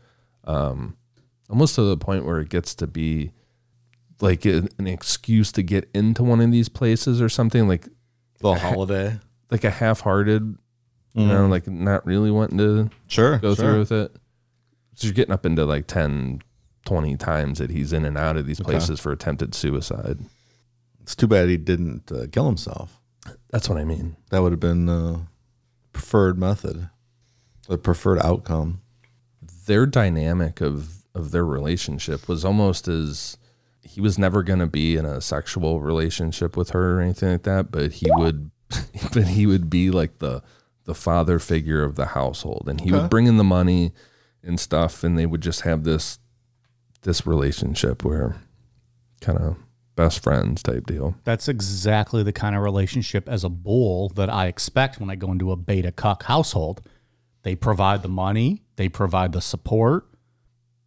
um, 0.45 0.95
almost 1.49 1.75
to 1.75 1.81
the 1.83 1.97
point 1.97 2.25
where 2.25 2.39
it 2.39 2.49
gets 2.49 2.73
to 2.75 2.87
be 2.87 3.31
like 4.21 4.45
an 4.45 4.69
excuse 4.79 5.51
to 5.53 5.63
get 5.63 5.89
into 5.93 6.23
one 6.23 6.39
of 6.41 6.51
these 6.51 6.69
places 6.69 7.21
or 7.21 7.29
something 7.29 7.67
like 7.67 7.87
The 8.39 8.53
holiday. 8.55 9.19
like 9.51 9.63
a 9.63 9.69
half-hearted, 9.69 10.55
you 11.13 11.25
know, 11.27 11.47
like 11.47 11.67
not 11.67 12.05
really 12.05 12.31
wanting 12.31 12.57
to 12.59 12.89
Sure. 13.07 13.37
go 13.39 13.53
sure. 13.55 13.65
through 13.65 13.79
with 13.79 13.91
it. 13.91 14.15
So 14.95 15.07
you're 15.07 15.13
getting 15.13 15.33
up 15.33 15.45
into 15.45 15.65
like 15.65 15.87
10, 15.87 16.41
20 16.85 17.17
times 17.17 17.59
that 17.59 17.69
he's 17.71 17.91
in 17.93 18.05
and 18.05 18.17
out 18.17 18.37
of 18.37 18.45
these 18.45 18.59
places 18.59 18.99
for 18.99 19.11
attempted 19.11 19.53
suicide. 19.55 20.19
It's 21.01 21.15
too 21.15 21.27
bad 21.27 21.49
he 21.49 21.57
didn't 21.57 22.09
uh, 22.11 22.27
kill 22.31 22.45
himself. 22.45 22.99
That's 23.49 23.67
what 23.67 23.77
I 23.77 23.83
mean. 23.83 24.15
That 24.29 24.41
would 24.41 24.51
have 24.53 24.59
been 24.59 24.87
uh, 24.87 25.19
preferred 25.91 26.37
method, 26.37 26.89
the 27.67 27.77
preferred 27.77 28.19
outcome. 28.19 28.81
Their 29.65 29.85
dynamic 29.85 30.61
of 30.61 31.02
of 31.15 31.31
their 31.31 31.45
relationship 31.45 32.27
was 32.27 32.43
almost 32.43 32.87
as 32.87 33.37
he 33.81 34.01
was 34.01 34.17
never 34.17 34.43
going 34.43 34.59
to 34.59 34.67
be 34.67 34.95
in 34.95 35.05
a 35.05 35.21
sexual 35.21 35.81
relationship 35.81 36.55
with 36.57 36.71
her 36.71 36.97
or 36.97 37.01
anything 37.01 37.31
like 37.31 37.43
that, 37.43 37.71
but 37.71 37.93
he 37.93 38.07
would 38.11 38.49
but 39.13 39.27
he 39.27 39.45
would 39.45 39.69
be 39.69 39.91
like 39.91 40.19
the 40.19 40.41
the 40.85 40.95
father 40.95 41.39
figure 41.39 41.83
of 41.83 41.95
the 41.95 42.07
household 42.07 42.65
and 42.67 42.81
he 42.81 42.91
would 42.91 43.09
bring 43.09 43.25
in 43.25 43.37
the 43.37 43.43
money 43.43 43.93
and 44.43 44.59
stuff 44.59 45.03
and 45.03 45.17
they 45.17 45.25
would 45.25 45.41
just 45.41 45.61
have 45.61 45.83
this 45.83 46.19
this 47.03 47.25
relationship 47.25 48.03
where 48.03 48.35
kind 49.21 49.37
of 49.37 49.55
best 49.95 50.23
friends 50.23 50.63
type 50.63 50.85
deal. 50.87 51.15
That's 51.23 51.47
exactly 51.47 52.23
the 52.23 52.33
kind 52.33 52.55
of 52.55 52.63
relationship 52.63 53.29
as 53.29 53.43
a 53.43 53.49
bull 53.49 54.09
that 54.09 54.29
I 54.29 54.47
expect 54.47 54.99
when 54.99 55.09
I 55.09 55.15
go 55.15 55.31
into 55.31 55.51
a 55.51 55.55
beta 55.55 55.91
cuck 55.91 56.23
household. 56.23 56.81
They 57.43 57.55
provide 57.55 58.01
the 58.01 58.09
money, 58.09 58.63
they 58.75 58.89
provide 58.89 59.33
the 59.33 59.41
support. 59.41 60.07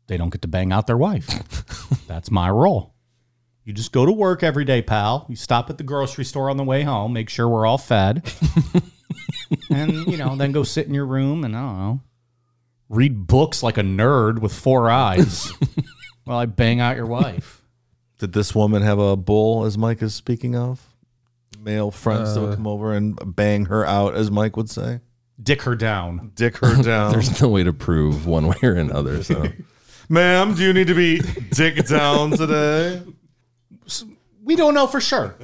They 0.07 0.17
don't 0.17 0.31
get 0.31 0.43
to 0.43 0.49
bang 0.49 0.73
out 0.73 0.87
their 0.87 0.97
wife. 0.97 1.27
That's 2.07 2.31
my 2.31 2.51
role. 2.51 2.95
You 3.65 3.73
just 3.73 3.91
go 3.91 4.07
to 4.07 4.13
work 4.13 4.43
every 4.43 4.65
day, 4.65 4.81
pal. 4.81 5.27
You 5.29 5.35
stop 5.35 5.71
at 5.71 5.79
the 5.79 5.85
grocery 5.85 6.25
store 6.25 6.51
on 6.51 6.57
the 6.57 6.65
way 6.65 6.83
home, 6.83 7.13
make 7.13 7.29
sure 7.29 7.49
we're 7.49 7.67
all 7.67 7.79
fed. 7.79 8.31
and, 9.71 10.07
you 10.07 10.17
know, 10.17 10.37
then 10.37 10.53
go 10.53 10.63
sit 10.63 10.87
in 10.87 10.95
your 10.95 11.07
room 11.07 11.43
and 11.43 11.57
I 11.57 11.61
don't 11.61 11.79
know, 11.79 12.01
read 12.89 13.27
books 13.27 13.65
like 13.65 13.77
a 13.77 13.83
nerd 13.83 14.39
with 14.39 14.53
four 14.53 14.89
eyes 14.89 15.51
while 16.25 16.39
I 16.39 16.47
bang 16.47 16.79
out 16.79 16.97
your 16.97 17.07
wife. 17.07 17.63
Did 18.19 18.33
this 18.33 18.55
woman 18.55 18.83
have 18.83 19.01
a 19.01 19.17
bull, 19.17 19.65
as 19.65 19.77
Mike 19.77 20.01
is 20.01 20.15
speaking 20.15 20.55
of? 20.57 20.97
male 21.67 21.91
friends 21.91 22.35
that 22.35 22.41
would 22.41 22.53
uh, 22.53 22.55
come 22.55 22.67
over 22.67 22.95
and 22.95 23.19
bang 23.37 23.67
her 23.67 23.85
out, 23.85 24.15
as 24.15 24.31
Mike 24.31 24.57
would 24.57 24.71
say? 24.71 25.01
Dick 25.43 25.63
her 25.63 25.75
down. 25.75 26.31
Dick 26.35 26.57
her 26.59 26.83
down. 26.83 27.13
There's 27.13 27.43
no 27.43 27.49
way 27.49 27.65
to 27.65 27.73
prove 27.73 28.25
one 28.25 28.47
way 28.47 28.57
or 28.63 28.75
another. 28.75 29.23
So 29.23 29.49
Ma'am, 30.09 30.55
do 30.55 30.63
you 30.63 30.73
need 30.73 30.87
to 30.89 30.95
be 30.95 31.21
dick 31.53 31.87
down 31.87 32.31
today? 32.33 33.03
We 34.45 34.55
don't 34.57 34.75
know 34.75 34.87
for 34.87 35.01
sure. 35.01 35.35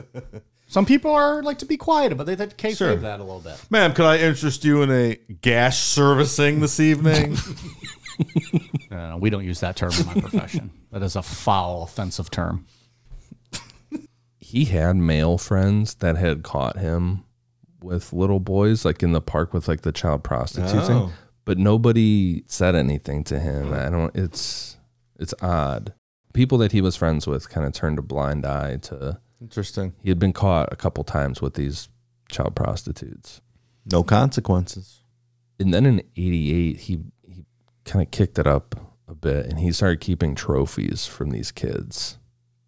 Some 0.66 0.86
people 0.86 1.10
are 1.12 1.42
like 1.42 1.58
to 1.58 1.66
be 1.66 1.76
quiet, 1.76 2.16
but 2.16 2.24
they 2.24 2.34
they 2.34 2.46
kayfabe 2.46 2.76
Sure. 2.76 2.96
that 2.96 3.20
a 3.20 3.24
little 3.24 3.40
bit. 3.40 3.60
Ma'am, 3.70 3.92
could 3.92 4.06
I 4.06 4.18
interest 4.18 4.64
you 4.64 4.82
in 4.82 4.90
a 4.90 5.16
gas 5.42 5.78
servicing 5.78 6.60
this 6.60 6.80
evening? 6.80 7.36
No, 8.90 9.10
no, 9.12 9.16
we 9.16 9.30
don't 9.30 9.42
use 9.42 9.60
that 9.60 9.74
term 9.74 9.90
in 9.98 10.06
my 10.06 10.12
profession. 10.12 10.70
That 10.92 11.02
is 11.02 11.16
a 11.16 11.22
foul, 11.22 11.82
offensive 11.84 12.30
term. 12.30 12.66
he 14.38 14.66
had 14.66 14.96
male 14.96 15.38
friends 15.38 15.94
that 15.96 16.16
had 16.18 16.42
caught 16.42 16.76
him 16.76 17.24
with 17.82 18.12
little 18.12 18.38
boys, 18.38 18.84
like 18.84 19.02
in 19.02 19.12
the 19.12 19.20
park 19.22 19.54
with 19.54 19.66
like 19.66 19.80
the 19.80 19.92
child 19.92 20.22
prostituting. 20.24 20.96
Oh. 20.96 21.12
But 21.44 21.58
nobody 21.58 22.44
said 22.46 22.74
anything 22.74 23.24
to 23.24 23.38
him. 23.40 23.72
I 23.72 23.90
don't. 23.90 24.14
It's 24.14 24.76
it's 25.18 25.34
odd. 25.42 25.92
People 26.32 26.58
that 26.58 26.72
he 26.72 26.80
was 26.80 26.96
friends 26.96 27.26
with 27.26 27.48
kind 27.48 27.66
of 27.66 27.72
turned 27.72 27.98
a 27.98 28.02
blind 28.02 28.46
eye 28.46 28.76
to. 28.82 29.20
Interesting. 29.40 29.94
He 30.02 30.08
had 30.08 30.20
been 30.20 30.32
caught 30.32 30.72
a 30.72 30.76
couple 30.76 31.02
times 31.02 31.42
with 31.42 31.54
these 31.54 31.88
child 32.30 32.54
prostitutes. 32.54 33.40
No 33.84 34.02
consequences. 34.02 35.02
and 35.58 35.72
then 35.72 35.86
in 35.86 36.00
88 36.16 36.78
he 36.78 37.00
he 37.26 37.44
kind 37.84 38.02
of 38.02 38.10
kicked 38.10 38.38
it 38.38 38.46
up 38.46 38.74
a 39.08 39.14
bit 39.14 39.46
and 39.46 39.58
he 39.58 39.72
started 39.72 40.00
keeping 40.00 40.34
trophies 40.34 41.06
from 41.06 41.30
these 41.30 41.50
kids 41.50 42.18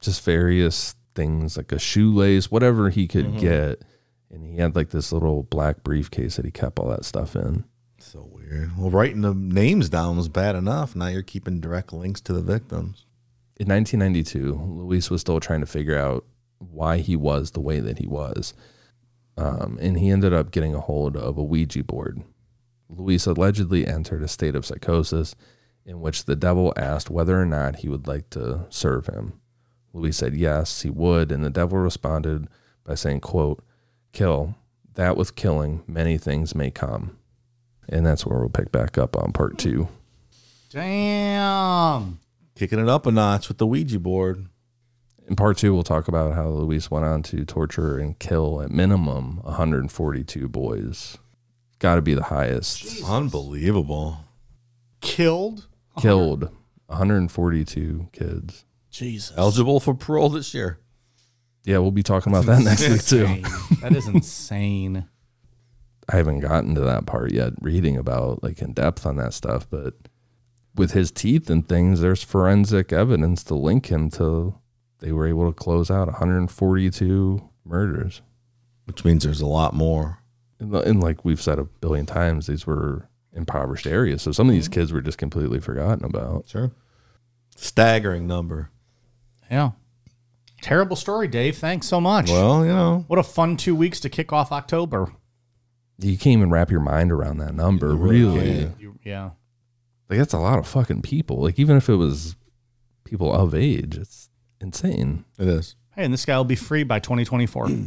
just 0.00 0.24
various 0.24 0.96
things 1.14 1.56
like 1.56 1.72
a 1.72 1.78
shoelace 1.78 2.50
whatever 2.50 2.90
he 2.90 3.06
could 3.06 3.26
mm-hmm. 3.26 3.38
get 3.38 3.82
and 4.30 4.44
he 4.44 4.56
had 4.56 4.74
like 4.74 4.90
this 4.90 5.12
little 5.12 5.44
black 5.44 5.82
briefcase 5.84 6.36
that 6.36 6.44
he 6.44 6.50
kept 6.50 6.78
all 6.78 6.88
that 6.88 7.04
stuff 7.04 7.36
in 7.36 7.64
So 8.14 8.28
weird. 8.30 8.70
Well, 8.78 8.90
writing 8.90 9.22
the 9.22 9.34
names 9.34 9.88
down 9.88 10.16
was 10.16 10.28
bad 10.28 10.54
enough. 10.54 10.94
Now 10.94 11.08
you're 11.08 11.22
keeping 11.22 11.58
direct 11.58 11.92
links 11.92 12.20
to 12.20 12.32
the 12.32 12.42
victims. 12.42 13.06
in 13.58 13.66
1992 13.68 14.54
luis 14.54 15.10
was 15.10 15.20
still 15.20 15.40
trying 15.40 15.58
to 15.60 15.66
figure 15.66 15.98
out 15.98 16.24
why 16.58 16.98
he 16.98 17.16
was 17.16 17.50
the 17.50 17.60
way 17.60 17.80
that 17.80 17.98
he 17.98 18.06
was 18.06 18.54
um, 19.36 19.78
and 19.80 19.98
he 19.98 20.10
ended 20.10 20.32
up 20.32 20.52
getting 20.52 20.76
a 20.76 20.80
hold 20.80 21.16
of 21.16 21.36
a 21.38 21.42
ouija 21.42 21.82
board 21.82 22.22
luis 22.88 23.26
allegedly 23.26 23.84
entered 23.84 24.22
a 24.22 24.28
state 24.28 24.54
of 24.54 24.64
psychosis 24.64 25.34
in 25.84 26.00
which 26.00 26.24
the 26.24 26.36
devil 26.36 26.72
asked 26.76 27.10
whether 27.10 27.40
or 27.40 27.46
not 27.46 27.76
he 27.76 27.88
would 27.88 28.06
like 28.06 28.30
to 28.30 28.64
serve 28.70 29.06
him 29.06 29.40
luis 29.92 30.16
said 30.18 30.36
yes 30.36 30.82
he 30.82 30.90
would 30.90 31.32
and 31.32 31.44
the 31.44 31.50
devil 31.50 31.78
responded 31.78 32.46
by 32.84 32.94
saying 32.94 33.20
quote 33.20 33.60
kill 34.12 34.54
that 34.94 35.16
with 35.16 35.34
killing 35.34 35.82
many 35.88 36.16
things 36.16 36.54
may 36.54 36.70
come 36.70 37.16
and 37.88 38.06
that's 38.06 38.24
where 38.26 38.38
we'll 38.38 38.48
pick 38.48 38.72
back 38.72 38.98
up 38.98 39.16
on 39.16 39.32
part 39.32 39.58
two 39.58 39.88
Damn. 40.74 42.18
Kicking 42.56 42.80
it 42.80 42.88
up 42.88 43.06
a 43.06 43.12
notch 43.12 43.46
with 43.46 43.58
the 43.58 43.66
Ouija 43.66 44.00
board. 44.00 44.48
In 45.28 45.36
part 45.36 45.56
two, 45.56 45.72
we'll 45.72 45.84
talk 45.84 46.08
about 46.08 46.34
how 46.34 46.48
Luis 46.48 46.90
went 46.90 47.04
on 47.04 47.22
to 47.24 47.44
torture 47.44 47.96
and 47.96 48.18
kill 48.18 48.60
at 48.60 48.72
minimum 48.72 49.36
142 49.44 50.48
boys. 50.48 51.16
Got 51.78 51.94
to 51.94 52.02
be 52.02 52.14
the 52.14 52.24
highest. 52.24 53.04
Unbelievable. 53.04 54.18
Killed. 55.00 55.68
Killed 56.00 56.50
142 56.86 58.08
kids. 58.12 58.64
Jesus. 58.90 59.36
Eligible 59.38 59.78
for 59.78 59.94
parole 59.94 60.28
this 60.28 60.54
year. 60.54 60.80
Yeah, 61.64 61.78
we'll 61.78 61.92
be 61.92 62.02
talking 62.02 62.32
about 62.32 62.46
that 62.46 62.62
next 62.64 62.88
week 62.88 63.04
too. 63.04 63.42
That 63.80 63.94
is 63.94 64.08
insane. 64.08 65.08
I 66.08 66.16
haven't 66.16 66.40
gotten 66.40 66.74
to 66.74 66.80
that 66.82 67.06
part 67.06 67.32
yet, 67.32 67.52
reading 67.60 67.96
about 67.96 68.42
like 68.42 68.60
in 68.60 68.72
depth 68.72 69.06
on 69.06 69.16
that 69.16 69.34
stuff, 69.34 69.68
but 69.70 69.94
with 70.74 70.92
his 70.92 71.10
teeth 71.10 71.48
and 71.48 71.68
things, 71.68 72.00
there's 72.00 72.22
forensic 72.22 72.92
evidence 72.92 73.44
to 73.44 73.54
link 73.54 73.86
him 73.86 74.10
to. 74.10 74.58
They 74.98 75.12
were 75.12 75.26
able 75.26 75.46
to 75.46 75.52
close 75.52 75.90
out 75.90 76.08
142 76.08 77.48
murders. 77.64 78.22
Which 78.86 79.04
means 79.04 79.24
there's 79.24 79.40
a 79.40 79.46
lot 79.46 79.74
more. 79.74 80.18
And, 80.58 80.74
uh, 80.74 80.80
and 80.80 81.02
like 81.02 81.24
we've 81.24 81.40
said 81.40 81.58
a 81.58 81.64
billion 81.64 82.06
times, 82.06 82.46
these 82.46 82.66
were 82.66 83.08
impoverished 83.32 83.86
areas. 83.86 84.22
So 84.22 84.32
some 84.32 84.48
of 84.48 84.54
these 84.54 84.68
mm-hmm. 84.68 84.80
kids 84.80 84.92
were 84.92 85.00
just 85.00 85.18
completely 85.18 85.60
forgotten 85.60 86.04
about. 86.04 86.48
Sure. 86.48 86.72
Staggering 87.56 88.26
number. 88.26 88.70
Yeah. 89.50 89.72
Terrible 90.60 90.96
story, 90.96 91.28
Dave. 91.28 91.58
Thanks 91.58 91.86
so 91.86 92.00
much. 92.00 92.30
Well, 92.30 92.64
you 92.64 92.72
know, 92.72 93.04
what 93.06 93.18
a 93.18 93.22
fun 93.22 93.56
two 93.56 93.74
weeks 93.74 94.00
to 94.00 94.08
kick 94.08 94.32
off 94.32 94.50
October. 94.50 95.12
You 95.98 96.18
can't 96.18 96.38
even 96.38 96.50
wrap 96.50 96.70
your 96.70 96.80
mind 96.80 97.12
around 97.12 97.38
that 97.38 97.54
number, 97.54 97.94
really. 97.94 98.70
You- 98.78 98.98
yeah. 99.04 99.30
Like 100.10 100.18
that's 100.18 100.32
a 100.34 100.38
lot 100.38 100.58
of 100.58 100.66
fucking 100.66 101.02
people. 101.02 101.40
Like 101.42 101.58
even 101.58 101.76
if 101.76 101.88
it 101.88 101.94
was 101.96 102.36
people 103.04 103.32
of 103.32 103.54
age, 103.54 103.96
it's 103.96 104.28
insane. 104.60 105.24
it 105.38 105.48
is. 105.48 105.76
Hey, 105.94 106.04
and 106.04 106.12
this 106.12 106.24
guy 106.26 106.36
will 106.36 106.44
be 106.44 106.56
free 106.56 106.82
by 106.84 106.98
2024. 107.00 107.68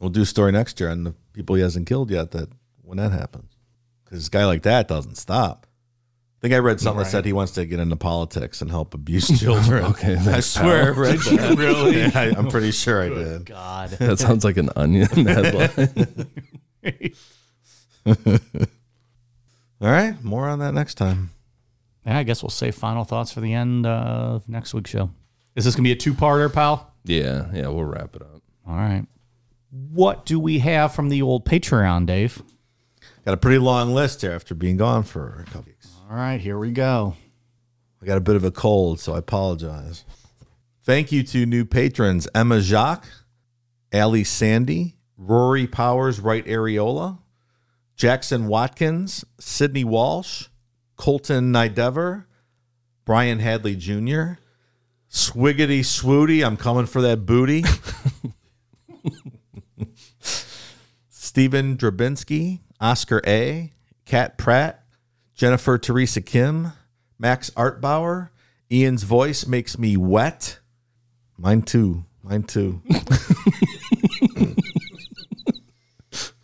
We'll 0.00 0.10
do 0.10 0.22
a 0.22 0.26
story 0.26 0.50
next 0.50 0.80
year 0.80 0.90
on 0.90 1.04
the 1.04 1.14
people 1.32 1.54
he 1.54 1.62
hasn't 1.62 1.86
killed 1.86 2.10
yet 2.10 2.32
that 2.32 2.48
when 2.82 2.98
that 2.98 3.12
happens. 3.12 3.56
Because 4.04 4.26
a 4.26 4.30
guy 4.30 4.44
like 4.46 4.62
that 4.62 4.88
doesn't 4.88 5.14
stop. 5.16 5.64
I 5.68 6.40
think 6.40 6.54
I 6.54 6.58
read 6.58 6.80
something 6.80 7.04
that 7.04 7.08
said 7.08 7.24
he 7.24 7.32
wants 7.32 7.52
to 7.52 7.64
get 7.66 7.78
into 7.78 7.94
politics 7.94 8.60
and 8.60 8.68
help 8.68 8.94
abuse 8.94 9.28
children. 9.40 9.84
Okay, 9.84 10.16
I 10.16 10.40
swear 10.40 10.86
I 10.86 10.98
read 10.98 11.18
that. 11.20 11.54
really? 11.56 12.00
Yeah, 12.00 12.10
I, 12.16 12.34
I'm 12.36 12.48
pretty 12.48 12.72
sure 12.72 13.00
I 13.00 13.10
did. 13.10 13.46
God. 13.46 13.90
That 13.90 14.18
sounds 14.18 14.44
like 14.44 14.56
an 14.56 14.70
onion 14.74 15.06
headline. 15.26 16.26
All 18.06 19.88
right, 19.90 20.22
more 20.22 20.48
on 20.48 20.58
that 20.60 20.74
next 20.74 20.94
time. 20.94 21.30
Yeah, 22.06 22.18
I 22.18 22.22
guess 22.22 22.42
we'll 22.42 22.50
save 22.50 22.74
final 22.74 23.04
thoughts 23.04 23.32
for 23.32 23.40
the 23.40 23.52
end 23.52 23.86
of 23.86 24.48
next 24.48 24.74
week's 24.74 24.90
show. 24.90 25.10
Is 25.54 25.64
this 25.64 25.74
going 25.74 25.84
to 25.84 25.88
be 25.88 25.92
a 25.92 25.96
two 25.96 26.14
parter, 26.14 26.52
pal? 26.52 26.92
yeah, 27.04 27.46
yeah, 27.52 27.68
we'll 27.68 27.84
wrap 27.84 28.14
it 28.16 28.22
up. 28.22 28.42
All 28.66 28.76
right. 28.76 29.06
What 29.70 30.26
do 30.26 30.38
we 30.38 30.58
have 30.60 30.94
from 30.94 31.08
the 31.08 31.22
old 31.22 31.44
Patreon, 31.44 32.06
Dave? 32.06 32.42
Got 33.24 33.34
a 33.34 33.38
pretty 33.38 33.58
long 33.58 33.94
list 33.94 34.20
here 34.20 34.32
after 34.32 34.54
being 34.54 34.76
gone 34.76 35.02
for 35.04 35.40
a 35.40 35.44
couple 35.46 35.64
weeks. 35.66 35.88
All 36.10 36.16
right, 36.16 36.40
here 36.40 36.58
we 36.58 36.72
go. 36.72 37.14
I 38.02 38.06
got 38.06 38.18
a 38.18 38.20
bit 38.20 38.36
of 38.36 38.44
a 38.44 38.50
cold, 38.50 39.00
so 39.00 39.14
I 39.14 39.18
apologize. 39.18 40.04
Thank 40.82 41.12
you 41.12 41.22
to 41.24 41.46
new 41.46 41.64
patrons 41.64 42.28
Emma 42.34 42.60
Jacques, 42.60 43.06
Ali 43.94 44.24
Sandy, 44.24 44.96
Rory 45.22 45.66
Powers, 45.66 46.20
Right 46.20 46.44
Areola, 46.46 47.18
Jackson 47.96 48.48
Watkins, 48.48 49.24
Sydney 49.38 49.84
Walsh, 49.84 50.48
Colton 50.96 51.52
Nidever, 51.52 52.24
Brian 53.04 53.38
Hadley 53.38 53.76
Jr., 53.76 54.34
Swiggity 55.10 55.80
Swooty, 55.80 56.44
I'm 56.44 56.56
coming 56.56 56.86
for 56.86 57.02
that 57.02 57.26
booty. 57.26 57.64
Stephen 61.10 61.76
Drabinski, 61.76 62.60
Oscar 62.80 63.20
A., 63.26 63.72
Kat 64.06 64.38
Pratt, 64.38 64.84
Jennifer 65.34 65.78
Teresa 65.78 66.20
Kim, 66.20 66.72
Max 67.18 67.50
Artbauer, 67.50 68.30
Ian's 68.70 69.02
voice 69.02 69.46
makes 69.46 69.78
me 69.78 69.96
wet. 69.96 70.58
Mine 71.36 71.62
too. 71.62 72.06
Mine 72.22 72.42
too. 72.42 72.82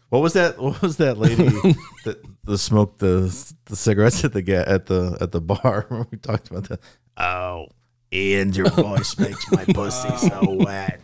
what 0.08 0.20
was 0.20 0.32
that? 0.34 0.58
What 0.58 0.80
was 0.82 0.96
that 0.98 1.18
lady 1.18 1.44
that 2.04 2.22
the 2.44 2.58
smoked 2.58 2.98
the 2.98 3.54
the 3.66 3.76
cigarettes 3.76 4.24
at 4.24 4.32
the 4.32 4.42
ga- 4.42 4.64
at 4.66 4.86
the 4.86 5.16
at 5.20 5.32
the 5.32 5.40
bar? 5.40 5.86
Remember 5.90 6.08
we 6.10 6.18
talked 6.18 6.50
about 6.50 6.68
that. 6.68 6.80
Oh, 7.16 7.66
and 8.12 8.56
your 8.56 8.70
voice 8.70 9.18
makes 9.18 9.50
my 9.52 9.64
pussy 9.64 10.16
so 10.28 10.40
wet. 10.64 11.00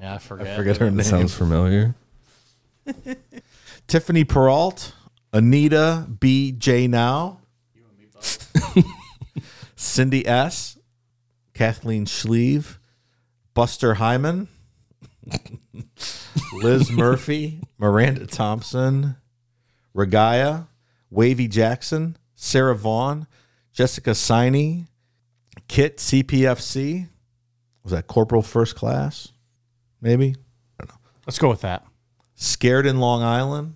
Yeah, 0.00 0.14
I 0.14 0.18
forget. 0.18 0.56
Forget 0.56 0.76
her 0.78 0.90
name. 0.90 1.04
Sounds 1.04 1.34
familiar. 1.34 1.94
Tiffany 3.86 4.24
Peralt, 4.24 4.92
Anita 5.32 6.08
B. 6.18 6.50
J. 6.50 6.88
Now, 6.88 7.38
Cindy 9.76 10.26
S., 10.26 10.78
Kathleen 11.54 12.06
Schlieve, 12.06 12.78
Buster 13.54 13.94
Hyman, 13.94 14.48
Liz 16.52 16.90
Murphy, 16.90 17.60
Miranda 17.78 18.26
Thompson, 18.26 19.16
Regaya, 19.94 20.68
Wavy 21.10 21.48
Jackson, 21.48 22.16
Sarah 22.34 22.76
Vaughn, 22.76 23.26
Jessica 23.72 24.10
Siney, 24.10 24.86
Kit 25.68 25.98
CPFC. 25.98 27.08
Was 27.82 27.92
that 27.92 28.06
Corporal 28.06 28.42
First 28.42 28.76
Class? 28.76 29.32
Maybe. 30.00 30.34
I 30.80 30.84
don't 30.84 30.88
know. 30.88 30.96
Let's 31.26 31.38
go 31.38 31.48
with 31.48 31.62
that. 31.62 31.84
Scared 32.34 32.86
in 32.86 32.98
Long 32.98 33.22
Island, 33.22 33.74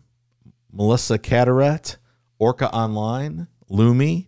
Melissa 0.72 1.18
Cataret, 1.18 1.96
Orca 2.38 2.72
Online, 2.74 3.46
Lumi, 3.70 4.26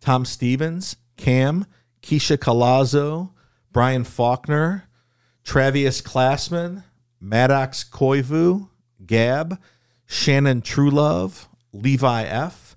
Tom 0.00 0.24
Stevens, 0.24 0.96
Cam, 1.16 1.66
Keisha 2.02 2.36
Calazo, 2.36 3.30
Brian 3.72 4.04
Faulkner, 4.04 4.84
Travius 5.44 6.02
Classman, 6.02 6.84
Maddox 7.20 7.84
Koivu, 7.84 8.68
Gab, 9.04 9.58
Shannon 10.06 10.62
Truelove, 10.62 11.46
Levi 11.72 12.24
F., 12.24 12.76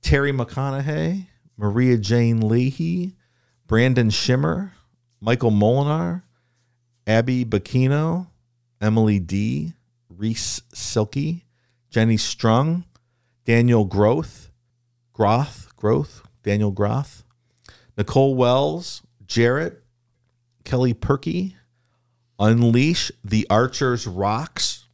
Terry 0.00 0.32
McConaughey, 0.32 1.26
Maria 1.56 1.96
Jane 1.98 2.40
Leahy, 2.40 3.14
Brandon 3.66 4.10
Shimmer, 4.10 4.72
Michael 5.20 5.52
Molinar, 5.52 6.22
Abby 7.06 7.44
Bacchino, 7.44 8.28
Emily 8.80 9.18
D., 9.20 9.74
Reese 10.08 10.62
Silky, 10.74 11.44
Jenny 11.90 12.16
Strung, 12.16 12.84
Daniel 13.44 13.84
Groth, 13.84 14.50
Groth, 15.12 15.68
Groth, 15.76 16.22
Daniel 16.42 16.70
Groth, 16.70 17.24
Nicole 17.96 18.34
Wells, 18.34 19.02
Jarrett, 19.26 19.82
Kelly 20.64 20.94
Perky, 20.94 21.56
Unleash 22.42 23.12
the 23.22 23.46
Archers 23.48 24.04
Rocks, 24.04 24.86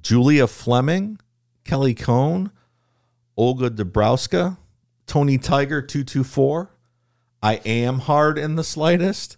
Julia 0.00 0.46
Fleming, 0.46 1.18
Kelly 1.64 1.92
Cohn, 1.92 2.52
Olga 3.36 3.68
Dabrowska, 3.68 4.58
Tony 5.08 5.38
Tiger 5.38 5.82
224, 5.82 6.70
I 7.42 7.54
Am 7.66 7.98
Hard 7.98 8.38
in 8.38 8.54
the 8.54 8.62
Slightest, 8.62 9.36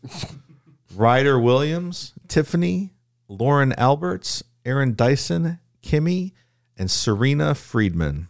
Ryder 0.95 1.41
Williams, 1.41 2.13
Tiffany, 2.29 2.93
Lauren 3.27 3.73
Alberts, 3.73 4.43
Aaron 4.67 4.95
Dyson, 4.95 5.61
Kimmy, 5.83 6.33
and 6.77 6.91
Serena 6.91 7.55
Friedman. 7.55 8.29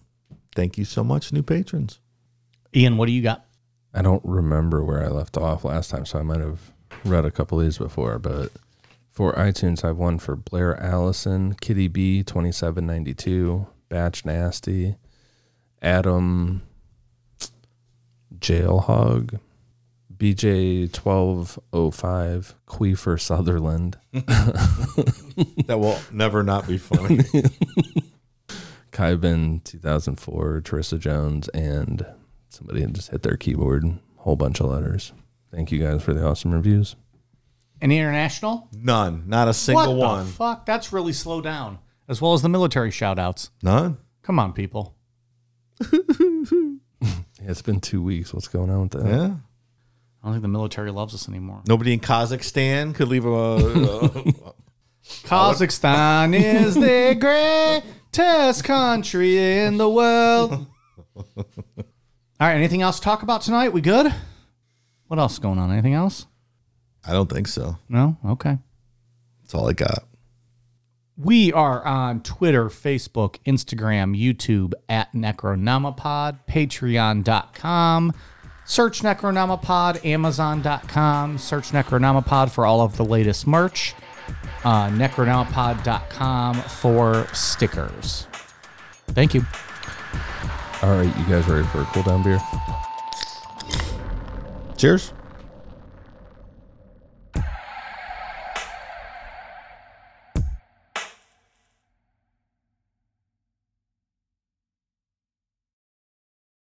Thank 0.54 0.78
you 0.78 0.84
so 0.84 1.02
much, 1.02 1.32
new 1.32 1.42
patrons. 1.42 1.98
Ian, 2.76 2.96
what 2.96 3.06
do 3.06 3.12
you 3.12 3.22
got? 3.22 3.44
I 3.92 4.02
don't 4.02 4.22
remember 4.24 4.84
where 4.84 5.04
I 5.04 5.08
left 5.08 5.36
off 5.36 5.64
last 5.64 5.90
time, 5.90 6.06
so 6.06 6.20
I 6.20 6.22
might 6.22 6.38
have 6.38 6.60
read 7.04 7.24
a 7.24 7.32
couple 7.32 7.58
of 7.58 7.64
these 7.64 7.78
before. 7.78 8.20
But 8.20 8.52
for 9.10 9.32
iTunes, 9.34 9.84
I 9.84 9.88
have 9.88 9.98
one 9.98 10.18
for 10.18 10.36
Blair 10.36 10.80
Allison, 10.80 11.54
Kitty 11.54 11.88
B, 11.88 12.22
twenty 12.22 12.52
seven 12.52 12.86
ninety 12.86 13.14
two, 13.14 13.66
Batch 13.88 14.24
Nasty, 14.24 14.96
Adam, 15.82 16.62
Jailhog, 18.38 19.40
BJ 20.16 20.92
twelve 20.92 21.58
oh 21.72 21.90
five, 21.90 22.54
Queefer 22.66 23.18
Sutherland, 23.18 23.98
That 24.12 25.78
will 25.80 25.98
never 26.12 26.42
not 26.42 26.66
be 26.68 26.78
funny. 26.78 27.18
Kybin 28.92 29.64
two 29.64 29.78
thousand 29.78 30.16
four, 30.16 30.60
Teresa 30.60 30.98
Jones, 30.98 31.48
and 31.48 32.04
somebody 32.48 32.84
just 32.86 33.10
hit 33.10 33.22
their 33.22 33.36
keyboard. 33.36 33.98
Whole 34.16 34.36
bunch 34.36 34.60
of 34.60 34.66
letters. 34.66 35.12
Thank 35.50 35.72
you 35.72 35.78
guys 35.82 36.02
for 36.02 36.12
the 36.12 36.24
awesome 36.26 36.52
reviews. 36.52 36.94
Any 37.80 37.98
international? 37.98 38.68
None. 38.72 39.24
Not 39.28 39.48
a 39.48 39.54
single 39.54 39.96
what 39.96 40.08
one. 40.08 40.26
the 40.26 40.32
fuck? 40.32 40.66
That's 40.66 40.92
really 40.92 41.12
slow 41.12 41.40
down. 41.40 41.78
As 42.08 42.20
well 42.20 42.34
as 42.34 42.42
the 42.42 42.48
military 42.48 42.90
shout 42.90 43.18
outs. 43.18 43.50
None. 43.62 43.96
Come 44.22 44.38
on, 44.38 44.52
people. 44.52 44.96
Yeah, 47.42 47.52
it's 47.52 47.62
been 47.62 47.80
two 47.80 48.02
weeks. 48.02 48.34
What's 48.34 48.48
going 48.48 48.68
on 48.68 48.82
with 48.82 48.90
that? 48.90 49.06
Yeah. 49.06 49.30
I 50.22 50.26
don't 50.26 50.32
think 50.34 50.42
the 50.42 50.48
military 50.48 50.90
loves 50.90 51.14
us 51.14 51.26
anymore. 51.26 51.62
Nobody 51.66 51.94
in 51.94 52.00
Kazakhstan 52.00 52.94
could 52.94 53.08
leave 53.08 53.24
a. 53.24 53.30
a- 53.30 54.54
Kazakhstan 55.24 56.34
is 56.38 56.74
the 56.74 57.16
greatest 58.12 58.64
country 58.64 59.38
in 59.38 59.78
the 59.78 59.88
world. 59.88 60.66
All 61.16 61.26
right, 62.38 62.54
anything 62.56 62.82
else 62.82 62.96
to 62.98 63.02
talk 63.04 63.22
about 63.22 63.40
tonight? 63.40 63.72
We 63.72 63.80
good? 63.80 64.12
What 65.06 65.18
else 65.18 65.32
is 65.34 65.38
going 65.38 65.58
on? 65.58 65.72
Anything 65.72 65.94
else? 65.94 66.26
I 67.06 67.12
don't 67.12 67.30
think 67.30 67.48
so. 67.48 67.78
No? 67.88 68.16
Okay. 68.24 68.58
That's 69.42 69.54
all 69.54 69.68
I 69.68 69.72
got. 69.72 70.04
We 71.16 71.52
are 71.52 71.84
on 71.84 72.22
Twitter, 72.22 72.66
Facebook, 72.66 73.36
Instagram, 73.44 74.18
YouTube 74.18 74.72
at 74.88 75.12
Necronomipod, 75.12 76.38
Patreon.com. 76.48 78.12
Search 78.64 79.02
Necronomipod, 79.02 80.04
Amazon.com. 80.06 81.38
Search 81.38 81.70
Necronomipod 81.70 82.50
for 82.50 82.64
all 82.64 82.80
of 82.80 82.96
the 82.96 83.04
latest 83.04 83.46
merch. 83.46 83.94
Uh, 84.64 84.88
Necronomipod.com 84.90 86.54
for 86.54 87.26
stickers. 87.34 88.26
Thank 89.08 89.34
you. 89.34 89.44
All 90.82 90.96
right, 90.96 91.18
you 91.18 91.24
guys 91.26 91.46
ready 91.46 91.66
for 91.68 91.80
a 91.80 91.84
cool 91.86 92.02
down 92.04 92.22
beer? 92.22 92.40
Cheers. 94.78 95.12